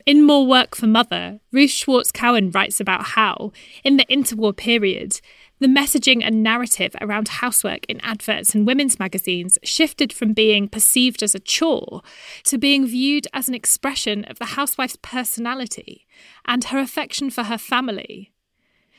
In 0.05 0.23
More 0.23 0.45
Work 0.45 0.75
for 0.75 0.87
Mother, 0.87 1.39
Ruth 1.51 1.71
Schwartz 1.71 2.11
Cowan 2.11 2.51
writes 2.51 2.79
about 2.79 3.05
how, 3.07 3.51
in 3.83 3.97
the 3.97 4.05
interwar 4.05 4.55
period, 4.55 5.21
the 5.59 5.67
messaging 5.67 6.21
and 6.23 6.43
narrative 6.43 6.95
around 6.99 7.27
housework 7.27 7.85
in 7.85 8.01
adverts 8.01 8.53
and 8.53 8.67
women's 8.67 8.99
magazines 8.99 9.57
shifted 9.63 10.11
from 10.11 10.33
being 10.33 10.67
perceived 10.67 11.23
as 11.23 11.33
a 11.33 11.39
chore 11.39 12.01
to 12.43 12.57
being 12.57 12.85
viewed 12.85 13.27
as 13.33 13.47
an 13.47 13.55
expression 13.55 14.25
of 14.25 14.37
the 14.37 14.45
housewife's 14.45 14.97
personality 15.01 16.05
and 16.45 16.65
her 16.65 16.79
affection 16.79 17.29
for 17.29 17.43
her 17.43 17.57
family. 17.57 18.33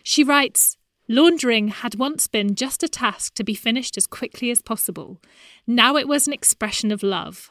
She 0.03 0.25
writes, 0.25 0.79
Laundering 1.09 1.69
had 1.69 1.95
once 1.95 2.27
been 2.27 2.57
just 2.57 2.83
a 2.83 2.89
task 2.89 3.35
to 3.35 3.45
be 3.45 3.55
finished 3.55 3.97
as 3.97 4.09
quickly 4.09 4.51
as 4.51 4.61
possible. 4.61 5.21
Now 5.67 5.97
it 5.97 6.09
was 6.09 6.27
an 6.27 6.33
expression 6.33 6.91
of 6.91 7.03
love. 7.03 7.51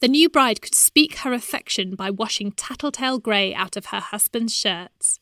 The 0.00 0.08
new 0.08 0.28
bride 0.28 0.62
could 0.62 0.74
speak 0.74 1.18
her 1.18 1.32
affection 1.32 1.94
by 1.94 2.10
washing 2.10 2.52
tattletale 2.52 3.18
grey 3.18 3.54
out 3.54 3.76
of 3.76 3.86
her 3.86 4.00
husband's 4.00 4.56
shirts. 4.56 5.20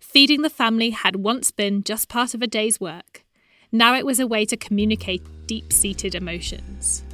Feeding 0.00 0.42
the 0.42 0.50
family 0.50 0.90
had 0.90 1.16
once 1.16 1.52
been 1.52 1.84
just 1.84 2.08
part 2.08 2.34
of 2.34 2.42
a 2.42 2.46
day's 2.48 2.80
work. 2.80 3.24
Now 3.70 3.94
it 3.94 4.04
was 4.04 4.20
a 4.20 4.26
way 4.26 4.44
to 4.46 4.56
communicate 4.56 5.22
deep 5.46 5.72
seated 5.72 6.14
emotions. 6.14 7.04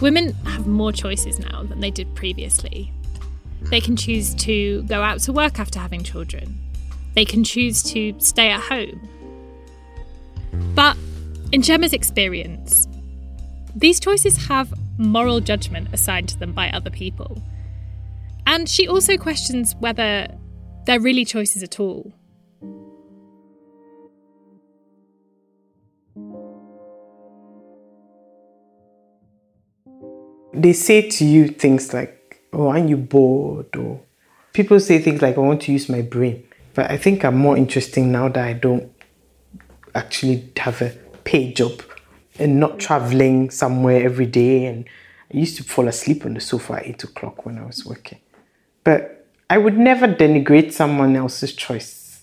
Women 0.00 0.32
have 0.44 0.66
more 0.66 0.92
choices 0.92 1.38
now 1.38 1.62
than 1.62 1.80
they 1.80 1.90
did 1.90 2.14
previously. 2.14 2.92
They 3.62 3.80
can 3.80 3.96
choose 3.96 4.34
to 4.34 4.82
go 4.82 5.02
out 5.02 5.20
to 5.20 5.32
work 5.32 5.58
after 5.58 5.78
having 5.78 6.02
children, 6.02 6.58
they 7.16 7.24
can 7.24 7.42
choose 7.42 7.82
to 7.82 8.14
stay 8.18 8.50
at 8.50 8.60
home. 8.60 9.08
But 10.74 10.96
in 11.50 11.62
Gemma's 11.62 11.94
experience, 11.94 12.86
these 13.74 13.98
choices 13.98 14.46
have 14.46 14.72
moral 14.98 15.40
judgment 15.40 15.88
assigned 15.92 16.28
to 16.28 16.38
them 16.38 16.52
by 16.52 16.70
other 16.70 16.90
people. 16.90 17.42
And 18.46 18.68
she 18.68 18.86
also 18.86 19.16
questions 19.16 19.74
whether 19.80 20.28
they're 20.84 21.00
really 21.00 21.24
choices 21.24 21.62
at 21.62 21.80
all. 21.80 22.12
They 30.52 30.72
say 30.72 31.08
to 31.08 31.24
you 31.24 31.48
things 31.48 31.92
like, 31.92 32.42
Oh, 32.52 32.68
aren't 32.68 32.88
you 32.88 32.96
bored? 32.96 33.74
Or 33.76 34.00
people 34.52 34.80
say 34.80 34.98
things 35.00 35.20
like, 35.20 35.36
I 35.36 35.40
want 35.40 35.62
to 35.62 35.72
use 35.72 35.88
my 35.88 36.00
brain. 36.00 36.46
But 36.76 36.90
I 36.90 36.98
think 36.98 37.24
I'm 37.24 37.38
more 37.38 37.56
interesting 37.56 38.12
now 38.12 38.28
that 38.28 38.44
I 38.44 38.52
don't 38.52 38.92
actually 39.94 40.52
have 40.58 40.82
a 40.82 40.90
paid 41.24 41.56
job 41.56 41.82
and 42.38 42.60
not 42.60 42.78
traveling 42.78 43.48
somewhere 43.48 44.04
every 44.04 44.26
day. 44.26 44.66
And 44.66 44.86
I 45.32 45.38
used 45.38 45.56
to 45.56 45.64
fall 45.64 45.88
asleep 45.88 46.26
on 46.26 46.34
the 46.34 46.40
sofa 46.40 46.74
at 46.74 46.86
eight 46.86 47.02
o'clock 47.02 47.46
when 47.46 47.58
I 47.58 47.64
was 47.64 47.86
working. 47.86 48.18
But 48.84 49.26
I 49.48 49.56
would 49.56 49.78
never 49.78 50.06
denigrate 50.06 50.70
someone 50.70 51.16
else's 51.16 51.54
choice. 51.54 52.20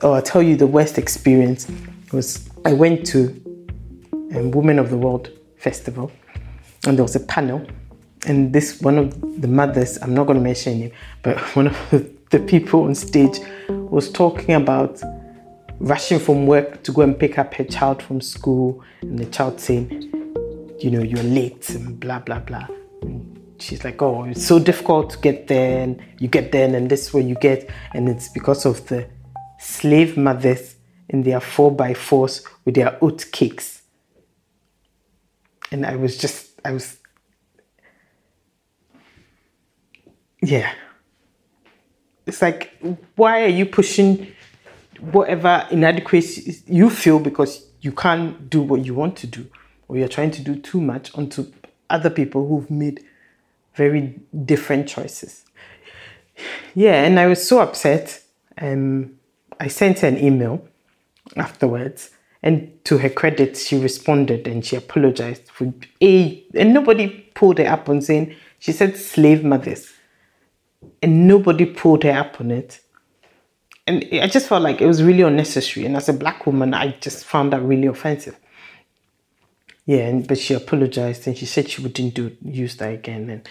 Oh, 0.00 0.12
I'll 0.12 0.22
tell 0.22 0.42
you 0.42 0.56
the 0.56 0.66
worst 0.66 0.96
experience 0.96 1.70
was 2.12 2.48
I 2.64 2.72
went 2.72 3.04
to 3.08 3.28
um, 4.34 4.52
Women 4.52 4.78
of 4.78 4.88
the 4.88 4.96
World 4.96 5.32
Festival 5.58 6.10
and 6.86 6.96
there 6.96 7.04
was 7.04 7.14
a 7.14 7.20
panel 7.20 7.66
and 8.26 8.52
this 8.52 8.80
one 8.80 8.98
of 8.98 9.40
the 9.40 9.48
mothers, 9.48 9.98
I'm 10.02 10.14
not 10.14 10.26
going 10.26 10.38
to 10.38 10.42
mention 10.42 10.78
him, 10.78 10.92
but 11.22 11.38
one 11.56 11.68
of 11.68 12.10
the 12.30 12.40
people 12.40 12.82
on 12.84 12.94
stage 12.94 13.38
was 13.68 14.10
talking 14.10 14.54
about 14.54 15.00
rushing 15.80 16.18
from 16.18 16.46
work 16.46 16.82
to 16.82 16.92
go 16.92 17.02
and 17.02 17.18
pick 17.18 17.38
up 17.38 17.54
her 17.54 17.64
child 17.64 18.02
from 18.02 18.20
school, 18.20 18.82
and 19.02 19.18
the 19.18 19.26
child 19.26 19.60
saying, 19.60 19.90
you 20.80 20.90
know, 20.90 21.02
you're 21.02 21.22
late 21.22 21.70
and 21.70 21.98
blah 21.98 22.18
blah 22.18 22.40
blah. 22.40 22.66
And 23.02 23.40
she's 23.58 23.84
like, 23.84 24.00
oh, 24.02 24.24
it's 24.24 24.44
so 24.44 24.58
difficult 24.58 25.10
to 25.10 25.18
get 25.18 25.46
there, 25.46 25.82
and 25.82 26.02
you 26.18 26.28
get 26.28 26.52
there, 26.52 26.74
and 26.74 26.90
this 26.90 27.08
is 27.08 27.14
where 27.14 27.22
you 27.22 27.36
get, 27.36 27.70
and 27.94 28.08
it's 28.08 28.28
because 28.28 28.66
of 28.66 28.86
the 28.88 29.08
slave 29.58 30.16
mothers 30.16 30.76
in 31.08 31.22
their 31.22 31.40
four 31.40 31.70
by 31.70 31.94
fours 31.94 32.44
with 32.64 32.74
their 32.74 32.98
oat 33.02 33.26
cakes. 33.32 33.82
And 35.70 35.84
I 35.84 35.96
was 35.96 36.16
just, 36.16 36.60
I 36.64 36.72
was 36.72 36.97
yeah. 40.42 40.72
It's 42.26 42.42
like, 42.42 42.72
why 43.16 43.42
are 43.42 43.48
you 43.48 43.66
pushing 43.66 44.32
whatever 45.00 45.66
inadequacy 45.70 46.62
you 46.66 46.90
feel 46.90 47.18
because 47.18 47.64
you 47.80 47.92
can't 47.92 48.50
do 48.50 48.60
what 48.60 48.84
you 48.84 48.94
want 48.94 49.16
to 49.16 49.26
do, 49.26 49.46
or 49.86 49.96
you're 49.96 50.08
trying 50.08 50.30
to 50.32 50.42
do 50.42 50.56
too 50.56 50.80
much 50.80 51.16
onto 51.16 51.50
other 51.88 52.10
people 52.10 52.46
who've 52.46 52.70
made 52.70 53.04
very 53.74 54.20
different 54.44 54.88
choices? 54.88 55.44
Yeah, 56.74 57.04
and 57.04 57.18
I 57.18 57.26
was 57.26 57.46
so 57.46 57.60
upset. 57.60 58.22
Um, 58.60 59.18
I 59.58 59.68
sent 59.68 60.00
her 60.00 60.08
an 60.08 60.18
email 60.18 60.66
afterwards, 61.36 62.10
and 62.42 62.84
to 62.84 62.98
her 62.98 63.08
credit, 63.08 63.56
she 63.56 63.78
responded 63.78 64.46
and 64.46 64.64
she 64.64 64.76
apologized 64.76 65.48
for 65.48 65.72
a, 66.02 66.44
and 66.54 66.74
nobody 66.74 67.08
pulled 67.34 67.58
her 67.58 67.66
up 67.66 67.88
on 67.88 68.02
saying 68.02 68.34
she 68.58 68.72
said 68.72 68.96
slave 68.96 69.44
mothers 69.44 69.92
and 71.02 71.28
nobody 71.28 71.66
pulled 71.66 72.04
her 72.04 72.12
up 72.12 72.40
on 72.40 72.50
it. 72.50 72.80
And 73.86 74.06
I 74.12 74.26
just 74.26 74.48
felt 74.48 74.62
like 74.62 74.80
it 74.80 74.86
was 74.86 75.02
really 75.02 75.22
unnecessary. 75.22 75.86
And 75.86 75.96
as 75.96 76.08
a 76.08 76.12
black 76.12 76.46
woman, 76.46 76.74
I 76.74 76.92
just 77.00 77.24
found 77.24 77.52
that 77.52 77.62
really 77.62 77.86
offensive. 77.86 78.38
Yeah, 79.86 80.06
and, 80.08 80.28
but 80.28 80.38
she 80.38 80.52
apologized 80.52 81.26
and 81.26 81.36
she 81.36 81.46
said 81.46 81.70
she 81.70 81.80
wouldn't 81.80 82.14
do 82.14 82.36
use 82.44 82.76
that 82.76 82.92
again. 82.92 83.30
And 83.30 83.48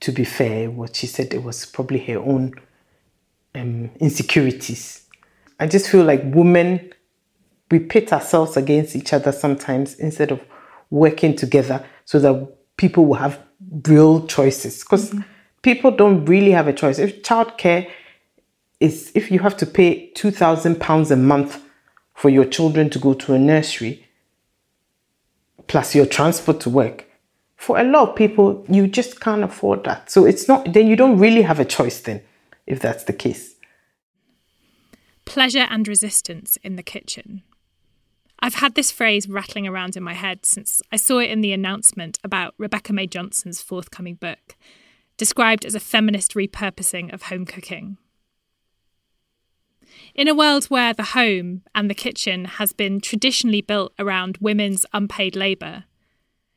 to 0.00 0.12
be 0.12 0.24
fair, 0.24 0.70
what 0.70 0.96
she 0.96 1.06
said 1.06 1.32
it 1.32 1.42
was 1.42 1.64
probably 1.64 2.00
her 2.00 2.18
own 2.18 2.54
um, 3.54 3.90
insecurities. 3.98 5.06
I 5.58 5.66
just 5.66 5.88
feel 5.88 6.04
like 6.04 6.22
women, 6.24 6.92
we 7.70 7.78
pit 7.78 8.12
ourselves 8.12 8.58
against 8.58 8.94
each 8.94 9.14
other 9.14 9.32
sometimes 9.32 9.94
instead 9.94 10.30
of 10.32 10.42
working 10.90 11.34
together 11.34 11.86
so 12.04 12.18
that 12.18 12.76
people 12.76 13.06
will 13.06 13.14
have 13.14 13.40
real 13.86 14.26
choices. 14.26 14.80
Because 14.80 15.10
mm-hmm 15.10 15.22
people 15.62 15.90
don't 15.90 16.24
really 16.24 16.52
have 16.52 16.68
a 16.68 16.72
choice. 16.72 16.98
If 16.98 17.22
childcare 17.22 17.90
is 18.80 19.12
if 19.14 19.30
you 19.30 19.40
have 19.40 19.56
to 19.58 19.66
pay 19.66 20.10
two 20.10 20.30
thousand 20.30 20.80
pounds 20.80 21.10
a 21.10 21.16
month 21.16 21.62
for 22.14 22.30
your 22.30 22.44
children 22.44 22.90
to 22.90 22.98
go 22.98 23.14
to 23.14 23.34
a 23.34 23.38
nursery, 23.38 24.06
plus 25.66 25.94
your 25.94 26.06
transport 26.06 26.60
to 26.60 26.70
work. 26.70 27.06
For 27.56 27.78
a 27.78 27.84
lot 27.84 28.08
of 28.08 28.16
people, 28.16 28.64
you 28.68 28.86
just 28.86 29.20
can't 29.20 29.44
afford 29.44 29.84
that. 29.84 30.10
So 30.10 30.24
it's 30.24 30.48
not, 30.48 30.72
then 30.72 30.86
you 30.86 30.96
don't 30.96 31.18
really 31.18 31.42
have 31.42 31.60
a 31.60 31.64
choice, 31.66 32.00
then, 32.00 32.22
if 32.66 32.80
that's 32.80 33.04
the 33.04 33.12
case. 33.12 33.54
Pleasure 35.26 35.66
and 35.68 35.86
resistance 35.86 36.56
in 36.62 36.76
the 36.76 36.82
kitchen. 36.82 37.42
I've 38.40 38.54
had 38.54 38.74
this 38.74 38.90
phrase 38.90 39.28
rattling 39.28 39.68
around 39.68 39.94
in 39.94 40.02
my 40.02 40.14
head 40.14 40.46
since 40.46 40.80
I 40.90 40.96
saw 40.96 41.18
it 41.18 41.30
in 41.30 41.42
the 41.42 41.52
announcement 41.52 42.18
about 42.24 42.54
Rebecca 42.56 42.94
May 42.94 43.06
Johnson's 43.06 43.60
forthcoming 43.60 44.14
book, 44.14 44.56
described 45.20 45.66
as 45.66 45.74
a 45.74 45.80
feminist 45.80 46.32
repurposing 46.32 47.12
of 47.12 47.24
home 47.24 47.44
cooking. 47.44 47.98
In 50.14 50.28
a 50.28 50.34
world 50.34 50.64
where 50.70 50.94
the 50.94 51.12
home 51.12 51.60
and 51.74 51.90
the 51.90 51.94
kitchen 51.94 52.46
has 52.46 52.72
been 52.72 53.02
traditionally 53.02 53.60
built 53.60 53.92
around 53.98 54.38
women's 54.40 54.86
unpaid 54.94 55.36
labour, 55.36 55.84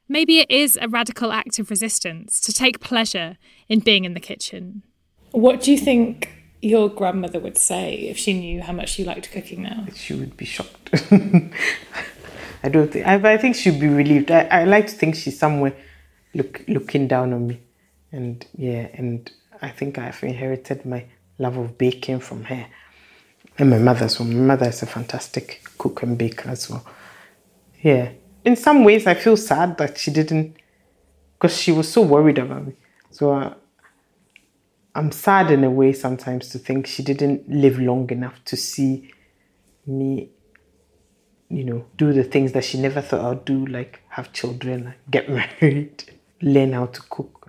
maybe 0.08 0.40
it 0.40 0.50
is 0.50 0.80
a 0.82 0.88
radical 0.88 1.34
act 1.34 1.60
of 1.60 1.70
resistance 1.70 2.40
to 2.40 2.54
take 2.54 2.80
pleasure 2.80 3.38
in 3.68 3.82
being 3.82 4.06
in 4.06 4.14
the 4.14 4.22
kitchen. 4.22 4.82
What 5.32 5.60
do 5.60 5.70
you 5.70 5.78
think 5.78 6.30
your 6.62 6.88
grandmother 6.88 7.42
would 7.42 7.58
say 7.58 7.96
if 7.96 8.18
she 8.18 8.32
knew 8.32 8.62
how 8.62 8.72
much 8.72 8.98
you 8.98 9.04
liked 9.04 9.30
cooking 9.30 9.64
now? 9.64 9.88
She 9.94 10.14
would 10.14 10.38
be 10.38 10.46
shocked. 10.46 10.90
I 12.64 12.70
don't 12.70 12.90
think, 12.94 13.06
I, 13.06 13.16
I 13.34 13.38
think 13.38 13.58
she'd 13.58 13.82
be 13.82 13.90
relieved. 13.90 14.32
I, 14.32 14.44
I 14.44 14.64
like 14.64 14.88
to 14.88 14.94
think 14.94 15.16
she's 15.16 15.38
somewhere 15.38 15.76
look, 16.34 16.64
looking 16.70 17.10
down 17.10 17.34
on 17.34 17.48
me. 17.48 17.60
And 18.14 18.46
yeah, 18.56 18.88
and 18.94 19.30
I 19.62 19.70
think 19.70 19.98
I've 19.98 20.24
inherited 20.24 20.86
my 20.86 21.06
love 21.38 21.58
of 21.58 21.78
baking 21.78 22.22
from 22.22 22.46
her 22.46 22.68
and 23.58 23.70
my 23.70 23.78
mother 23.78 24.08
well. 24.20 24.28
My 24.28 24.56
mother 24.56 24.68
is 24.68 24.82
a 24.82 24.86
fantastic 24.86 25.62
cook 25.78 26.04
and 26.04 26.18
baker 26.18 26.50
as 26.50 26.70
well. 26.70 26.86
Yeah. 27.82 28.12
In 28.44 28.56
some 28.56 28.84
ways, 28.84 29.08
I 29.08 29.14
feel 29.14 29.38
sad 29.38 29.78
that 29.78 29.98
she 29.98 30.12
didn't, 30.12 30.58
because 31.34 31.56
she 31.56 31.72
was 31.72 31.92
so 31.92 32.02
worried 32.02 32.40
about 32.40 32.68
me. 32.68 32.74
So 33.12 33.32
uh, 33.32 33.54
I'm 34.96 35.12
sad 35.12 35.52
in 35.52 35.64
a 35.64 35.72
way 35.72 35.94
sometimes 35.94 36.50
to 36.50 36.60
think 36.60 36.88
she 36.88 37.04
didn't 37.04 37.48
live 37.48 37.80
long 37.80 38.10
enough 38.10 38.44
to 38.46 38.58
see 38.58 39.12
me, 39.86 40.30
you 41.50 41.64
know, 41.64 41.86
do 41.98 42.12
the 42.12 42.24
things 42.24 42.54
that 42.54 42.64
she 42.64 42.80
never 42.80 43.02
thought 43.02 43.22
I'd 43.22 43.46
do, 43.46 43.66
like 43.66 44.02
have 44.10 44.34
children, 44.34 44.94
get 45.10 45.30
married, 45.62 46.04
learn 46.42 46.74
how 46.74 46.88
to 46.88 47.02
cook. 47.04 47.43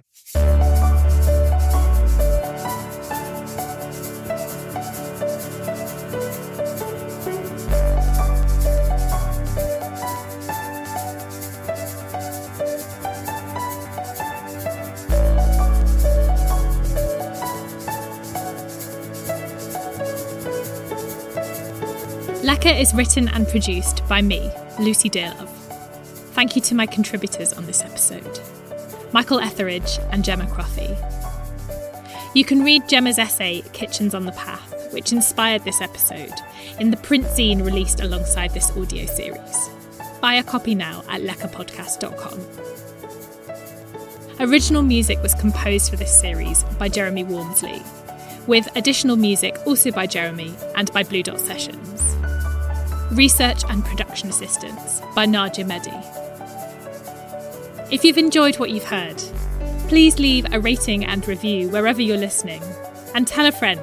Lecker 22.45 22.79
is 22.79 22.93
written 22.93 23.29
and 23.29 23.49
produced 23.49 24.07
by 24.07 24.21
me, 24.21 24.51
Lucy 24.79 25.09
Dearlove. 25.09 25.49
Thank 26.35 26.55
you 26.57 26.63
to 26.63 26.75
my 26.75 26.85
contributors 26.85 27.55
on 27.55 27.65
this 27.65 27.83
episode 27.83 28.39
Michael 29.15 29.39
Etheridge 29.39 30.01
and 30.11 30.25
Gemma 30.25 30.45
Croffie. 30.47 30.99
You 32.35 32.45
can 32.45 32.65
read 32.65 32.89
Gemma's 32.89 33.17
essay, 33.17 33.63
Kitchens 33.73 34.13
on 34.13 34.25
the 34.27 34.33
Path, 34.33 34.93
which 34.93 35.13
inspired 35.13 35.63
this 35.63 35.81
episode, 35.81 36.35
in 36.81 36.91
the 36.91 36.97
print 36.97 37.25
zine 37.27 37.65
released 37.65 38.01
alongside 38.01 38.53
this 38.53 38.77
audio 38.77 39.07
series. 39.07 39.71
Buy 40.21 40.35
a 40.35 40.43
copy 40.43 40.75
now 40.75 41.05
at 41.09 41.23
leckerpodcast.com. 41.23 42.41
Original 44.41 44.83
music 44.83 45.23
was 45.23 45.35
composed 45.35 45.91
for 45.91 45.97
this 45.97 46.21
series 46.21 46.65
by 46.77 46.89
Jeremy 46.89 47.23
Warmsley, 47.23 47.81
with 48.49 48.69
additional 48.75 49.15
music 49.15 49.57
also 49.65 49.93
by 49.93 50.09
Jeremy 50.09 50.53
and 50.75 50.93
by 50.93 51.05
Blue 51.05 51.23
Dot 51.23 51.39
Sessions. 51.39 52.17
Research 53.13 53.63
and 53.69 53.85
production 53.85 54.29
assistance 54.29 55.01
by 55.15 55.25
Nadia 55.25 55.65
Mehdi. 55.65 56.24
If 57.95 58.05
you've 58.05 58.19
enjoyed 58.19 58.59
what 58.59 58.71
you've 58.71 58.83
heard, 58.83 59.19
please 59.87 60.19
leave 60.19 60.53
a 60.53 60.59
rating 60.59 61.05
and 61.05 61.27
review 61.29 61.69
wherever 61.69 62.03
you're 62.03 62.17
listening 62.17 62.61
and 63.15 63.25
tell 63.25 63.47
a 63.47 63.53
friend. 63.53 63.81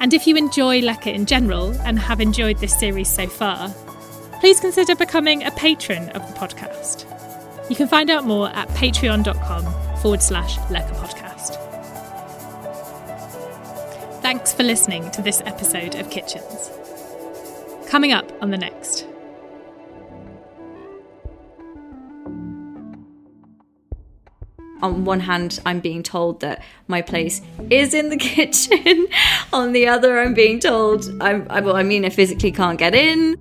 And 0.00 0.12
if 0.12 0.26
you 0.26 0.34
enjoy 0.34 0.80
Lecker 0.80 1.14
in 1.14 1.26
general 1.26 1.70
and 1.82 1.96
have 1.96 2.20
enjoyed 2.20 2.58
this 2.58 2.76
series 2.76 3.08
so 3.08 3.28
far, 3.28 3.68
please 4.40 4.58
consider 4.58 4.96
becoming 4.96 5.44
a 5.44 5.52
patron 5.52 6.08
of 6.08 6.26
the 6.26 6.34
podcast. 6.36 7.06
You 7.70 7.76
can 7.76 7.86
find 7.86 8.10
out 8.10 8.24
more 8.24 8.48
at 8.48 8.68
patreon.com 8.70 9.98
forward 9.98 10.20
slash 10.20 10.58
Lecker 10.70 10.96
Podcast. 10.96 11.54
Thanks 14.22 14.52
for 14.52 14.64
listening 14.64 15.08
to 15.12 15.22
this 15.22 15.40
episode 15.46 15.94
of 15.94 16.10
Kitchens. 16.10 16.72
Coming 17.86 18.10
up 18.10 18.28
on 18.42 18.50
the 18.50 18.58
next. 18.58 19.06
On 24.82 25.04
one 25.04 25.20
hand, 25.20 25.60
I'm 25.66 25.80
being 25.80 26.02
told 26.02 26.40
that 26.40 26.62
my 26.88 27.02
place 27.02 27.40
is 27.70 27.94
in 27.94 28.08
the 28.10 28.16
kitchen. 28.30 29.06
on 29.52 29.72
the 29.72 29.88
other, 29.88 30.20
I'm 30.20 30.34
being 30.34 30.60
told 30.60 31.04
I'm, 31.20 31.46
I, 31.50 31.60
well, 31.60 31.76
I 31.76 31.82
mean, 31.82 32.04
I 32.04 32.10
physically 32.10 32.52
can't 32.52 32.78
get 32.78 32.94
in. 32.94 33.36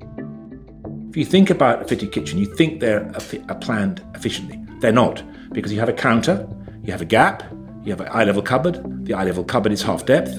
If 1.10 1.18
you 1.18 1.26
think 1.26 1.50
about 1.50 1.82
a 1.82 1.86
fitted 1.86 2.12
kitchen, 2.12 2.38
you 2.38 2.46
think 2.46 2.82
they're 2.82 3.12
are 3.50 3.56
planned 3.56 4.04
efficiently. 4.16 4.64
They're 4.80 4.92
not, 4.92 5.24
because 5.52 5.74
you 5.74 5.80
have 5.80 5.90
a 5.90 5.94
counter, 5.94 6.48
you 6.84 6.92
have 6.92 7.02
a 7.02 7.06
gap, 7.06 7.44
you 7.84 7.92
have 7.92 8.02
an 8.02 8.10
eye 8.12 8.24
level 8.24 8.42
cupboard. 8.42 9.06
The 9.06 9.14
eye 9.14 9.24
level 9.24 9.44
cupboard 9.44 9.72
is 9.72 9.82
half 9.82 10.06
depth. 10.06 10.32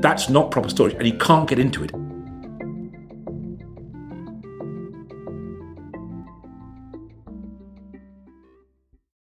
That's 0.00 0.28
not 0.28 0.50
proper 0.50 0.68
storage, 0.68 0.94
and 0.94 1.06
you 1.06 1.14
can't 1.14 1.48
get 1.48 1.58
into 1.58 1.84
it. 1.84 1.92